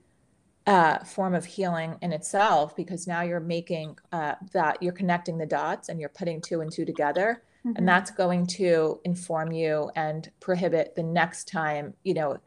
uh, 0.67 1.00
form 1.00 1.36
of 1.36 1.45
healing 1.45 1.95
in 2.02 2.12
itself 2.12 2.76
because 2.76 3.08
now 3.08 3.21
you're 3.21 3.39
making 3.39 3.98
uh, 4.12 4.36
that 4.52 4.82
you're 4.82 4.93
connecting 4.93 5.38
the 5.38 5.45
dots 5.45 5.89
and 5.89 6.00
you're 6.00 6.10
putting 6.10 6.41
two 6.41 6.62
and 6.62 6.71
two 6.71 6.86
together. 6.86 7.43
Mm-hmm. 7.65 7.78
and 7.78 7.88
that's 7.88 8.12
going 8.12 8.45
to 8.45 9.00
inform 9.06 9.52
you 9.52 9.89
and 9.95 10.30
prohibit 10.39 10.93
the 10.95 11.02
next 11.02 11.48
time 11.48 11.95
you 12.04 12.13
know 12.13 12.38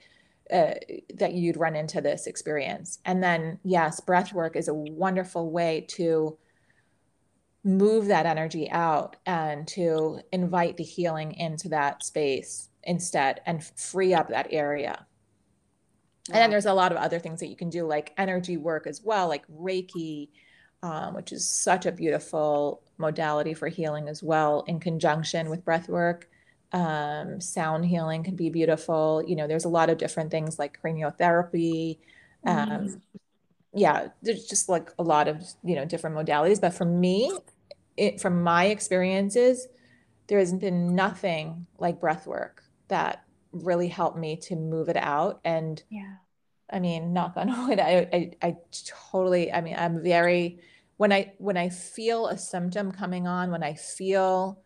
uh, 0.52 0.74
that 1.14 1.32
you'd 1.32 1.56
run 1.56 1.74
into 1.74 2.00
this 2.00 2.28
experience. 2.28 3.00
And 3.04 3.20
then 3.22 3.58
yes 3.64 3.98
breath 3.98 4.32
work 4.32 4.54
is 4.54 4.68
a 4.68 4.74
wonderful 4.74 5.50
way 5.50 5.86
to 5.88 6.38
move 7.64 8.06
that 8.06 8.26
energy 8.26 8.70
out 8.70 9.16
and 9.26 9.66
to 9.68 10.20
invite 10.30 10.76
the 10.76 10.84
healing 10.84 11.32
into 11.34 11.68
that 11.70 12.04
space 12.04 12.68
instead 12.84 13.40
and 13.44 13.64
free 13.64 14.14
up 14.14 14.28
that 14.28 14.46
area 14.50 15.04
and 16.28 16.36
then 16.36 16.50
there's 16.50 16.66
a 16.66 16.72
lot 16.72 16.92
of 16.92 16.98
other 16.98 17.18
things 17.18 17.40
that 17.40 17.48
you 17.48 17.56
can 17.56 17.70
do, 17.70 17.86
like 17.86 18.12
energy 18.16 18.56
work 18.56 18.86
as 18.86 19.02
well, 19.02 19.28
like 19.28 19.46
Reiki, 19.48 20.28
um, 20.82 21.14
which 21.14 21.32
is 21.32 21.48
such 21.48 21.86
a 21.86 21.92
beautiful 21.92 22.82
modality 22.98 23.54
for 23.54 23.68
healing 23.68 24.08
as 24.08 24.22
well, 24.22 24.64
in 24.66 24.78
conjunction 24.80 25.48
with 25.48 25.64
breath 25.64 25.88
work. 25.88 26.28
Um, 26.72 27.40
sound 27.40 27.86
healing 27.86 28.22
can 28.22 28.36
be 28.36 28.50
beautiful. 28.50 29.22
You 29.26 29.36
know, 29.36 29.46
there's 29.46 29.64
a 29.64 29.70
lot 29.70 29.88
of 29.88 29.98
different 29.98 30.30
things 30.30 30.58
like 30.58 30.78
craniotherapy. 30.82 31.98
Um, 32.44 32.68
mm. 32.68 33.00
Yeah, 33.72 34.08
there's 34.22 34.46
just 34.46 34.68
like 34.68 34.90
a 34.98 35.02
lot 35.02 35.28
of, 35.28 35.42
you 35.64 35.76
know, 35.76 35.84
different 35.84 36.16
modalities. 36.16 36.60
But 36.60 36.74
for 36.74 36.84
me, 36.84 37.32
it, 37.96 38.20
from 38.20 38.42
my 38.42 38.66
experiences, 38.66 39.66
there 40.26 40.38
hasn't 40.38 40.60
been 40.60 40.94
nothing 40.94 41.66
like 41.78 42.00
breath 42.00 42.26
work 42.26 42.64
that 42.88 43.24
really 43.52 43.88
helped 43.88 44.18
me 44.18 44.36
to 44.36 44.56
move 44.56 44.88
it 44.88 44.96
out. 44.96 45.40
And 45.44 45.82
yeah, 45.90 46.16
I 46.70 46.80
mean, 46.80 47.12
knock 47.12 47.34
on 47.36 47.48
wood, 47.68 47.80
I, 47.80 48.08
I, 48.12 48.32
I 48.42 48.56
totally, 49.10 49.52
I 49.52 49.60
mean, 49.60 49.76
I'm 49.78 50.02
very, 50.02 50.60
when 50.96 51.12
I, 51.12 51.32
when 51.38 51.56
I 51.56 51.68
feel 51.68 52.26
a 52.26 52.38
symptom 52.38 52.92
coming 52.92 53.26
on, 53.26 53.50
when 53.50 53.62
I 53.62 53.74
feel 53.74 54.60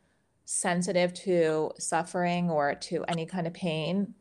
sensitive 0.45 1.15
to 1.15 1.71
suffering 1.79 2.51
or 2.51 2.75
to 2.75 3.05
any 3.05 3.27
kind 3.27 3.47
of 3.47 3.53
pain, 3.53 4.15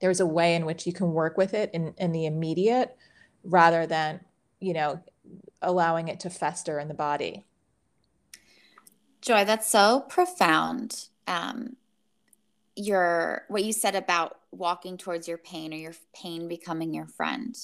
there's 0.00 0.20
a 0.20 0.26
way 0.26 0.54
in 0.54 0.66
which 0.66 0.86
you 0.86 0.92
can 0.92 1.12
work 1.12 1.36
with 1.36 1.54
it 1.54 1.70
in, 1.72 1.94
in 1.98 2.12
the 2.12 2.26
immediate 2.26 2.96
rather 3.42 3.86
than, 3.86 4.20
you 4.60 4.74
know, 4.74 5.00
allowing 5.62 6.08
it 6.08 6.20
to 6.20 6.30
fester 6.30 6.78
in 6.78 6.88
the 6.88 6.94
body. 6.94 7.44
Joy, 9.20 9.44
that's 9.44 9.68
so 9.68 10.04
profound. 10.08 11.08
Um, 11.26 11.76
your 12.76 13.42
what 13.48 13.64
you 13.64 13.72
said 13.72 13.94
about 13.94 14.36
walking 14.52 14.98
towards 14.98 15.26
your 15.26 15.38
pain 15.38 15.72
or 15.72 15.76
your 15.76 15.94
pain 16.14 16.46
becoming 16.46 16.94
your 16.94 17.06
friend, 17.06 17.56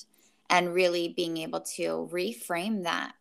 and 0.51 0.75
really 0.75 1.09
being 1.09 1.37
able 1.37 1.61
to 1.61 2.09
reframe 2.13 2.85
that 2.85 3.13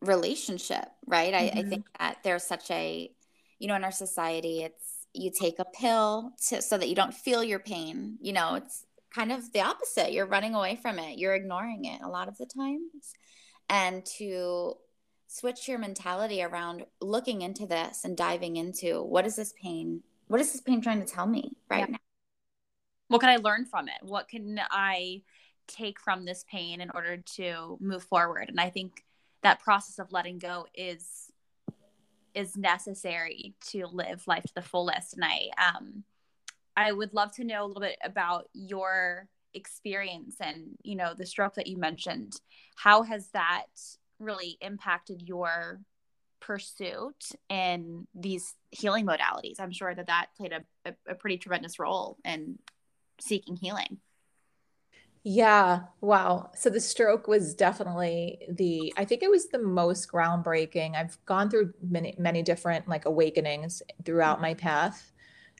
relationship, 0.00 0.86
right? 1.06 1.32
Mm-hmm. 1.32 1.44
I, 1.44 1.58
I 1.58 1.62
mm-hmm. 1.62 1.70
think 1.70 1.86
that 1.98 2.18
there's 2.22 2.44
such 2.44 2.70
a, 2.70 3.10
you 3.58 3.68
know, 3.68 3.74
in 3.74 3.84
our 3.84 3.92
society, 3.92 4.62
it's 4.62 5.06
you 5.12 5.30
take 5.30 5.58
a 5.58 5.64
pill 5.64 6.32
to, 6.48 6.60
so 6.60 6.76
that 6.76 6.88
you 6.88 6.94
don't 6.94 7.14
feel 7.14 7.42
your 7.42 7.58
pain. 7.58 8.18
You 8.20 8.32
know, 8.32 8.56
it's 8.56 8.84
kind 9.14 9.32
of 9.32 9.52
the 9.52 9.60
opposite. 9.60 10.12
You're 10.12 10.26
running 10.26 10.54
away 10.54 10.76
from 10.76 10.98
it. 10.98 11.18
You're 11.18 11.34
ignoring 11.34 11.84
it 11.84 12.02
a 12.02 12.08
lot 12.08 12.28
of 12.28 12.36
the 12.36 12.46
times. 12.46 13.14
And 13.70 14.04
to 14.18 14.74
switch 15.28 15.68
your 15.68 15.78
mentality 15.78 16.42
around 16.42 16.84
looking 17.00 17.42
into 17.42 17.66
this 17.66 18.04
and 18.04 18.16
diving 18.16 18.56
into 18.56 19.02
what 19.02 19.26
is 19.26 19.36
this 19.36 19.54
pain 19.60 20.02
what 20.28 20.40
is 20.40 20.52
this 20.52 20.60
pain 20.60 20.80
trying 20.80 21.00
to 21.00 21.06
tell 21.06 21.26
me 21.26 21.56
right 21.70 21.80
yeah. 21.80 21.86
now? 21.86 21.98
What 23.08 23.20
can 23.20 23.30
i 23.30 23.36
learn 23.36 23.64
from 23.64 23.88
it? 23.88 24.02
What 24.02 24.28
can 24.28 24.60
i 24.70 25.22
take 25.66 25.98
from 25.98 26.24
this 26.24 26.44
pain 26.50 26.80
in 26.80 26.90
order 26.90 27.18
to 27.36 27.78
move 27.80 28.02
forward? 28.04 28.48
And 28.48 28.60
i 28.60 28.70
think 28.70 29.04
that 29.42 29.60
process 29.60 29.98
of 29.98 30.12
letting 30.12 30.38
go 30.38 30.66
is 30.74 31.30
is 32.34 32.56
necessary 32.56 33.54
to 33.68 33.86
live 33.86 34.26
life 34.26 34.42
to 34.44 34.54
the 34.54 34.62
fullest. 34.62 35.14
And 35.14 35.24
i 35.24 35.50
um 35.58 36.04
i 36.76 36.90
would 36.90 37.14
love 37.14 37.32
to 37.32 37.44
know 37.44 37.64
a 37.64 37.66
little 37.66 37.82
bit 37.82 37.98
about 38.02 38.48
your 38.52 39.28
experience 39.54 40.36
and 40.40 40.76
you 40.82 40.96
know 40.96 41.14
the 41.14 41.26
stroke 41.26 41.54
that 41.54 41.66
you 41.66 41.76
mentioned. 41.76 42.40
How 42.76 43.02
has 43.02 43.28
that 43.28 43.66
really 44.18 44.56
impacted 44.60 45.22
your 45.22 45.80
pursuit 46.46 47.30
in 47.48 48.06
these 48.14 48.54
healing 48.70 49.06
modalities. 49.06 49.60
I'm 49.60 49.72
sure 49.72 49.94
that 49.94 50.08
that 50.08 50.26
played 50.36 50.52
a, 50.52 50.62
a, 50.88 50.94
a 51.12 51.14
pretty 51.14 51.38
tremendous 51.38 51.78
role 51.78 52.18
in 52.24 52.58
seeking 53.20 53.56
healing. 53.56 53.98
Yeah 55.22 55.84
wow. 56.02 56.50
So 56.54 56.68
the 56.68 56.80
stroke 56.80 57.26
was 57.28 57.54
definitely 57.54 58.40
the 58.50 58.92
i 58.98 59.04
think 59.06 59.22
it 59.22 59.30
was 59.30 59.48
the 59.48 59.58
most 59.58 60.10
groundbreaking. 60.12 60.94
I've 60.94 61.16
gone 61.24 61.48
through 61.48 61.72
many 61.82 62.14
many 62.18 62.42
different 62.42 62.88
like 62.88 63.06
awakenings 63.06 63.82
throughout 64.04 64.40
my 64.40 64.54
path 64.54 65.12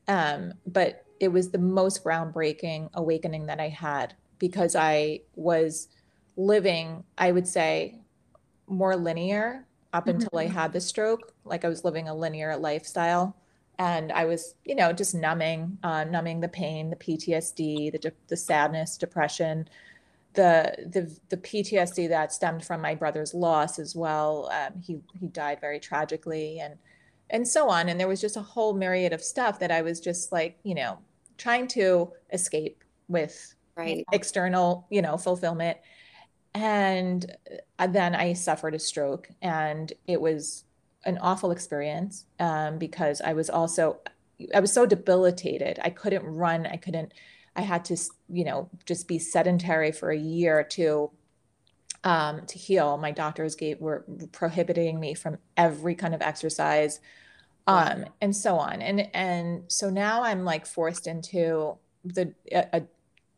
um, 0.06 0.52
but 0.66 1.04
it 1.20 1.28
was 1.28 1.50
the 1.50 1.58
most 1.58 2.04
groundbreaking 2.04 2.90
awakening 2.94 3.46
that 3.46 3.60
i 3.60 3.68
had 3.68 4.14
because 4.38 4.76
i 4.76 5.20
was 5.36 5.88
living 6.36 7.04
i 7.16 7.30
would 7.30 7.46
say 7.46 8.00
more 8.66 8.96
linear 8.96 9.66
up 9.94 10.06
mm-hmm. 10.06 10.20
until 10.20 10.38
I 10.38 10.46
had 10.46 10.72
the 10.72 10.80
stroke. 10.80 11.32
Like 11.44 11.64
I 11.64 11.68
was 11.68 11.84
living 11.84 12.08
a 12.08 12.14
linear 12.14 12.56
lifestyle, 12.56 13.36
and 13.78 14.12
I 14.12 14.26
was, 14.26 14.56
you 14.64 14.74
know, 14.74 14.92
just 14.92 15.14
numbing, 15.14 15.78
uh, 15.82 16.04
numbing 16.04 16.40
the 16.40 16.48
pain, 16.48 16.90
the 16.90 16.96
PTSD, 16.96 17.92
the 17.92 17.98
de- 17.98 18.12
the 18.28 18.36
sadness, 18.36 18.98
depression, 18.98 19.68
the 20.34 20.74
the 20.90 21.16
the 21.30 21.36
PTSD 21.38 22.08
that 22.10 22.32
stemmed 22.32 22.64
from 22.64 22.82
my 22.82 22.94
brother's 22.94 23.32
loss 23.32 23.78
as 23.78 23.96
well. 23.96 24.50
Um, 24.52 24.80
he 24.82 25.00
he 25.18 25.28
died 25.28 25.60
very 25.60 25.80
tragically, 25.80 26.60
and 26.60 26.74
and 27.30 27.46
so 27.46 27.70
on. 27.70 27.88
And 27.88 27.98
there 27.98 28.08
was 28.08 28.20
just 28.20 28.36
a 28.36 28.42
whole 28.42 28.74
myriad 28.74 29.12
of 29.12 29.22
stuff 29.22 29.58
that 29.60 29.70
I 29.70 29.82
was 29.82 30.00
just 30.00 30.32
like, 30.32 30.58
you 30.64 30.74
know, 30.74 30.98
trying 31.38 31.68
to 31.68 32.12
escape 32.32 32.82
with 33.08 33.54
right. 33.76 34.04
external, 34.12 34.86
you 34.90 35.02
know, 35.02 35.16
fulfillment 35.16 35.78
and 36.54 37.36
uh, 37.78 37.86
then 37.88 38.14
I 38.14 38.32
suffered 38.32 38.74
a 38.74 38.78
stroke, 38.78 39.28
and 39.42 39.92
it 40.06 40.20
was 40.20 40.64
an 41.04 41.18
awful 41.18 41.50
experience 41.50 42.24
um, 42.40 42.78
because 42.78 43.20
I 43.20 43.32
was 43.32 43.50
also 43.50 43.98
I 44.54 44.60
was 44.60 44.72
so 44.72 44.86
debilitated. 44.86 45.78
I 45.82 45.90
couldn't 45.90 46.24
run. 46.24 46.66
I 46.66 46.76
couldn't. 46.76 47.12
I 47.56 47.62
had 47.62 47.84
to, 47.86 47.96
you 48.28 48.44
know, 48.44 48.68
just 48.84 49.06
be 49.06 49.18
sedentary 49.18 49.92
for 49.92 50.10
a 50.10 50.16
year 50.16 50.64
to 50.70 51.10
um, 52.04 52.46
to 52.46 52.58
heal. 52.58 52.98
My 52.98 53.10
doctors 53.10 53.54
gave 53.54 53.80
were 53.80 54.04
prohibiting 54.32 55.00
me 55.00 55.14
from 55.14 55.38
every 55.56 55.94
kind 55.94 56.14
of 56.14 56.22
exercise, 56.22 57.00
um, 57.66 58.06
and 58.20 58.34
so 58.34 58.56
on. 58.56 58.82
And 58.82 59.08
and 59.14 59.64
so 59.68 59.90
now 59.90 60.22
I'm 60.22 60.44
like 60.44 60.66
forced 60.66 61.06
into 61.06 61.78
the 62.04 62.34
a, 62.52 62.82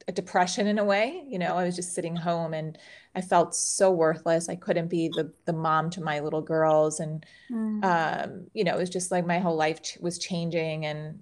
a 0.08 0.12
depression 0.12 0.66
in 0.66 0.78
a 0.78 0.84
way. 0.84 1.24
You 1.26 1.38
know, 1.38 1.56
I 1.56 1.64
was 1.64 1.74
just 1.74 1.94
sitting 1.94 2.14
home 2.14 2.54
and 2.54 2.78
I 3.14 3.20
felt 3.20 3.54
so 3.54 3.90
worthless. 3.90 4.48
I 4.48 4.56
couldn't 4.56 4.88
be 4.88 5.08
the 5.08 5.32
the 5.46 5.52
mom 5.52 5.90
to 5.90 6.00
my 6.00 6.20
little 6.20 6.42
girls, 6.42 7.00
and 7.00 7.24
mm. 7.50 7.84
um, 7.84 8.46
you 8.52 8.62
know, 8.64 8.74
it 8.74 8.78
was 8.78 8.90
just 8.90 9.10
like 9.10 9.26
my 9.26 9.38
whole 9.38 9.56
life 9.56 9.82
ch- 9.82 9.98
was 10.00 10.18
changing, 10.18 10.86
and 10.86 11.18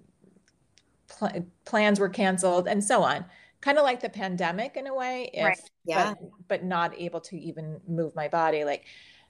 pl- 1.07 1.45
plans 1.63 1.99
were 1.99 2.09
canceled, 2.09 2.67
and 2.67 2.83
so 2.83 3.01
on. 3.01 3.25
Kind 3.61 3.77
of 3.77 3.83
like 3.83 4.01
the 4.01 4.09
pandemic 4.09 4.75
in 4.75 4.85
a 4.85 4.93
way, 4.93 5.31
if, 5.33 5.45
right? 5.45 5.59
Yeah, 5.85 6.13
but, 6.19 6.47
but 6.47 6.63
not 6.63 6.93
able 6.99 7.21
to 7.21 7.37
even 7.37 7.79
move 7.87 8.13
my 8.15 8.27
body. 8.27 8.63
Like, 8.65 8.85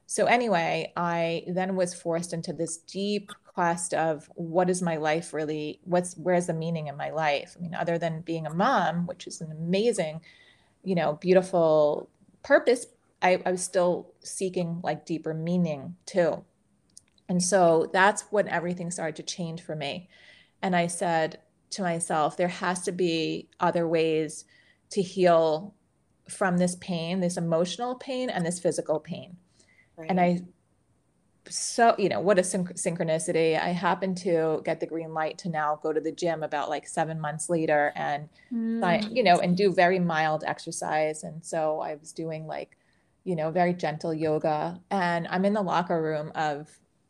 so 0.07 0.25
anyway, 0.25 0.91
I 0.97 1.43
then 1.47 1.75
was 1.75 1.93
forced 1.93 2.33
into 2.33 2.51
this 2.51 2.77
deep 2.77 3.31
quest 3.55 3.93
of 3.93 4.29
what 4.35 4.69
is 4.69 4.81
my 4.81 4.97
life 4.97 5.33
really? 5.33 5.79
What's 5.85 6.15
where's 6.15 6.47
the 6.47 6.53
meaning 6.53 6.87
in 6.87 6.97
my 6.97 7.09
life? 7.09 7.55
I 7.57 7.61
mean, 7.61 7.73
other 7.73 7.97
than 7.97 8.21
being 8.21 8.45
a 8.45 8.53
mom, 8.53 9.07
which 9.07 9.27
is 9.27 9.39
an 9.39 9.51
amazing, 9.51 10.19
you 10.83 10.93
know, 10.93 11.13
beautiful 11.13 12.09
purpose, 12.43 12.85
I, 13.21 13.41
I 13.45 13.51
was 13.51 13.63
still 13.63 14.13
seeking 14.19 14.81
like 14.83 15.05
deeper 15.05 15.33
meaning 15.33 15.95
too. 16.05 16.43
And 17.29 17.41
so 17.41 17.89
that's 17.93 18.23
when 18.29 18.49
everything 18.49 18.91
started 18.91 19.15
to 19.15 19.23
change 19.23 19.61
for 19.61 19.75
me. 19.75 20.09
And 20.61 20.75
I 20.75 20.87
said 20.87 21.39
to 21.71 21.81
myself, 21.81 22.35
there 22.35 22.49
has 22.49 22.81
to 22.83 22.91
be 22.91 23.47
other 23.61 23.87
ways 23.87 24.43
to 24.91 25.01
heal 25.01 25.73
from 26.29 26.57
this 26.57 26.75
pain, 26.75 27.21
this 27.21 27.37
emotional 27.37 27.95
pain, 27.95 28.29
and 28.29 28.45
this 28.45 28.59
physical 28.59 28.99
pain. 28.99 29.37
Right. 29.95 30.09
And 30.09 30.19
I, 30.19 30.41
so, 31.49 31.95
you 31.97 32.09
know, 32.09 32.19
what 32.19 32.39
a 32.39 32.41
synchronicity. 32.41 33.59
I 33.59 33.69
happened 33.69 34.17
to 34.17 34.61
get 34.65 34.79
the 34.79 34.87
green 34.87 35.13
light 35.13 35.37
to 35.39 35.49
now 35.49 35.79
go 35.81 35.93
to 35.93 35.99
the 36.01 36.11
gym 36.11 36.43
about 36.43 36.69
like 36.69 36.87
seven 36.87 37.19
months 37.19 37.49
later 37.49 37.91
and, 37.95 38.29
mm. 38.51 39.15
you 39.15 39.23
know, 39.23 39.39
and 39.39 39.55
do 39.55 39.71
very 39.71 39.99
mild 39.99 40.43
exercise. 40.45 41.23
And 41.23 41.43
so 41.43 41.79
I 41.81 41.95
was 41.95 42.11
doing 42.11 42.47
like, 42.47 42.77
you 43.23 43.35
know, 43.35 43.51
very 43.51 43.73
gentle 43.73 44.13
yoga. 44.13 44.79
And 44.91 45.27
I'm 45.29 45.45
in 45.45 45.53
the 45.53 45.61
locker 45.61 46.01
room 46.01 46.31
of 46.35 46.69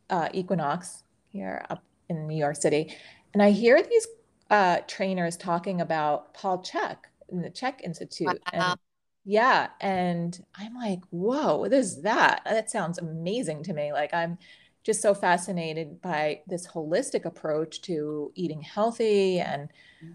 uh, 0.10 0.30
Equinox 0.34 1.04
here 1.30 1.66
up 1.70 1.84
in 2.10 2.28
New 2.28 2.38
York 2.38 2.56
City. 2.56 2.96
And 3.34 3.42
I 3.42 3.52
hear 3.52 3.82
these 3.82 4.08
uh, 4.50 4.80
trainers 4.88 5.38
talking 5.38 5.82
about 5.82 6.34
Paul 6.34 6.60
Chek 6.60 6.98
in 7.30 7.42
the 7.42 7.50
Chek 7.50 7.82
Institute. 7.82 8.28
Wow. 8.28 8.38
And 8.54 8.80
yeah. 9.26 9.70
And 9.82 10.40
I'm 10.56 10.76
like, 10.76 11.02
whoa, 11.10 11.58
what 11.58 11.74
is 11.74 12.04
that? 12.04 12.42
That 12.46 12.70
sounds 12.70 13.00
amazing 13.00 13.64
to 13.64 13.74
me. 13.74 13.92
Like, 13.92 14.14
I'm 14.14 14.38
just 14.84 15.02
so 15.02 15.16
fascinated 15.16 16.00
by 16.00 16.42
this 16.48 16.68
holistic 16.68 17.26
approach 17.26 17.82
to 17.82 18.32
eating 18.36 18.62
healthy 18.62 19.40
and, 19.40 19.70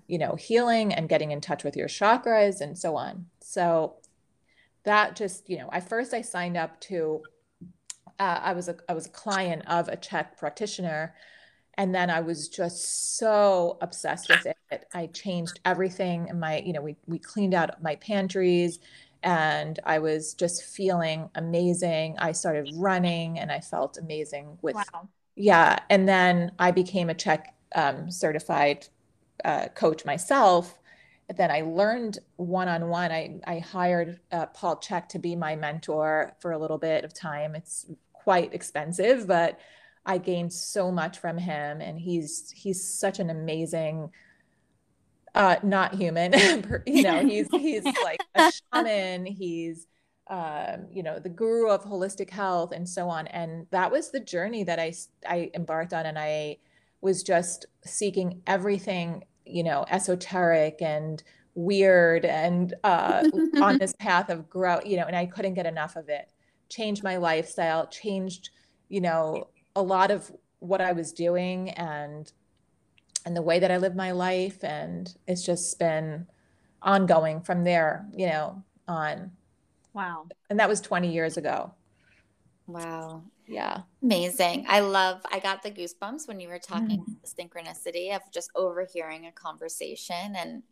you 0.07 0.17
know, 0.17 0.37
healing 0.37 0.95
and 0.95 1.09
getting 1.09 1.33
in 1.33 1.41
touch 1.41 1.65
with 1.65 1.77
your 1.77 1.89
chakras 1.89 2.61
and 2.61 2.79
so 2.79 2.95
on. 2.95 3.27
So, 3.41 3.97
that 4.85 5.17
just, 5.17 5.51
you 5.51 5.59
know, 5.59 5.69
I 5.73 5.81
first 5.81 6.15
I 6.15 6.23
signed 6.23 6.57
up 6.57 6.81
to, 6.83 7.23
uh, 8.19 8.41
I 8.43 8.53
was 8.53 8.69
a 8.69 8.77
I 8.89 8.95
was 8.95 9.07
a 9.07 9.11
client 9.11 9.63
of 9.67 9.89
a 9.89 9.97
Chek 9.97 10.39
practitioner, 10.39 11.15
and 11.81 11.95
then 11.95 12.11
I 12.11 12.21
was 12.21 12.51
just 12.51 13.17
so 13.17 13.79
obsessed 13.81 14.29
with 14.29 14.45
it. 14.45 14.85
I 14.93 15.07
changed 15.07 15.61
everything 15.65 16.29
in 16.29 16.39
my, 16.39 16.59
you 16.59 16.75
know, 16.75 16.83
we 16.83 16.95
we 17.07 17.19
cleaned 17.19 17.55
out 17.55 17.83
my 17.83 17.97
pantries 17.97 18.81
and 19.23 19.81
I 19.85 19.99
was 19.99 20.35
just 20.35 20.63
feeling 20.63 21.31
amazing. 21.37 22.17
I 22.19 22.33
started 22.33 22.69
running 22.77 23.39
and 23.39 23.51
I 23.51 23.61
felt 23.61 23.97
amazing 23.97 24.59
with, 24.61 24.75
wow. 24.75 25.09
yeah. 25.37 25.79
And 25.89 26.07
then 26.07 26.53
I 26.59 26.71
became 26.71 27.09
a 27.09 27.15
CHEK 27.15 27.47
um, 27.75 28.11
certified 28.11 28.87
uh, 29.43 29.69
coach 29.69 30.05
myself. 30.05 30.79
Then 31.35 31.51
I 31.51 31.63
learned 31.63 32.19
one 32.37 32.69
on 32.69 32.91
one. 32.91 33.11
I 33.11 33.41
I 33.47 33.59
hired 33.61 34.21
uh, 34.31 34.47
Paul 34.47 34.77
Chek 34.77 35.09
to 35.09 35.19
be 35.19 35.35
my 35.35 35.57
mentor 35.57 36.37
for 36.41 36.53
a 36.53 36.59
little 36.59 36.77
bit 36.77 37.05
of 37.05 37.15
time. 37.15 37.55
It's 37.55 37.87
quite 38.13 38.53
expensive, 38.53 39.27
but 39.27 39.59
I 40.07 40.19
gained 40.19 40.53
so 40.53 40.91
much 40.91 41.19
from 41.19 41.39
him, 41.39 41.81
and 41.81 41.99
he's 41.99 42.51
he's 42.51 42.83
such 42.83 43.19
an 43.19 43.31
amazing 43.31 44.11
uh, 45.35 45.57
not 45.63 45.95
human. 45.95 46.33
you 46.87 47.03
know, 47.03 47.21
he's 47.27 47.49
he's 47.51 47.85
like 47.85 48.21
a 48.35 48.53
shaman. 48.73 49.27
He's 49.27 49.87
um, 50.29 50.87
you 50.93 51.03
know 51.03 51.19
the 51.19 51.29
guru 51.29 51.71
of 51.71 51.85
holistic 51.85 52.31
health 52.31 52.73
and 52.73 52.89
so 52.89 53.09
on. 53.09 53.27
And 53.29 53.67
that 53.71 53.91
was 53.91 54.11
the 54.11 54.21
journey 54.21 54.65
that 54.65 54.79
I 54.79 54.93
I 55.27 55.51
embarked 55.55 55.93
on, 55.93 56.07
and 56.07 56.19
I 56.19 56.59
was 57.01 57.23
just 57.23 57.67
seeking 57.85 58.43
everything 58.47 59.25
you 59.45 59.63
know 59.63 59.85
esoteric 59.91 60.81
and 60.81 61.23
weird 61.55 62.25
and 62.25 62.75
uh, 62.85 63.25
on 63.61 63.79
this 63.79 63.93
path 63.99 64.31
of 64.31 64.49
growth. 64.49 64.87
You 64.87 64.97
know, 64.97 65.07
and 65.07 65.17
I 65.17 65.27
couldn't 65.27 65.55
get 65.55 65.67
enough 65.67 65.97
of 65.97 66.09
it. 66.09 66.33
Changed 66.69 67.03
my 67.03 67.17
lifestyle. 67.17 67.87
Changed 67.87 68.51
you 68.89 69.01
know 69.01 69.49
a 69.77 69.83
lot 69.83 70.11
of 70.11 70.31
what 70.59 70.81
I 70.81 70.93
was 70.93 71.13
doing 71.13 71.71
and 71.71 72.31
and 73.25 73.37
the 73.37 73.43
way 73.43 73.59
that 73.59 73.71
I 73.71 73.77
live 73.77 73.95
my 73.95 74.13
life. 74.13 74.63
And 74.65 75.13
it's 75.27 75.45
just 75.45 75.79
been 75.79 76.27
ongoing 76.83 77.41
from 77.41 77.65
there, 77.65 78.07
you 78.15 78.27
know, 78.27 78.63
on. 78.89 79.33
Wow. 79.93 80.27
And 80.49 80.59
that 80.61 80.69
was 80.69 80.81
20 80.81 81.13
years 81.13 81.37
ago. 81.37 81.73
Wow. 82.67 83.23
Yeah. 83.47 83.81
Amazing. 84.03 84.67
I 84.69 84.81
love, 84.81 85.21
I 85.31 85.41
got 85.41 85.63
the 85.63 85.71
goosebumps 85.71 86.29
when 86.29 86.39
you 86.39 86.49
were 86.49 86.61
talking 86.61 87.05
mm. 87.05 87.17
synchronicity 87.25 88.15
of 88.15 88.23
just 88.33 88.51
overhearing 88.55 89.27
a 89.27 89.33
conversation. 89.33 90.37
And 90.37 90.63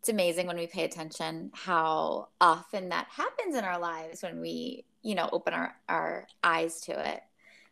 it's 0.00 0.08
amazing 0.08 0.46
when 0.46 0.56
we 0.56 0.66
pay 0.66 0.84
attention 0.84 1.50
how 1.52 2.28
often 2.40 2.88
that 2.88 3.08
happens 3.10 3.54
in 3.54 3.64
our 3.64 3.78
lives 3.78 4.22
when 4.22 4.40
we, 4.40 4.84
you 5.02 5.14
know, 5.14 5.28
open 5.32 5.52
our, 5.52 5.76
our 5.88 6.26
eyes 6.42 6.80
to 6.82 7.12
it. 7.12 7.20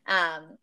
Um, 0.06 0.58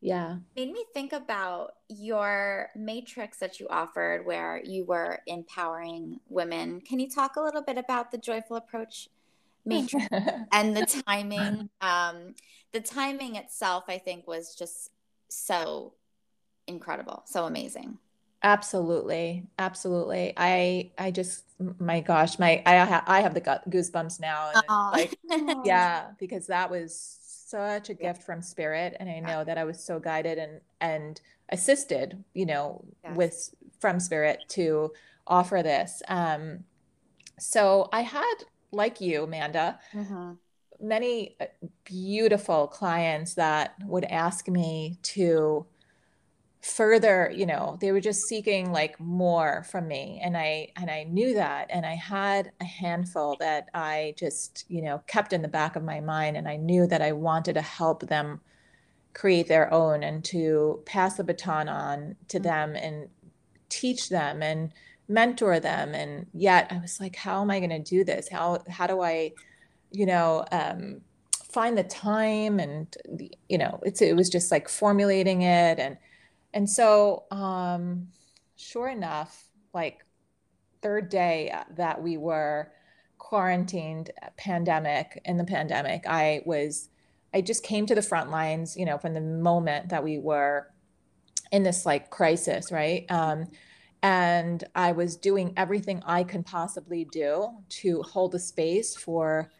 yeah. 0.00 0.36
Made 0.56 0.72
me 0.72 0.84
think 0.94 1.12
about 1.12 1.72
your 1.88 2.70
matrix 2.76 3.38
that 3.38 3.58
you 3.58 3.66
offered 3.68 4.24
where 4.24 4.62
you 4.64 4.84
were 4.84 5.20
empowering 5.26 6.20
women. 6.28 6.80
Can 6.80 7.00
you 7.00 7.08
talk 7.08 7.36
a 7.36 7.40
little 7.40 7.62
bit 7.62 7.78
about 7.78 8.10
the 8.10 8.18
joyful 8.18 8.56
approach 8.56 9.08
matrix 9.64 10.06
and 10.52 10.76
the 10.76 11.02
timing? 11.06 11.68
Um 11.80 12.34
the 12.72 12.80
timing 12.80 13.36
itself 13.36 13.84
i 13.88 13.96
think 13.96 14.26
was 14.26 14.54
just 14.54 14.90
so 15.28 15.94
incredible 16.66 17.22
so 17.26 17.44
amazing. 17.44 17.98
Absolutely. 18.40 19.48
Absolutely. 19.58 20.32
I 20.36 20.92
i 20.96 21.10
just 21.10 21.44
my 21.80 22.00
gosh 22.00 22.38
my 22.38 22.62
i 22.66 22.74
have 22.74 23.02
i 23.08 23.20
have 23.20 23.34
the 23.34 23.40
goosebumps 23.40 24.20
now 24.20 24.52
like 24.92 25.18
yeah 25.64 26.10
because 26.20 26.46
that 26.46 26.70
was 26.70 27.17
such 27.48 27.88
a 27.88 27.94
gift 27.94 28.22
from 28.22 28.42
spirit 28.42 28.94
and 29.00 29.08
i 29.08 29.20
know 29.20 29.42
that 29.42 29.56
i 29.56 29.64
was 29.64 29.82
so 29.82 29.98
guided 29.98 30.36
and 30.36 30.60
and 30.80 31.20
assisted 31.48 32.22
you 32.34 32.44
know 32.44 32.84
yes. 33.02 33.16
with 33.16 33.54
from 33.80 33.98
spirit 33.98 34.44
to 34.48 34.92
offer 35.26 35.62
this 35.62 36.02
um 36.08 36.58
so 37.38 37.88
i 37.92 38.02
had 38.02 38.34
like 38.70 39.00
you 39.00 39.22
amanda 39.22 39.78
mm-hmm. 39.94 40.32
many 40.78 41.36
uh, 41.40 41.46
beautiful 41.84 42.66
clients 42.66 43.34
that 43.34 43.74
would 43.84 44.04
ask 44.04 44.46
me 44.48 44.98
to 45.02 45.64
further 46.60 47.32
you 47.34 47.46
know 47.46 47.78
they 47.80 47.92
were 47.92 48.00
just 48.00 48.26
seeking 48.26 48.72
like 48.72 48.98
more 48.98 49.64
from 49.70 49.86
me 49.86 50.20
and 50.24 50.36
i 50.36 50.66
and 50.74 50.90
i 50.90 51.04
knew 51.04 51.32
that 51.32 51.68
and 51.70 51.86
i 51.86 51.94
had 51.94 52.50
a 52.60 52.64
handful 52.64 53.36
that 53.38 53.68
i 53.74 54.12
just 54.16 54.64
you 54.68 54.82
know 54.82 55.00
kept 55.06 55.32
in 55.32 55.40
the 55.40 55.48
back 55.48 55.76
of 55.76 55.84
my 55.84 56.00
mind 56.00 56.36
and 56.36 56.48
i 56.48 56.56
knew 56.56 56.84
that 56.84 57.00
i 57.00 57.12
wanted 57.12 57.52
to 57.52 57.62
help 57.62 58.00
them 58.08 58.40
create 59.14 59.46
their 59.46 59.72
own 59.72 60.02
and 60.02 60.24
to 60.24 60.82
pass 60.84 61.16
the 61.16 61.22
baton 61.22 61.68
on 61.68 62.16
to 62.26 62.38
mm-hmm. 62.38 62.44
them 62.44 62.74
and 62.74 63.08
teach 63.68 64.08
them 64.08 64.42
and 64.42 64.72
mentor 65.06 65.60
them 65.60 65.94
and 65.94 66.26
yet 66.34 66.66
i 66.72 66.78
was 66.78 66.98
like 66.98 67.14
how 67.14 67.40
am 67.40 67.52
i 67.52 67.60
going 67.60 67.70
to 67.70 67.78
do 67.78 68.02
this 68.02 68.28
how 68.28 68.58
how 68.68 68.86
do 68.86 69.00
i 69.00 69.32
you 69.92 70.04
know 70.04 70.44
um 70.50 71.00
find 71.44 71.78
the 71.78 71.84
time 71.84 72.58
and 72.58 72.96
the, 73.08 73.30
you 73.48 73.56
know 73.56 73.80
it's 73.84 74.02
it 74.02 74.16
was 74.16 74.28
just 74.28 74.50
like 74.50 74.68
formulating 74.68 75.42
it 75.42 75.78
and 75.78 75.96
and 76.52 76.68
so, 76.68 77.24
um, 77.30 78.08
sure 78.56 78.88
enough, 78.88 79.48
like 79.74 80.04
third 80.82 81.08
day 81.08 81.54
that 81.76 82.02
we 82.02 82.16
were 82.16 82.72
quarantined, 83.18 84.10
uh, 84.22 84.28
pandemic 84.36 85.20
in 85.24 85.36
the 85.36 85.44
pandemic, 85.44 86.04
I 86.06 86.42
was, 86.44 86.88
I 87.34 87.40
just 87.40 87.62
came 87.62 87.86
to 87.86 87.94
the 87.94 88.02
front 88.02 88.30
lines, 88.30 88.76
you 88.76 88.86
know, 88.86 88.98
from 88.98 89.14
the 89.14 89.20
moment 89.20 89.90
that 89.90 90.02
we 90.02 90.18
were 90.18 90.68
in 91.52 91.62
this 91.62 91.84
like 91.84 92.10
crisis, 92.10 92.72
right? 92.72 93.04
Um, 93.10 93.48
and 94.02 94.62
I 94.74 94.92
was 94.92 95.16
doing 95.16 95.52
everything 95.56 96.02
I 96.06 96.22
can 96.22 96.44
possibly 96.44 97.04
do 97.04 97.48
to 97.68 98.02
hold 98.02 98.34
a 98.34 98.38
space 98.38 98.96
for 98.96 99.50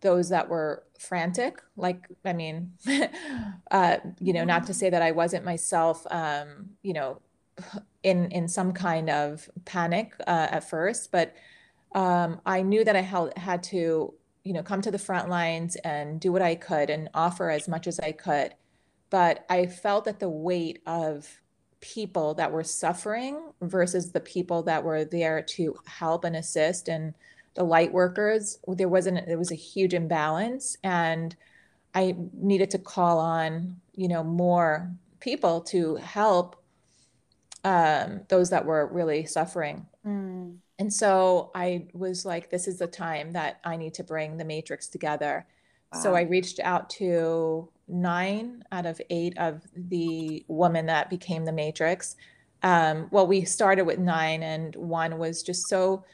those 0.00 0.28
that 0.28 0.48
were 0.48 0.84
frantic 0.98 1.62
like 1.76 2.06
i 2.24 2.32
mean 2.32 2.72
uh, 3.70 3.96
you 4.18 4.32
know 4.32 4.44
not 4.44 4.66
to 4.66 4.74
say 4.74 4.90
that 4.90 5.02
i 5.02 5.10
wasn't 5.10 5.44
myself 5.44 6.06
um, 6.10 6.70
you 6.82 6.92
know 6.92 7.20
in 8.02 8.30
in 8.30 8.48
some 8.48 8.72
kind 8.72 9.10
of 9.10 9.48
panic 9.64 10.14
uh, 10.26 10.48
at 10.50 10.68
first 10.68 11.12
but 11.12 11.34
um, 11.94 12.40
i 12.46 12.62
knew 12.62 12.84
that 12.84 12.96
i 12.96 13.00
held, 13.00 13.36
had 13.36 13.62
to 13.62 14.14
you 14.44 14.52
know 14.52 14.62
come 14.62 14.80
to 14.80 14.90
the 14.90 14.98
front 14.98 15.28
lines 15.28 15.76
and 15.76 16.20
do 16.20 16.32
what 16.32 16.42
i 16.42 16.54
could 16.54 16.90
and 16.90 17.08
offer 17.14 17.50
as 17.50 17.68
much 17.68 17.86
as 17.86 18.00
i 18.00 18.12
could. 18.12 18.54
But 19.10 19.44
i 19.48 19.66
felt 19.66 20.04
that 20.04 20.20
the 20.20 20.28
weight 20.28 20.80
of 20.86 21.40
people 21.80 22.34
that 22.34 22.52
were 22.52 22.64
suffering 22.64 23.40
versus 23.62 24.12
the 24.12 24.20
people 24.20 24.62
that 24.64 24.84
were 24.84 25.04
there 25.04 25.42
to 25.42 25.76
help 25.86 26.24
and 26.24 26.36
assist 26.36 26.88
and 26.88 27.14
the 27.54 27.64
light 27.64 27.92
workers 27.92 28.58
there 28.68 28.88
wasn't 28.88 29.26
there 29.26 29.38
was 29.38 29.50
a 29.50 29.56
huge 29.56 29.94
imbalance 29.94 30.76
and 30.84 31.36
i 31.94 32.14
needed 32.32 32.70
to 32.70 32.78
call 32.78 33.18
on 33.18 33.76
you 33.94 34.08
know 34.08 34.22
more 34.22 34.90
people 35.20 35.60
to 35.60 35.96
help 35.96 36.56
um, 37.62 38.22
those 38.28 38.48
that 38.50 38.64
were 38.64 38.86
really 38.86 39.26
suffering 39.26 39.86
mm. 40.06 40.56
and 40.78 40.92
so 40.92 41.50
i 41.54 41.86
was 41.92 42.24
like 42.24 42.50
this 42.50 42.66
is 42.66 42.78
the 42.78 42.86
time 42.86 43.32
that 43.32 43.60
i 43.64 43.76
need 43.76 43.92
to 43.94 44.04
bring 44.04 44.36
the 44.36 44.44
matrix 44.44 44.88
together 44.88 45.46
wow. 45.92 46.00
so 46.00 46.14
i 46.14 46.22
reached 46.22 46.60
out 46.60 46.88
to 46.88 47.68
nine 47.86 48.62
out 48.72 48.86
of 48.86 49.00
eight 49.10 49.36
of 49.36 49.62
the 49.74 50.44
women 50.48 50.86
that 50.86 51.10
became 51.10 51.44
the 51.44 51.52
matrix 51.52 52.16
um, 52.62 53.08
well 53.10 53.26
we 53.26 53.44
started 53.44 53.84
with 53.84 53.98
nine 53.98 54.42
and 54.42 54.76
one 54.76 55.18
was 55.18 55.42
just 55.42 55.68
so 55.68 56.04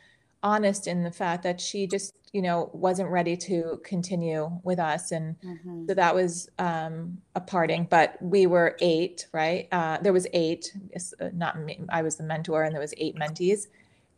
honest 0.46 0.86
in 0.86 1.02
the 1.02 1.10
fact 1.10 1.42
that 1.42 1.60
she 1.60 1.88
just 1.88 2.14
you 2.32 2.40
know 2.40 2.70
wasn't 2.72 3.08
ready 3.10 3.36
to 3.36 3.80
continue 3.82 4.48
with 4.62 4.78
us 4.78 5.10
and 5.10 5.34
mm-hmm. 5.40 5.86
so 5.88 5.94
that 5.94 6.14
was 6.14 6.48
um 6.60 7.18
a 7.34 7.40
parting 7.40 7.84
but 7.90 8.16
we 8.22 8.46
were 8.46 8.76
eight 8.80 9.26
right 9.32 9.66
uh 9.72 9.98
there 9.98 10.12
was 10.12 10.28
eight 10.32 10.72
uh, 11.20 11.30
not 11.34 11.58
me 11.58 11.80
i 11.88 12.00
was 12.00 12.14
the 12.14 12.22
mentor 12.22 12.62
and 12.62 12.72
there 12.72 12.80
was 12.80 12.94
eight 12.96 13.16
mentees 13.16 13.66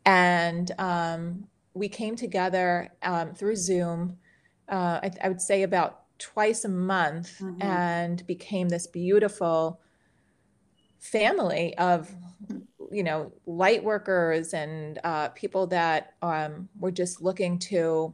and 0.05 0.71
um 0.77 1.47
we 1.73 1.89
came 1.89 2.15
together 2.15 2.91
um, 3.01 3.33
through 3.33 3.55
zoom 3.55 4.15
uh, 4.67 4.99
I, 5.01 5.11
I, 5.23 5.29
would 5.29 5.41
say 5.41 5.63
about 5.63 6.01
twice 6.19 6.63
a 6.63 6.69
month 6.69 7.39
mm-hmm. 7.39 7.59
and 7.63 8.27
became 8.27 8.69
this 8.69 8.85
beautiful 8.85 9.81
family 10.99 11.75
of 11.77 12.13
you 12.91 13.03
know 13.03 13.31
light 13.45 13.83
workers 13.83 14.53
and 14.53 14.99
uh, 15.03 15.29
people 15.29 15.67
that 15.67 16.13
um, 16.21 16.69
were 16.79 16.91
just 16.91 17.21
looking 17.21 17.59
to 17.59 18.13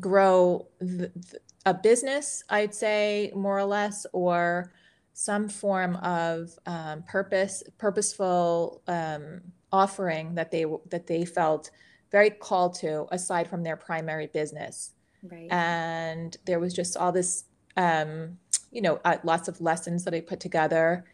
grow 0.00 0.66
th- 0.80 1.12
th- 1.30 1.42
a 1.66 1.72
business 1.72 2.42
i'd 2.50 2.74
say 2.74 3.30
more 3.34 3.56
or 3.56 3.64
less 3.64 4.06
or 4.12 4.72
some 5.12 5.48
form 5.48 5.96
of 5.96 6.50
um, 6.66 7.02
purpose 7.04 7.62
purposeful 7.78 8.82
um, 8.88 9.40
offering 9.72 10.34
that 10.34 10.50
they 10.50 10.64
that 10.90 11.06
they 11.06 11.24
felt 11.24 11.70
very 12.10 12.30
called 12.30 12.74
to 12.74 13.06
aside 13.12 13.48
from 13.48 13.62
their 13.62 13.76
primary 13.76 14.26
business 14.26 14.92
right. 15.22 15.48
and 15.50 16.36
there 16.44 16.58
was 16.58 16.74
just 16.74 16.96
all 16.96 17.12
this 17.12 17.44
um, 17.76 18.36
you 18.72 18.82
know 18.82 19.00
uh, 19.04 19.16
lots 19.22 19.48
of 19.48 19.60
lessons 19.60 20.04
that 20.04 20.14
i 20.14 20.20
put 20.20 20.40
together 20.40 21.04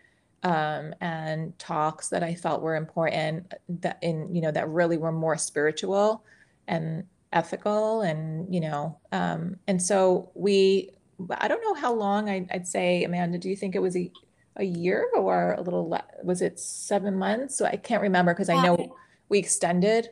um, 0.43 0.95
and 1.01 1.59
talks 1.59 2.09
that 2.09 2.23
I 2.23 2.35
felt 2.35 2.63
were 2.63 2.77
important 2.77 3.53
that 3.69 3.99
in 4.03 4.35
you 4.35 4.41
know 4.41 4.51
that 4.51 4.69
really 4.69 4.97
were 4.97 5.13
more 5.13 5.37
spiritual 5.37 6.25
and 6.67 7.05
ethical 7.33 8.03
and 8.03 8.53
you 8.53 8.61
know 8.61 8.99
um, 9.13 9.57
and 9.67 9.81
so 9.81 10.31
we 10.35 10.91
i 11.39 11.47
don't 11.47 11.63
know 11.63 11.75
how 11.75 11.93
long 11.93 12.29
I, 12.29 12.47
would 12.53 12.67
say 12.67 13.05
amanda 13.05 13.39
do 13.39 13.49
you 13.49 13.57
think 13.57 13.77
it 13.77 13.79
was 13.81 13.97
a, 13.97 14.11
a 14.57 14.65
year 14.65 15.07
or 15.15 15.53
a 15.53 15.61
little 15.61 15.89
le- 15.89 16.05
was 16.25 16.43
it 16.43 16.59
seven 16.59 17.17
months? 17.17 17.57
So 17.57 17.67
i 17.67 17.77
can't 17.77 18.03
remember 18.03 18.33
because 18.33 18.49
i 18.49 18.61
know 18.61 18.97
we 19.29 19.39
extended. 19.39 20.09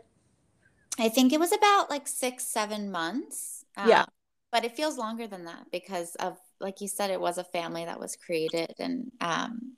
I 0.97 1.09
think 1.09 1.33
it 1.33 1.41
was 1.41 1.53
about 1.53 1.91
like 1.91 2.07
six 2.07 2.45
seven 2.45 2.91
months 2.91 3.65
um, 3.77 3.89
yeah. 3.89 4.05
but 4.53 4.65
it 4.65 4.77
feels 4.77 4.97
longer 4.97 5.27
than 5.27 5.45
that 5.45 5.67
because 5.73 6.15
of 6.17 6.37
like 6.61 6.81
you 6.81 6.89
said 6.89 7.11
it 7.11 7.21
was 7.21 7.39
a 7.39 7.45
family 7.45 7.85
that 7.85 7.99
was 7.99 8.17
created 8.17 8.75
and 8.79 9.11
um, 9.21 9.73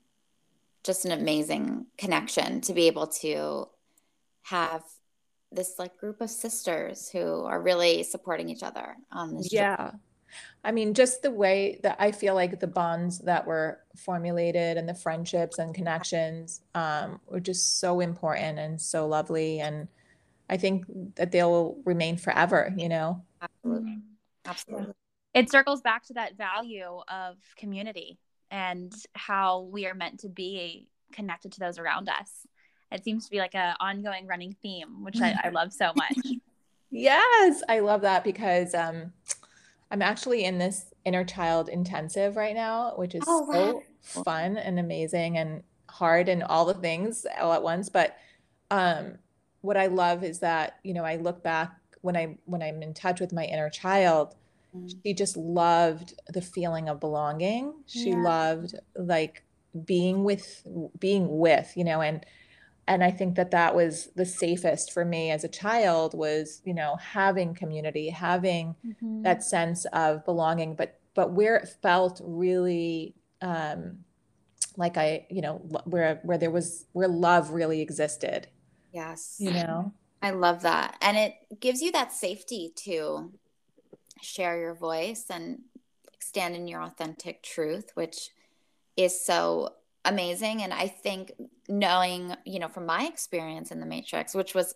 just 0.83 1.05
an 1.05 1.11
amazing 1.11 1.85
connection 1.97 2.61
to 2.61 2.73
be 2.73 2.87
able 2.87 3.07
to 3.07 3.67
have 4.43 4.83
this 5.51 5.77
like 5.77 5.97
group 5.97 6.21
of 6.21 6.29
sisters 6.29 7.09
who 7.09 7.43
are 7.43 7.61
really 7.61 8.03
supporting 8.03 8.49
each 8.49 8.63
other 8.63 8.95
on 9.11 9.35
this 9.35 9.51
yeah. 9.51 9.75
Journey. 9.75 9.99
i 10.63 10.71
mean 10.71 10.93
just 10.93 11.21
the 11.21 11.31
way 11.31 11.79
that 11.83 11.97
i 11.99 12.11
feel 12.11 12.35
like 12.35 12.59
the 12.59 12.67
bonds 12.67 13.19
that 13.19 13.45
were 13.45 13.79
formulated 13.97 14.77
and 14.77 14.87
the 14.87 14.93
friendships 14.93 15.59
and 15.59 15.75
connections 15.75 16.61
um, 16.73 17.19
were 17.27 17.41
just 17.41 17.79
so 17.79 17.99
important 17.99 18.59
and 18.59 18.79
so 18.79 19.07
lovely. 19.07 19.59
And 19.59 19.87
i 20.49 20.57
think 20.57 20.85
that 21.15 21.31
they'll 21.31 21.77
remain 21.85 22.17
forever 22.17 22.73
you 22.77 22.89
know? 22.89 23.23
Absolutely. 23.41 23.97
Absolutely. 24.45 24.93
It 25.33 25.49
circles 25.49 25.81
back 25.81 26.03
to 26.07 26.13
that 26.13 26.35
value 26.35 26.99
of 27.07 27.37
community 27.55 28.17
and 28.51 28.93
how 29.13 29.61
we 29.61 29.87
are 29.87 29.95
meant 29.95 30.19
to 30.19 30.29
be 30.29 30.87
connected 31.11 31.51
to 31.53 31.59
those 31.59 31.79
around 31.79 32.09
us 32.09 32.45
it 32.91 33.03
seems 33.03 33.25
to 33.25 33.31
be 33.31 33.37
like 33.37 33.55
a 33.55 33.75
ongoing 33.79 34.27
running 34.27 34.55
theme, 34.61 35.03
which 35.03 35.21
I, 35.21 35.35
I 35.45 35.49
love 35.49 35.71
so 35.71 35.93
much. 35.95 36.17
yes, 36.91 37.63
I 37.69 37.79
love 37.79 38.01
that 38.01 38.23
because 38.23 38.75
um, 38.75 39.13
I'm 39.89 40.01
actually 40.01 40.43
in 40.43 40.57
this 40.57 40.93
inner 41.05 41.23
child 41.23 41.69
intensive 41.69 42.35
right 42.35 42.53
now, 42.53 42.93
which 42.97 43.15
is 43.15 43.23
oh, 43.25 43.41
wow. 43.43 43.81
so 44.03 44.23
fun 44.23 44.57
and 44.57 44.77
amazing 44.77 45.37
and 45.37 45.63
hard 45.89 46.27
and 46.27 46.43
all 46.43 46.65
the 46.65 46.73
things 46.73 47.25
all 47.39 47.53
at 47.53 47.63
once. 47.63 47.87
But 47.87 48.17
um, 48.69 49.17
what 49.61 49.77
I 49.77 49.87
love 49.87 50.23
is 50.23 50.39
that 50.39 50.79
you 50.83 50.93
know 50.93 51.05
I 51.05 51.15
look 51.15 51.41
back 51.41 51.71
when 52.01 52.17
I 52.17 52.37
when 52.45 52.61
I'm 52.61 52.83
in 52.83 52.93
touch 52.93 53.21
with 53.21 53.31
my 53.31 53.45
inner 53.45 53.69
child. 53.69 54.35
Mm. 54.75 54.93
She 55.03 55.13
just 55.13 55.37
loved 55.37 56.13
the 56.29 56.41
feeling 56.41 56.89
of 56.89 56.99
belonging. 56.99 57.73
She 57.87 58.09
yeah. 58.09 58.21
loved 58.21 58.75
like 58.95 59.43
being 59.85 60.23
with 60.23 60.65
being 60.99 61.37
with 61.37 61.71
you 61.75 61.83
know 61.83 62.01
and 62.01 62.25
and 62.87 63.03
i 63.03 63.11
think 63.11 63.35
that 63.35 63.51
that 63.51 63.75
was 63.75 64.09
the 64.15 64.25
safest 64.25 64.91
for 64.91 65.05
me 65.05 65.31
as 65.31 65.43
a 65.43 65.47
child 65.47 66.13
was 66.13 66.61
you 66.65 66.73
know 66.73 66.95
having 66.97 67.53
community 67.53 68.09
having 68.09 68.75
mm-hmm. 68.85 69.21
that 69.21 69.43
sense 69.43 69.85
of 69.93 70.25
belonging 70.25 70.75
but 70.75 70.99
but 71.13 71.31
where 71.31 71.55
it 71.55 71.69
felt 71.81 72.19
really 72.23 73.15
um 73.41 73.99
like 74.77 74.97
i 74.97 75.25
you 75.29 75.41
know 75.41 75.55
where 75.85 76.19
where 76.23 76.37
there 76.37 76.51
was 76.51 76.85
where 76.91 77.07
love 77.07 77.51
really 77.51 77.81
existed 77.81 78.47
yes 78.93 79.37
you 79.39 79.51
know 79.51 79.93
i 80.21 80.31
love 80.31 80.63
that 80.63 80.97
and 81.01 81.17
it 81.17 81.33
gives 81.59 81.81
you 81.81 81.91
that 81.91 82.11
safety 82.11 82.73
to 82.75 83.31
share 84.21 84.59
your 84.59 84.73
voice 84.73 85.25
and 85.29 85.59
stand 86.19 86.55
in 86.55 86.67
your 86.67 86.81
authentic 86.81 87.43
truth 87.43 87.91
which 87.95 88.29
is 88.95 89.23
so 89.23 89.73
amazing. 90.05 90.63
And 90.63 90.73
i 90.73 90.87
think 90.87 91.31
knowing 91.67 92.35
you 92.45 92.59
know 92.59 92.67
from 92.67 92.85
my 92.85 93.05
experience 93.05 93.71
in 93.71 93.79
the 93.79 93.85
matrix 93.85 94.33
which 94.33 94.53
was 94.53 94.75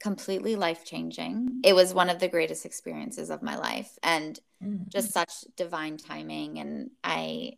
completely 0.00 0.56
life 0.56 0.84
changing 0.84 1.60
it 1.64 1.74
was 1.74 1.94
one 1.94 2.10
of 2.10 2.18
the 2.18 2.28
greatest 2.28 2.66
experiences 2.66 3.30
of 3.30 3.42
my 3.42 3.56
life 3.56 3.96
and 4.02 4.40
mm-hmm. 4.62 4.84
just 4.88 5.12
such 5.12 5.32
divine 5.56 5.96
timing. 5.96 6.58
And 6.58 6.90
i 7.02 7.52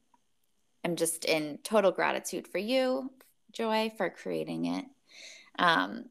am 0.84 0.96
just 0.96 1.24
in 1.24 1.58
total 1.64 1.90
gratitude 1.92 2.46
for 2.46 2.58
you 2.58 3.10
joy 3.52 3.90
for 3.96 4.10
creating 4.10 4.66
it. 4.66 4.84
Um, 5.58 6.06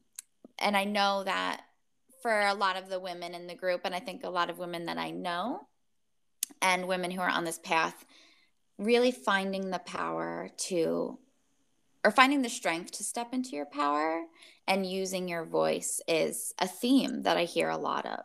and 0.58 0.76
i 0.76 0.84
know 0.84 1.22
that 1.24 1.62
for 2.26 2.40
a 2.40 2.54
lot 2.54 2.76
of 2.76 2.88
the 2.88 2.98
women 2.98 3.36
in 3.36 3.46
the 3.46 3.54
group 3.54 3.82
and 3.84 3.94
i 3.94 4.00
think 4.00 4.24
a 4.24 4.28
lot 4.28 4.50
of 4.50 4.58
women 4.58 4.86
that 4.86 4.98
i 4.98 5.10
know 5.10 5.60
and 6.60 6.88
women 6.88 7.12
who 7.12 7.20
are 7.20 7.30
on 7.30 7.44
this 7.44 7.60
path 7.60 8.04
really 8.78 9.12
finding 9.12 9.70
the 9.70 9.78
power 9.78 10.48
to 10.56 11.16
or 12.02 12.10
finding 12.10 12.42
the 12.42 12.48
strength 12.48 12.90
to 12.90 13.04
step 13.04 13.32
into 13.32 13.50
your 13.50 13.66
power 13.66 14.24
and 14.66 14.84
using 14.84 15.28
your 15.28 15.44
voice 15.44 16.00
is 16.08 16.52
a 16.58 16.66
theme 16.66 17.22
that 17.22 17.36
I 17.36 17.44
hear 17.44 17.68
a 17.68 17.76
lot 17.76 18.06
of. 18.06 18.20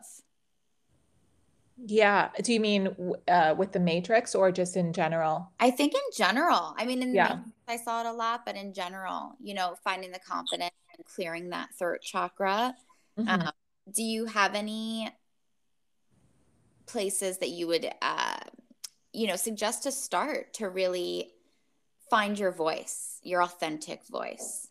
Yeah. 1.76 2.28
Do 2.40 2.52
you 2.52 2.60
mean 2.60 2.94
uh, 3.26 3.56
with 3.58 3.72
the 3.72 3.80
Matrix 3.80 4.36
or 4.36 4.52
just 4.52 4.76
in 4.76 4.92
general? 4.92 5.50
I 5.58 5.72
think 5.72 5.94
in 5.94 6.00
general. 6.16 6.76
I 6.78 6.84
mean, 6.86 7.02
in 7.02 7.12
yeah. 7.12 7.28
Matrix, 7.28 7.50
I 7.66 7.76
saw 7.78 8.00
it 8.02 8.06
a 8.06 8.12
lot, 8.12 8.42
but 8.46 8.54
in 8.54 8.72
general, 8.72 9.32
you 9.42 9.54
know, 9.54 9.74
finding 9.82 10.12
the 10.12 10.20
confidence 10.20 10.74
and 10.96 11.04
clearing 11.04 11.50
that 11.50 11.70
throat 11.76 12.02
chakra. 12.02 12.76
Mm-hmm. 13.18 13.28
Um, 13.28 13.52
do 13.90 14.02
you 14.02 14.26
have 14.26 14.54
any 14.54 15.10
places 16.86 17.38
that 17.38 17.48
you 17.50 17.66
would 17.66 17.90
uh, 18.02 18.36
you 19.12 19.26
know, 19.26 19.36
suggest 19.36 19.82
to 19.84 19.92
start 19.92 20.54
to 20.54 20.68
really 20.68 21.32
find 22.10 22.38
your 22.38 22.50
voice, 22.50 23.18
your 23.22 23.42
authentic 23.42 24.06
voice? 24.06 24.68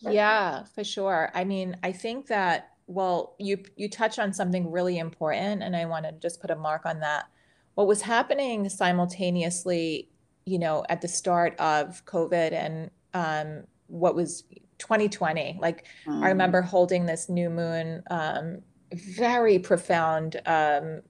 Yeah, 0.00 0.64
for 0.74 0.84
sure. 0.84 1.30
I 1.34 1.44
mean, 1.44 1.76
I 1.82 1.92
think 1.92 2.26
that 2.26 2.70
well, 2.86 3.34
you 3.38 3.62
you 3.76 3.88
touch 3.88 4.18
on 4.18 4.32
something 4.34 4.70
really 4.70 4.98
important 4.98 5.62
and 5.62 5.74
I 5.74 5.86
want 5.86 6.04
to 6.04 6.12
just 6.12 6.40
put 6.40 6.50
a 6.50 6.56
mark 6.56 6.84
on 6.84 7.00
that. 7.00 7.26
What 7.74 7.86
was 7.86 8.02
happening 8.02 8.68
simultaneously, 8.68 10.10
you 10.44 10.58
know, 10.58 10.84
at 10.90 11.00
the 11.00 11.08
start 11.08 11.58
of 11.58 12.04
COVID 12.04 12.52
and 12.52 12.90
um, 13.14 13.64
what 13.86 14.14
was 14.14 14.44
2020, 14.84 15.58
like 15.60 15.86
mm. 16.06 16.22
I 16.22 16.28
remember 16.28 16.60
holding 16.60 17.06
this 17.06 17.30
new 17.30 17.48
moon 17.48 18.02
um, 18.10 18.58
very 18.92 19.58
profound 19.58 20.40
um, 20.44 21.00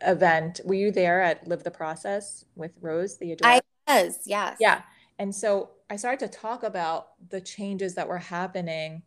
event. 0.00 0.60
Were 0.64 0.74
you 0.74 0.90
there 0.90 1.20
at 1.20 1.46
Live 1.46 1.62
the 1.62 1.70
Process 1.70 2.46
with 2.56 2.72
Rose 2.80 3.18
the 3.18 3.36
I 3.44 3.60
was, 3.86 4.20
yes. 4.24 4.56
Yeah. 4.58 4.80
And 5.18 5.34
so 5.34 5.72
I 5.90 5.96
started 5.96 6.30
to 6.30 6.38
talk 6.38 6.62
about 6.62 7.08
the 7.28 7.40
changes 7.40 7.94
that 7.96 8.08
were 8.08 8.18
happening, 8.18 9.02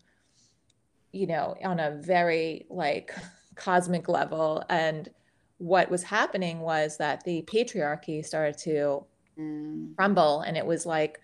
you 1.12 1.26
know, 1.26 1.56
on 1.64 1.80
a 1.80 2.00
very 2.00 2.68
like 2.70 3.12
cosmic 3.56 4.08
level. 4.08 4.64
And 4.70 5.10
what 5.58 5.90
was 5.90 6.04
happening 6.04 6.60
was 6.60 6.98
that 6.98 7.24
the 7.24 7.42
patriarchy 7.48 8.24
started 8.24 8.60
to 8.60 9.04
mm. 9.40 9.96
crumble. 9.96 10.42
And 10.42 10.58
it 10.58 10.66
was 10.66 10.86
like, 10.86 11.20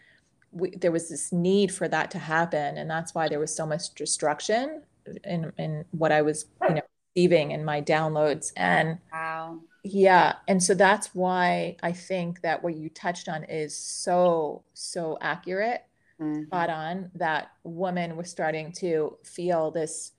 we, 0.52 0.72
there 0.72 0.92
was 0.92 1.10
this 1.10 1.32
need 1.32 1.74
for 1.74 1.88
that 1.88 2.12
to 2.12 2.20
happen. 2.20 2.78
And 2.78 2.90
that's 2.90 3.14
why 3.14 3.28
there 3.28 3.40
was 3.40 3.56
so 3.56 3.66
much 3.66 3.94
destruction 3.96 4.84
in, 5.24 5.52
in 5.58 5.86
what 5.92 6.12
I 6.12 6.22
was, 6.22 6.46
you 6.68 6.76
know, 6.76 6.82
receiving 7.16 7.52
in 7.52 7.64
my 7.66 7.82
downloads. 7.82 8.52
And 8.56 9.00
wow. 9.12 9.60
Yeah. 9.84 10.36
And 10.48 10.62
so 10.62 10.74
that's 10.74 11.16
why 11.16 11.78
I 11.82 11.92
think 11.92 12.42
that 12.42 12.64
what 12.64 12.76
you 12.76 12.90
touched 12.90 13.28
on 13.28 13.44
is 13.46 13.76
so, 13.76 14.64
so 14.74 15.18
accurate, 15.22 15.84
mm-hmm. 16.20 16.44
spot 16.44 16.70
on, 16.70 17.12
that 17.16 17.52
women 17.64 18.16
were 18.16 18.24
starting 18.24 18.72
to 18.74 19.18
feel 19.24 19.72
this 19.72 20.12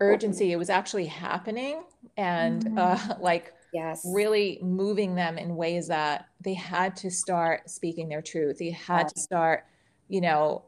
urgency. 0.00 0.52
It 0.52 0.56
was 0.56 0.70
actually 0.70 1.06
happening 1.06 1.84
and 2.16 2.64
mm-hmm. 2.64 2.78
uh, 2.78 3.16
like 3.20 3.52
yes. 3.72 4.02
really 4.04 4.58
moving 4.62 5.14
them 5.14 5.38
in 5.38 5.56
ways 5.56 5.88
that 5.88 6.28
they 6.40 6.54
had 6.54 6.96
to 6.96 7.10
start 7.10 7.68
speaking 7.68 8.08
their 8.08 8.22
truth. 8.22 8.58
They 8.58 8.70
had 8.70 9.02
yes. 9.02 9.12
to 9.12 9.20
start, 9.20 9.64
you 10.08 10.20
know, 10.20 10.64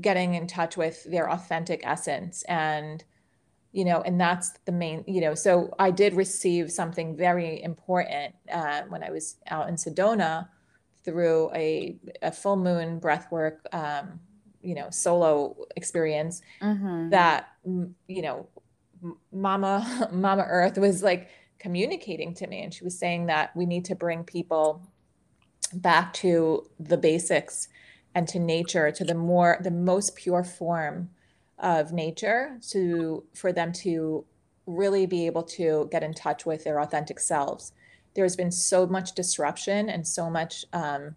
getting 0.00 0.34
in 0.34 0.46
touch 0.46 0.76
with 0.76 1.04
their 1.04 1.30
authentic 1.30 1.80
essence 1.84 2.42
and 2.44 3.02
you 3.72 3.84
know 3.84 4.00
and 4.02 4.20
that's 4.20 4.52
the 4.64 4.72
main 4.72 5.04
you 5.06 5.20
know 5.20 5.34
so 5.34 5.72
i 5.78 5.90
did 5.90 6.14
receive 6.14 6.70
something 6.70 7.16
very 7.16 7.62
important 7.62 8.34
uh, 8.52 8.82
when 8.88 9.02
i 9.02 9.10
was 9.10 9.36
out 9.48 9.68
in 9.68 9.74
sedona 9.74 10.48
through 11.04 11.50
a, 11.54 11.98
a 12.22 12.30
full 12.30 12.56
moon 12.56 12.98
breath 12.98 13.26
work 13.30 13.66
um, 13.72 14.20
you 14.60 14.74
know 14.74 14.88
solo 14.90 15.56
experience 15.76 16.42
mm-hmm. 16.60 17.08
that 17.10 17.48
you 17.64 18.22
know 18.22 18.46
mama 19.32 20.08
mama 20.12 20.44
earth 20.48 20.78
was 20.78 21.02
like 21.02 21.28
communicating 21.60 22.34
to 22.34 22.46
me. 22.48 22.62
And 22.62 22.74
she 22.74 22.82
was 22.82 22.98
saying 22.98 23.26
that 23.26 23.54
we 23.54 23.66
need 23.66 23.84
to 23.84 23.94
bring 23.94 24.24
people 24.24 24.82
back 25.72 26.12
to 26.14 26.68
the 26.80 26.96
basics 26.96 27.68
and 28.14 28.26
to 28.26 28.40
nature 28.40 28.90
to 28.90 29.04
the 29.04 29.14
more 29.14 29.58
the 29.62 29.70
most 29.70 30.16
pure 30.16 30.42
form 30.42 31.10
of 31.58 31.92
nature 31.92 32.58
to 32.70 33.22
for 33.34 33.52
them 33.52 33.72
to 33.72 34.24
really 34.66 35.06
be 35.06 35.26
able 35.26 35.42
to 35.42 35.88
get 35.92 36.02
in 36.02 36.14
touch 36.14 36.44
with 36.44 36.64
their 36.64 36.80
authentic 36.80 37.20
selves. 37.20 37.72
There's 38.14 38.34
been 38.34 38.50
so 38.50 38.86
much 38.86 39.14
disruption 39.14 39.88
and 39.88 40.06
so 40.06 40.28
much 40.28 40.64
um, 40.72 41.14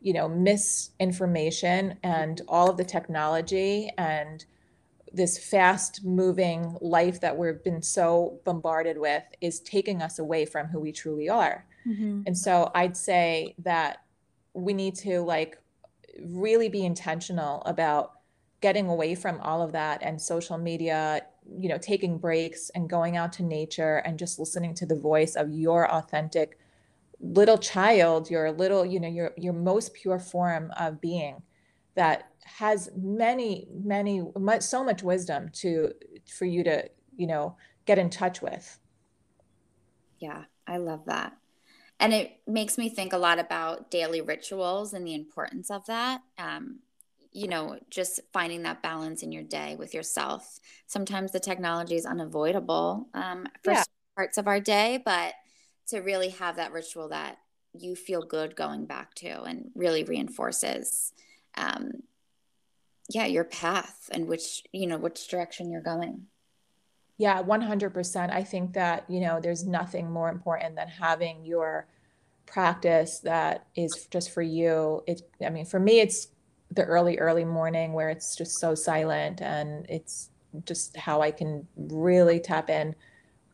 you 0.00 0.12
know 0.12 0.28
misinformation 0.28 1.98
and 2.02 2.42
all 2.48 2.68
of 2.68 2.76
the 2.76 2.84
technology 2.84 3.90
and 3.96 4.44
this 5.12 5.38
fast 5.38 6.04
moving 6.04 6.76
life 6.80 7.20
that 7.20 7.36
we've 7.36 7.62
been 7.62 7.82
so 7.82 8.40
bombarded 8.44 8.98
with 8.98 9.22
is 9.40 9.60
taking 9.60 10.02
us 10.02 10.18
away 10.18 10.44
from 10.44 10.66
who 10.66 10.80
we 10.80 10.92
truly 10.92 11.28
are. 11.28 11.64
Mm-hmm. 11.86 12.22
And 12.26 12.36
so 12.36 12.70
I'd 12.74 12.96
say 12.96 13.54
that 13.58 13.98
we 14.52 14.72
need 14.72 14.94
to 14.96 15.20
like 15.20 15.58
really 16.24 16.68
be 16.68 16.84
intentional 16.84 17.62
about 17.62 18.12
getting 18.60 18.88
away 18.88 19.14
from 19.14 19.40
all 19.40 19.62
of 19.62 19.72
that 19.72 20.02
and 20.02 20.20
social 20.20 20.58
media, 20.58 21.22
you 21.58 21.68
know, 21.68 21.78
taking 21.78 22.18
breaks 22.18 22.70
and 22.70 22.88
going 22.88 23.16
out 23.16 23.32
to 23.34 23.42
nature 23.42 23.98
and 23.98 24.18
just 24.18 24.38
listening 24.38 24.74
to 24.74 24.86
the 24.86 24.96
voice 24.96 25.36
of 25.36 25.50
your 25.50 25.90
authentic 25.92 26.58
little 27.20 27.58
child, 27.58 28.30
your 28.30 28.50
little, 28.50 28.84
you 28.84 28.98
know, 28.98 29.08
your 29.08 29.32
your 29.36 29.52
most 29.52 29.94
pure 29.94 30.18
form 30.18 30.72
of 30.78 31.00
being 31.00 31.42
that 31.96 32.30
has 32.44 32.90
many 32.96 33.66
many 33.72 34.22
much 34.38 34.62
so 34.62 34.84
much 34.84 35.02
wisdom 35.02 35.50
to 35.52 35.92
for 36.38 36.44
you 36.44 36.62
to 36.62 36.88
you 37.16 37.26
know 37.26 37.56
get 37.84 37.98
in 37.98 38.08
touch 38.08 38.40
with. 38.40 38.78
Yeah 40.18 40.44
i 40.66 40.76
love 40.76 41.04
that. 41.06 41.32
And 41.98 42.12
it 42.12 42.40
makes 42.46 42.76
me 42.76 42.90
think 42.90 43.14
a 43.14 43.18
lot 43.18 43.38
about 43.38 43.90
daily 43.90 44.20
rituals 44.20 44.92
and 44.92 45.06
the 45.06 45.14
importance 45.14 45.70
of 45.70 45.86
that. 45.86 46.20
Um, 46.38 46.80
you 47.32 47.48
know 47.48 47.78
just 47.90 48.20
finding 48.32 48.62
that 48.62 48.82
balance 48.82 49.22
in 49.22 49.32
your 49.32 49.42
day 49.42 49.76
with 49.76 49.92
yourself. 49.92 50.60
Sometimes 50.86 51.32
the 51.32 51.40
technology 51.40 51.96
is 51.96 52.06
unavoidable 52.06 53.08
um, 53.14 53.46
for 53.62 53.72
yeah. 53.72 53.84
parts 54.14 54.38
of 54.38 54.46
our 54.46 54.60
day 54.60 55.02
but 55.04 55.34
to 55.88 56.00
really 56.00 56.30
have 56.30 56.56
that 56.56 56.72
ritual 56.72 57.08
that 57.08 57.38
you 57.72 57.94
feel 57.94 58.22
good 58.22 58.56
going 58.56 58.86
back 58.86 59.14
to 59.14 59.42
and 59.42 59.70
really 59.74 60.02
reinforces 60.02 61.12
um, 61.56 61.90
yeah 63.08 63.26
your 63.26 63.44
path 63.44 64.08
and 64.12 64.26
which 64.26 64.64
you 64.72 64.86
know 64.86 64.98
which 64.98 65.28
direction 65.28 65.70
you're 65.70 65.80
going. 65.80 66.26
Yeah 67.18 67.42
100% 67.42 68.30
i 68.30 68.44
think 68.44 68.74
that 68.74 69.04
you 69.08 69.20
know 69.20 69.40
there's 69.40 69.64
nothing 69.64 70.10
more 70.10 70.28
important 70.28 70.76
than 70.76 70.88
having 70.88 71.44
your 71.44 71.86
practice 72.44 73.20
that 73.20 73.66
is 73.74 74.06
just 74.10 74.32
for 74.32 74.42
you. 74.42 75.02
It 75.06 75.22
i 75.44 75.50
mean 75.50 75.66
for 75.66 75.80
me 75.80 76.00
it's 76.00 76.28
the 76.70 76.84
early 76.84 77.18
early 77.18 77.44
morning 77.44 77.92
where 77.92 78.10
it's 78.10 78.36
just 78.36 78.58
so 78.60 78.74
silent 78.74 79.40
and 79.40 79.86
it's 79.88 80.30
just 80.64 80.96
how 80.96 81.20
i 81.22 81.30
can 81.30 81.66
really 81.76 82.40
tap 82.40 82.68
in 82.70 82.94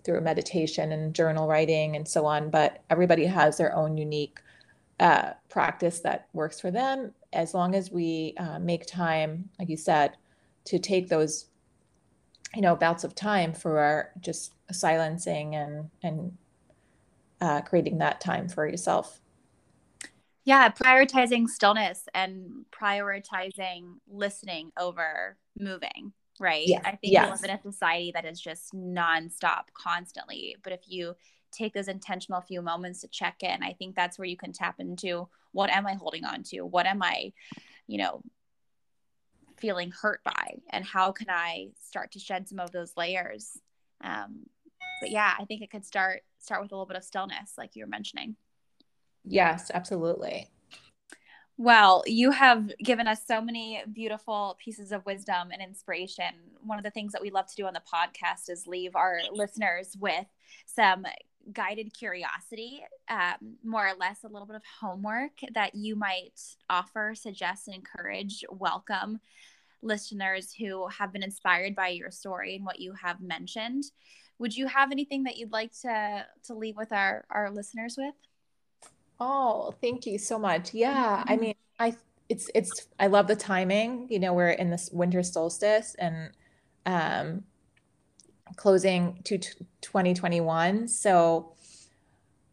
through 0.04 0.20
meditation 0.20 0.92
and 0.92 1.14
journal 1.14 1.46
writing 1.46 1.96
and 1.96 2.06
so 2.06 2.26
on. 2.26 2.50
But 2.50 2.82
everybody 2.90 3.26
has 3.26 3.56
their 3.56 3.74
own 3.74 3.96
unique 3.96 4.40
uh, 5.00 5.32
practice 5.48 6.00
that 6.00 6.28
works 6.32 6.60
for 6.60 6.70
them 6.70 7.12
as 7.32 7.54
long 7.54 7.74
as 7.74 7.90
we 7.90 8.34
uh, 8.38 8.58
make 8.58 8.86
time, 8.86 9.48
like 9.58 9.68
you 9.68 9.76
said, 9.76 10.16
to 10.64 10.78
take 10.78 11.08
those, 11.08 11.46
you 12.54 12.62
know, 12.62 12.76
bouts 12.76 13.04
of 13.04 13.14
time 13.14 13.52
for 13.52 13.78
our 13.78 14.10
just 14.20 14.52
silencing 14.70 15.54
and 15.54 15.90
and 16.02 16.36
uh, 17.40 17.60
creating 17.62 17.98
that 17.98 18.20
time 18.20 18.48
for 18.48 18.66
yourself. 18.68 19.20
Yeah, 20.44 20.68
prioritizing 20.70 21.48
stillness 21.48 22.04
and 22.14 22.64
prioritizing 22.72 23.94
listening 24.08 24.72
over 24.78 25.36
moving, 25.58 26.12
right? 26.40 26.66
yeah. 26.66 26.80
I 26.84 26.90
think 26.96 27.12
yes. 27.12 27.26
we 27.26 27.30
live 27.30 27.44
in 27.44 27.50
a 27.50 27.72
society 27.72 28.12
that 28.14 28.24
is 28.24 28.40
just 28.40 28.74
nonstop, 28.74 29.64
constantly. 29.74 30.56
But 30.62 30.72
if 30.72 30.80
you 30.86 31.14
take 31.52 31.74
those 31.74 31.88
intentional 31.88 32.40
few 32.40 32.62
moments 32.62 33.00
to 33.00 33.08
check 33.08 33.42
in, 33.42 33.62
I 33.62 33.72
think 33.74 33.94
that's 33.94 34.18
where 34.18 34.26
you 34.26 34.36
can 34.36 34.52
tap 34.52 34.76
into 34.78 35.28
what 35.52 35.70
am 35.70 35.86
I 35.86 35.94
holding 35.94 36.24
on 36.24 36.42
to? 36.44 36.62
What 36.62 36.86
am 36.86 37.02
I, 37.02 37.32
you 37.86 37.98
know, 37.98 38.22
feeling 39.58 39.90
hurt 39.90 40.22
by? 40.24 40.58
And 40.70 40.84
how 40.84 41.12
can 41.12 41.28
I 41.30 41.68
start 41.80 42.12
to 42.12 42.18
shed 42.18 42.48
some 42.48 42.58
of 42.58 42.72
those 42.72 42.92
layers? 42.96 43.50
Um, 44.02 44.46
but 45.00 45.10
yeah, 45.10 45.34
I 45.38 45.44
think 45.44 45.62
it 45.62 45.70
could 45.70 45.84
start 45.84 46.22
start 46.38 46.62
with 46.62 46.72
a 46.72 46.74
little 46.74 46.86
bit 46.86 46.96
of 46.96 47.04
stillness, 47.04 47.52
like 47.56 47.76
you 47.76 47.84
were 47.84 47.90
mentioning. 47.90 48.36
Yes, 49.24 49.70
absolutely. 49.72 50.48
Well, 51.58 52.02
you 52.06 52.30
have 52.32 52.72
given 52.78 53.06
us 53.06 53.20
so 53.26 53.40
many 53.40 53.82
beautiful 53.92 54.56
pieces 54.58 54.90
of 54.90 55.04
wisdom 55.06 55.50
and 55.52 55.62
inspiration. 55.62 56.34
One 56.64 56.78
of 56.78 56.84
the 56.84 56.90
things 56.90 57.12
that 57.12 57.22
we 57.22 57.30
love 57.30 57.46
to 57.46 57.54
do 57.54 57.66
on 57.66 57.74
the 57.74 57.82
podcast 57.92 58.48
is 58.48 58.66
leave 58.66 58.96
our 58.96 59.20
listeners 59.30 59.96
with 60.00 60.26
some 60.66 61.06
guided 61.52 61.92
curiosity, 61.94 62.84
um, 63.08 63.56
more 63.64 63.86
or 63.86 63.94
less 63.98 64.24
a 64.24 64.28
little 64.28 64.46
bit 64.46 64.56
of 64.56 64.62
homework 64.80 65.32
that 65.54 65.74
you 65.74 65.96
might 65.96 66.40
offer, 66.68 67.14
suggest, 67.14 67.68
and 67.68 67.76
encourage, 67.76 68.44
welcome 68.50 69.20
listeners 69.82 70.54
who 70.54 70.86
have 70.88 71.12
been 71.12 71.22
inspired 71.22 71.74
by 71.74 71.88
your 71.88 72.10
story 72.10 72.56
and 72.56 72.64
what 72.64 72.80
you 72.80 72.92
have 72.94 73.20
mentioned. 73.20 73.84
Would 74.38 74.56
you 74.56 74.66
have 74.66 74.92
anything 74.92 75.24
that 75.24 75.36
you'd 75.36 75.52
like 75.52 75.72
to 75.82 76.26
to 76.44 76.54
leave 76.54 76.76
with 76.76 76.92
our 76.92 77.24
our 77.30 77.50
listeners 77.50 77.96
with? 77.98 78.14
Oh, 79.20 79.74
thank 79.80 80.06
you 80.06 80.18
so 80.18 80.38
much. 80.38 80.74
Yeah, 80.74 81.22
I 81.26 81.32
mm-hmm. 81.34 81.40
mean, 81.42 81.54
I 81.78 81.96
it's 82.28 82.50
it's 82.54 82.88
I 82.98 83.08
love 83.08 83.26
the 83.26 83.36
timing. 83.36 84.06
You 84.10 84.18
know, 84.18 84.32
we're 84.32 84.50
in 84.50 84.70
this 84.70 84.90
winter 84.92 85.22
solstice 85.22 85.94
and 85.98 86.30
um 86.86 87.44
closing 88.56 89.20
to 89.24 89.38
2021. 89.38 90.88
So, 90.88 91.52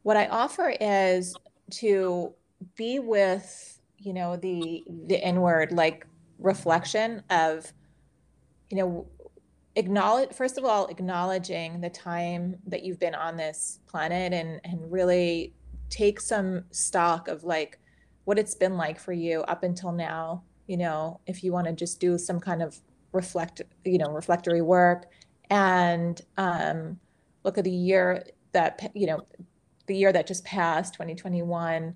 what 0.04 0.18
I 0.18 0.28
offer 0.28 0.74
is 0.80 1.36
to 1.72 2.34
be 2.76 3.00
with, 3.00 3.80
you 3.98 4.14
know, 4.14 4.36
the 4.36 4.84
the 5.08 5.26
inward 5.26 5.72
like 5.72 6.06
reflection 6.40 7.24
of, 7.30 7.72
you 8.70 8.78
know, 8.78 9.08
acknowledge 9.76 10.34
first 10.34 10.58
of 10.58 10.66
all 10.66 10.88
acknowledging 10.88 11.80
the 11.80 11.90
time 11.90 12.56
that 12.68 12.84
you've 12.84 13.00
been 13.00 13.16
on 13.16 13.38
this 13.38 13.80
planet 13.88 14.34
and 14.34 14.60
and 14.64 14.92
really 14.92 15.54
take 15.90 16.20
some 16.20 16.64
stock 16.72 17.28
of 17.28 17.44
like 17.44 17.80
what 18.26 18.40
it's 18.40 18.56
been 18.56 18.78
like 18.78 19.00
for 19.00 19.14
you 19.14 19.42
up 19.44 19.64
until 19.64 19.92
now 19.92 20.44
you 20.68 20.76
know 20.76 21.20
if 21.28 21.44
you 21.44 21.52
want 21.52 21.68
to 21.68 21.74
just 21.74 22.00
do 22.00 22.18
some 22.18 22.40
kind 22.40 22.62
of 22.62 22.78
reflect 23.14 23.62
you 23.86 23.98
know 23.98 24.10
reflectory 24.10 24.62
work 24.62 25.08
and 25.50 26.22
um, 26.38 27.00
look 27.44 27.58
at 27.58 27.64
the 27.64 27.72
year 27.72 28.24
that 28.52 28.92
you 28.94 29.08
know 29.08 29.26
the 29.88 29.96
year 29.96 30.12
that 30.14 30.28
just 30.28 30.46
passed 30.46 30.94
2021 30.94 31.96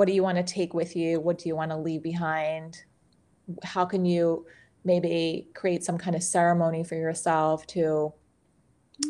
what 0.00 0.06
do 0.06 0.14
you 0.14 0.22
want 0.22 0.38
to 0.38 0.42
take 0.42 0.72
with 0.72 0.96
you? 0.96 1.20
What 1.20 1.36
do 1.36 1.46
you 1.46 1.54
want 1.54 1.72
to 1.72 1.76
leave 1.76 2.02
behind? 2.02 2.84
How 3.62 3.84
can 3.84 4.06
you 4.06 4.46
maybe 4.82 5.48
create 5.52 5.84
some 5.84 5.98
kind 5.98 6.16
of 6.16 6.22
ceremony 6.22 6.82
for 6.84 6.94
yourself 6.94 7.66
to 7.66 8.10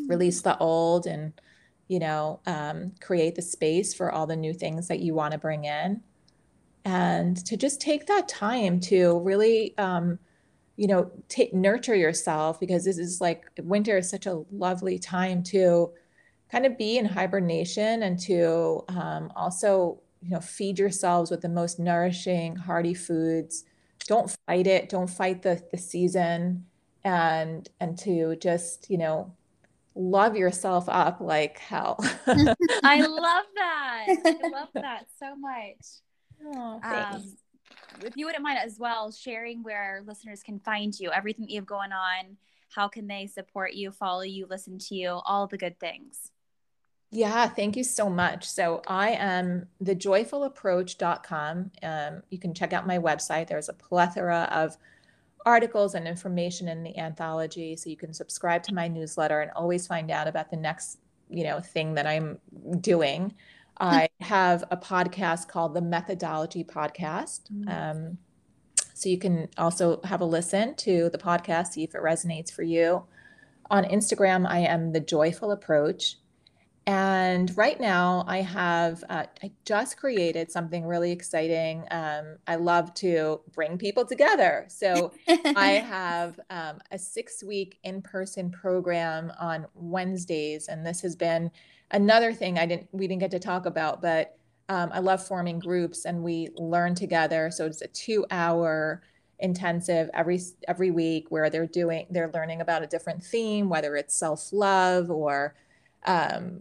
release 0.08 0.40
the 0.40 0.58
old 0.58 1.06
and 1.06 1.32
you 1.86 2.00
know 2.00 2.40
um, 2.46 2.90
create 3.00 3.36
the 3.36 3.42
space 3.42 3.94
for 3.94 4.10
all 4.10 4.26
the 4.26 4.34
new 4.34 4.52
things 4.52 4.88
that 4.88 4.98
you 4.98 5.14
want 5.14 5.30
to 5.30 5.38
bring 5.38 5.64
in? 5.64 6.02
And 6.84 7.36
to 7.46 7.56
just 7.56 7.80
take 7.80 8.08
that 8.08 8.26
time 8.26 8.80
to 8.80 9.20
really 9.20 9.78
um, 9.78 10.18
you 10.80 10.86
know 10.86 11.10
take 11.28 11.52
nurture 11.52 11.94
yourself 11.94 12.58
because 12.58 12.86
this 12.86 12.96
is 12.96 13.20
like 13.20 13.44
winter 13.58 13.98
is 13.98 14.08
such 14.08 14.24
a 14.24 14.42
lovely 14.50 14.98
time 14.98 15.42
to 15.42 15.92
kind 16.50 16.64
of 16.64 16.78
be 16.78 16.96
in 16.96 17.04
hibernation 17.04 18.02
and 18.02 18.18
to 18.18 18.82
um, 18.88 19.30
also 19.36 20.00
you 20.22 20.30
know 20.30 20.40
feed 20.40 20.78
yourselves 20.78 21.30
with 21.30 21.42
the 21.42 21.50
most 21.50 21.78
nourishing 21.78 22.56
hearty 22.56 22.94
foods. 22.94 23.64
Don't 24.06 24.34
fight 24.46 24.66
it. 24.66 24.88
Don't 24.88 25.10
fight 25.10 25.42
the, 25.42 25.62
the 25.70 25.76
season. 25.76 26.64
And 27.04 27.68
and 27.78 27.98
to 27.98 28.36
just 28.36 28.88
you 28.88 28.96
know 28.96 29.34
love 29.94 30.34
yourself 30.34 30.88
up 30.88 31.20
like 31.20 31.58
hell. 31.58 31.98
I 32.82 33.02
love 33.02 33.44
that. 33.54 34.06
I 34.08 34.48
love 34.50 34.68
that 34.74 35.08
so 35.18 35.36
much. 35.36 35.76
Oh, 36.42 36.80
um, 36.82 37.34
if 38.02 38.16
you 38.16 38.26
wouldn't 38.26 38.42
mind 38.42 38.58
as 38.62 38.78
well 38.78 39.10
sharing 39.10 39.62
where 39.62 40.02
listeners 40.06 40.42
can 40.42 40.58
find 40.58 40.98
you, 40.98 41.10
everything 41.10 41.46
that 41.46 41.52
you 41.52 41.60
have 41.60 41.66
going 41.66 41.92
on, 41.92 42.36
how 42.70 42.88
can 42.88 43.06
they 43.06 43.26
support 43.26 43.74
you, 43.74 43.90
follow 43.90 44.22
you, 44.22 44.46
listen 44.48 44.78
to 44.78 44.94
you, 44.94 45.20
all 45.24 45.46
the 45.46 45.58
good 45.58 45.78
things. 45.78 46.30
Yeah, 47.12 47.48
thank 47.48 47.76
you 47.76 47.82
so 47.82 48.08
much. 48.08 48.48
So 48.48 48.82
I 48.86 49.10
am 49.10 49.66
thejoyfulapproach.com. 49.82 51.70
Um, 51.82 52.22
you 52.30 52.38
can 52.38 52.54
check 52.54 52.72
out 52.72 52.86
my 52.86 52.98
website. 52.98 53.48
There's 53.48 53.68
a 53.68 53.74
plethora 53.74 54.48
of 54.52 54.76
articles 55.44 55.94
and 55.94 56.06
information 56.06 56.68
in 56.68 56.84
the 56.84 56.96
anthology. 56.96 57.74
So 57.74 57.90
you 57.90 57.96
can 57.96 58.12
subscribe 58.12 58.62
to 58.64 58.74
my 58.74 58.86
newsletter 58.86 59.40
and 59.40 59.50
always 59.52 59.88
find 59.88 60.10
out 60.10 60.28
about 60.28 60.50
the 60.50 60.56
next, 60.56 60.98
you 61.28 61.42
know, 61.42 61.58
thing 61.60 61.94
that 61.94 62.06
I'm 62.06 62.38
doing. 62.80 63.34
I 63.80 64.08
have 64.20 64.62
a 64.70 64.76
podcast 64.76 65.48
called 65.48 65.74
the 65.74 65.80
Methodology 65.80 66.62
Podcast. 66.64 67.50
Mm. 67.50 67.68
Um, 67.68 68.18
so 68.92 69.08
you 69.08 69.18
can 69.18 69.48
also 69.56 70.00
have 70.04 70.20
a 70.20 70.26
listen 70.26 70.74
to 70.76 71.08
the 71.08 71.16
podcast, 71.16 71.68
see 71.68 71.82
if 71.82 71.94
it 71.94 72.02
resonates 72.02 72.52
for 72.52 72.62
you. 72.62 73.04
On 73.70 73.84
Instagram, 73.84 74.46
I 74.46 74.58
am 74.60 74.92
the 74.92 75.00
Joyful 75.00 75.52
Approach. 75.52 76.16
and 76.86 77.56
right 77.56 77.80
now, 77.80 78.24
I 78.26 78.42
have 78.42 79.04
uh, 79.08 79.24
I 79.42 79.52
just 79.64 79.96
created 79.96 80.50
something 80.50 80.84
really 80.84 81.12
exciting. 81.12 81.84
Um, 81.90 82.36
I 82.46 82.56
love 82.56 82.92
to 82.94 83.40
bring 83.54 83.78
people 83.78 84.04
together, 84.04 84.66
so 84.68 85.12
I 85.28 85.82
have 85.88 86.38
um, 86.50 86.80
a 86.90 86.98
six-week 86.98 87.78
in-person 87.84 88.50
program 88.50 89.32
on 89.40 89.66
Wednesdays, 89.74 90.68
and 90.68 90.84
this 90.84 91.00
has 91.02 91.16
been 91.16 91.50
another 91.90 92.32
thing 92.32 92.58
I 92.58 92.66
didn't 92.66 92.88
we 92.92 93.06
didn't 93.06 93.20
get 93.20 93.30
to 93.32 93.38
talk 93.38 93.66
about, 93.66 94.02
but 94.02 94.36
um, 94.68 94.90
I 94.92 95.00
love 95.00 95.26
forming 95.26 95.58
groups 95.58 96.04
and 96.04 96.22
we 96.22 96.50
learn 96.56 96.94
together. 96.94 97.50
So 97.50 97.66
it's 97.66 97.82
a 97.82 97.88
two-hour 97.88 99.02
intensive 99.40 100.10
every 100.14 100.40
every 100.68 100.90
week 100.90 101.26
where 101.30 101.48
they're 101.48 101.66
doing 101.66 102.06
they're 102.10 102.30
learning 102.32 102.60
about 102.60 102.82
a 102.82 102.86
different 102.86 103.22
theme, 103.22 103.68
whether 103.68 103.96
it's 103.96 104.16
self-love 104.16 105.10
or 105.10 105.54
um, 106.06 106.60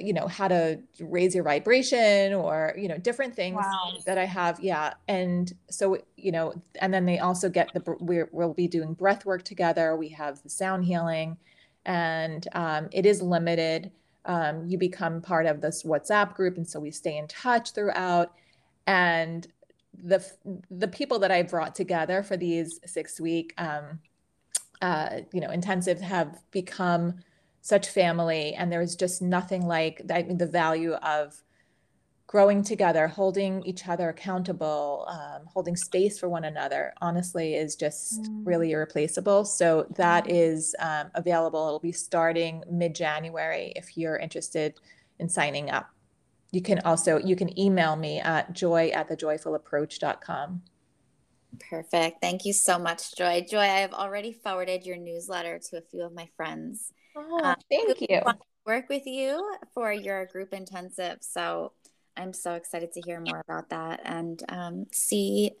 you 0.00 0.12
know 0.12 0.26
how 0.26 0.48
to 0.48 0.78
raise 1.00 1.34
your 1.34 1.44
vibration 1.44 2.32
or 2.32 2.74
you 2.78 2.88
know 2.88 2.96
different 2.98 3.34
things 3.34 3.56
wow. 3.56 3.92
that 4.06 4.16
i 4.16 4.24
have 4.24 4.58
yeah 4.60 4.94
and 5.08 5.52
so 5.70 5.98
you 6.16 6.32
know 6.32 6.54
and 6.80 6.94
then 6.94 7.04
they 7.04 7.18
also 7.18 7.48
get 7.48 7.72
the 7.74 7.96
we're, 8.00 8.28
we'll 8.32 8.54
be 8.54 8.68
doing 8.68 8.94
breath 8.94 9.26
work 9.26 9.42
together 9.42 9.94
we 9.96 10.08
have 10.08 10.42
the 10.42 10.48
sound 10.48 10.84
healing 10.84 11.36
and 11.84 12.48
um, 12.52 12.88
it 12.90 13.06
is 13.06 13.22
limited 13.22 13.90
um, 14.26 14.66
you 14.66 14.76
become 14.76 15.22
part 15.22 15.46
of 15.46 15.60
this 15.60 15.82
whatsapp 15.82 16.34
group 16.34 16.56
and 16.56 16.68
so 16.68 16.78
we 16.78 16.90
stay 16.90 17.16
in 17.16 17.26
touch 17.28 17.72
throughout. 17.72 18.32
And 18.86 19.46
the 20.02 20.24
the 20.70 20.88
people 20.88 21.18
that 21.18 21.30
i 21.30 21.42
brought 21.42 21.74
together 21.74 22.22
for 22.22 22.36
these 22.36 22.80
six 22.84 23.18
week 23.18 23.54
um, 23.56 23.98
uh, 24.82 25.20
you 25.32 25.40
know 25.40 25.50
intensive 25.50 26.00
have 26.00 26.38
become 26.50 27.14
such 27.62 27.88
family 27.88 28.54
and 28.54 28.70
there's 28.70 28.94
just 28.94 29.20
nothing 29.20 29.66
like 29.66 30.02
I 30.10 30.22
mean, 30.22 30.38
the 30.38 30.46
value 30.46 30.92
of 30.94 31.42
growing 32.26 32.62
together 32.62 33.06
holding 33.06 33.62
each 33.64 33.86
other 33.88 34.08
accountable 34.08 35.06
um, 35.08 35.46
holding 35.46 35.76
space 35.76 36.18
for 36.18 36.28
one 36.28 36.44
another 36.44 36.92
honestly 37.00 37.54
is 37.54 37.76
just 37.76 38.22
mm. 38.22 38.46
really 38.46 38.72
irreplaceable 38.72 39.44
so 39.44 39.86
that 39.94 40.24
mm. 40.24 40.72
um, 40.80 41.10
available 41.14 41.66
it'll 41.66 41.78
be 41.78 41.92
starting 41.92 42.62
mid-january 42.70 43.72
if 43.76 43.96
you're 43.96 44.16
interested 44.16 44.74
in 45.18 45.28
signing 45.28 45.70
up 45.70 45.90
you 46.52 46.60
can 46.60 46.80
also 46.80 47.18
you 47.18 47.36
can 47.36 47.58
email 47.58 47.96
me 47.96 48.18
at 48.20 48.52
joy 48.52 48.88
at 48.88 49.08
thejoyfulapproach.com 49.08 50.62
perfect 51.70 52.20
thank 52.20 52.44
you 52.44 52.52
so 52.52 52.78
much 52.78 53.16
joy 53.16 53.44
joy 53.48 53.60
i 53.60 53.80
have 53.80 53.94
already 53.94 54.32
forwarded 54.32 54.84
your 54.84 54.96
newsletter 54.96 55.58
to 55.58 55.78
a 55.78 55.80
few 55.80 56.02
of 56.02 56.12
my 56.12 56.28
friends 56.36 56.92
Oh, 57.16 57.40
um, 57.42 57.56
thank 57.70 58.00
you. 58.00 58.20
Work 58.66 58.88
with 58.88 59.06
you 59.06 59.56
for 59.72 59.92
your 59.92 60.26
group 60.26 60.52
intensive. 60.52 61.18
So 61.20 61.72
I'm 62.16 62.32
so 62.32 62.54
excited 62.54 62.92
to 62.92 63.00
hear 63.00 63.20
more 63.20 63.42
about 63.46 63.70
that 63.70 64.00
and 64.04 64.42
um, 64.48 64.86
see 64.92 65.52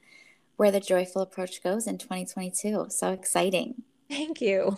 where 0.56 0.70
the 0.70 0.80
joyful 0.80 1.22
approach 1.22 1.62
goes 1.62 1.86
in 1.86 1.98
2022. 1.98 2.86
So 2.88 3.12
exciting. 3.12 3.82
Thank 4.08 4.40
you. 4.40 4.76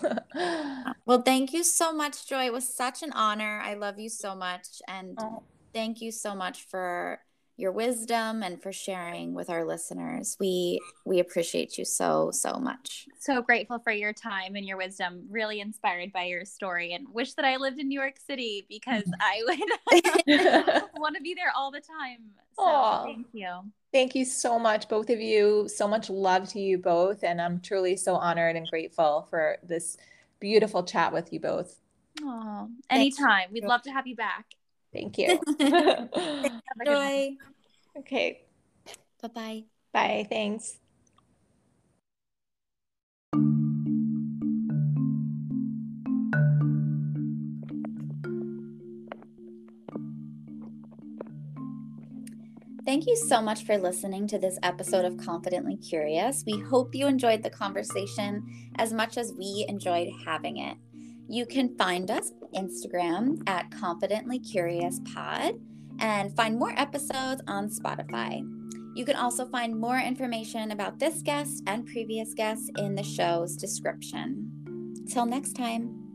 well, 1.06 1.22
thank 1.22 1.52
you 1.52 1.62
so 1.62 1.92
much, 1.92 2.26
Joy. 2.26 2.46
It 2.46 2.52
was 2.52 2.68
such 2.68 3.02
an 3.02 3.12
honor. 3.12 3.60
I 3.62 3.74
love 3.74 3.98
you 3.98 4.08
so 4.08 4.34
much. 4.34 4.66
And 4.88 5.18
oh. 5.20 5.42
thank 5.72 6.00
you 6.00 6.10
so 6.10 6.34
much 6.34 6.64
for 6.64 7.20
your 7.58 7.72
wisdom 7.72 8.44
and 8.44 8.62
for 8.62 8.72
sharing 8.72 9.34
with 9.34 9.50
our 9.50 9.64
listeners. 9.64 10.36
We 10.38 10.80
we 11.04 11.18
appreciate 11.18 11.76
you 11.76 11.84
so 11.84 12.30
so 12.32 12.54
much. 12.54 13.06
So 13.18 13.42
grateful 13.42 13.80
for 13.80 13.92
your 13.92 14.12
time 14.12 14.54
and 14.54 14.64
your 14.64 14.76
wisdom. 14.76 15.26
Really 15.28 15.60
inspired 15.60 16.12
by 16.12 16.24
your 16.24 16.44
story 16.44 16.92
and 16.92 17.06
wish 17.12 17.34
that 17.34 17.44
I 17.44 17.56
lived 17.56 17.80
in 17.80 17.88
New 17.88 18.00
York 18.00 18.14
City 18.24 18.64
because 18.68 19.02
mm-hmm. 19.02 19.20
I 19.20 20.72
would 20.76 20.82
want 21.00 21.16
to 21.16 21.22
be 21.22 21.34
there 21.34 21.52
all 21.54 21.72
the 21.72 21.80
time. 21.80 22.18
So 22.56 22.64
Aww. 22.64 23.04
thank 23.04 23.26
you. 23.32 23.48
Thank 23.92 24.14
you 24.14 24.24
so 24.24 24.58
much, 24.58 24.88
both 24.88 25.10
of 25.10 25.20
you. 25.20 25.68
So 25.68 25.88
much 25.88 26.10
love 26.10 26.48
to 26.50 26.60
you 26.60 26.78
both. 26.78 27.24
And 27.24 27.40
I'm 27.40 27.60
truly 27.60 27.96
so 27.96 28.14
honored 28.14 28.54
and 28.54 28.68
grateful 28.68 29.26
for 29.30 29.58
this 29.64 29.96
beautiful 30.38 30.84
chat 30.84 31.12
with 31.12 31.32
you 31.32 31.40
both. 31.40 31.80
Oh, 32.22 32.68
anytime. 32.90 33.48
We'd 33.52 33.64
love 33.64 33.82
to 33.82 33.90
have 33.90 34.06
you 34.06 34.14
back. 34.14 34.46
Thank 34.92 35.18
you. 35.18 35.40
Enjoy. 36.80 37.36
Okay. 37.98 38.42
Bye-bye. 39.22 39.64
Bye. 39.92 40.26
Thanks. 40.30 40.78
Thank 52.88 53.06
you 53.06 53.16
so 53.16 53.42
much 53.42 53.64
for 53.64 53.76
listening 53.76 54.26
to 54.28 54.38
this 54.38 54.58
episode 54.62 55.04
of 55.04 55.18
Confidently 55.18 55.76
Curious. 55.76 56.42
We 56.46 56.58
hope 56.58 56.94
you 56.94 57.06
enjoyed 57.06 57.42
the 57.42 57.50
conversation 57.50 58.70
as 58.76 58.94
much 58.94 59.18
as 59.18 59.34
we 59.36 59.66
enjoyed 59.68 60.08
having 60.24 60.56
it. 60.56 60.78
You 61.30 61.44
can 61.44 61.76
find 61.76 62.10
us 62.10 62.32
Instagram 62.54 63.42
at 63.46 63.70
Confidently 63.70 64.38
Curious 64.38 65.00
Pod 65.12 65.60
and 65.98 66.34
find 66.34 66.58
more 66.58 66.72
episodes 66.78 67.42
on 67.46 67.68
Spotify. 67.68 68.42
You 68.94 69.04
can 69.04 69.16
also 69.16 69.44
find 69.46 69.78
more 69.78 69.98
information 69.98 70.70
about 70.70 70.98
this 70.98 71.20
guest 71.20 71.62
and 71.66 71.86
previous 71.86 72.32
guests 72.32 72.70
in 72.78 72.94
the 72.94 73.02
show's 73.02 73.56
description. 73.56 75.04
Till 75.06 75.26
next 75.26 75.52
time. 75.52 76.07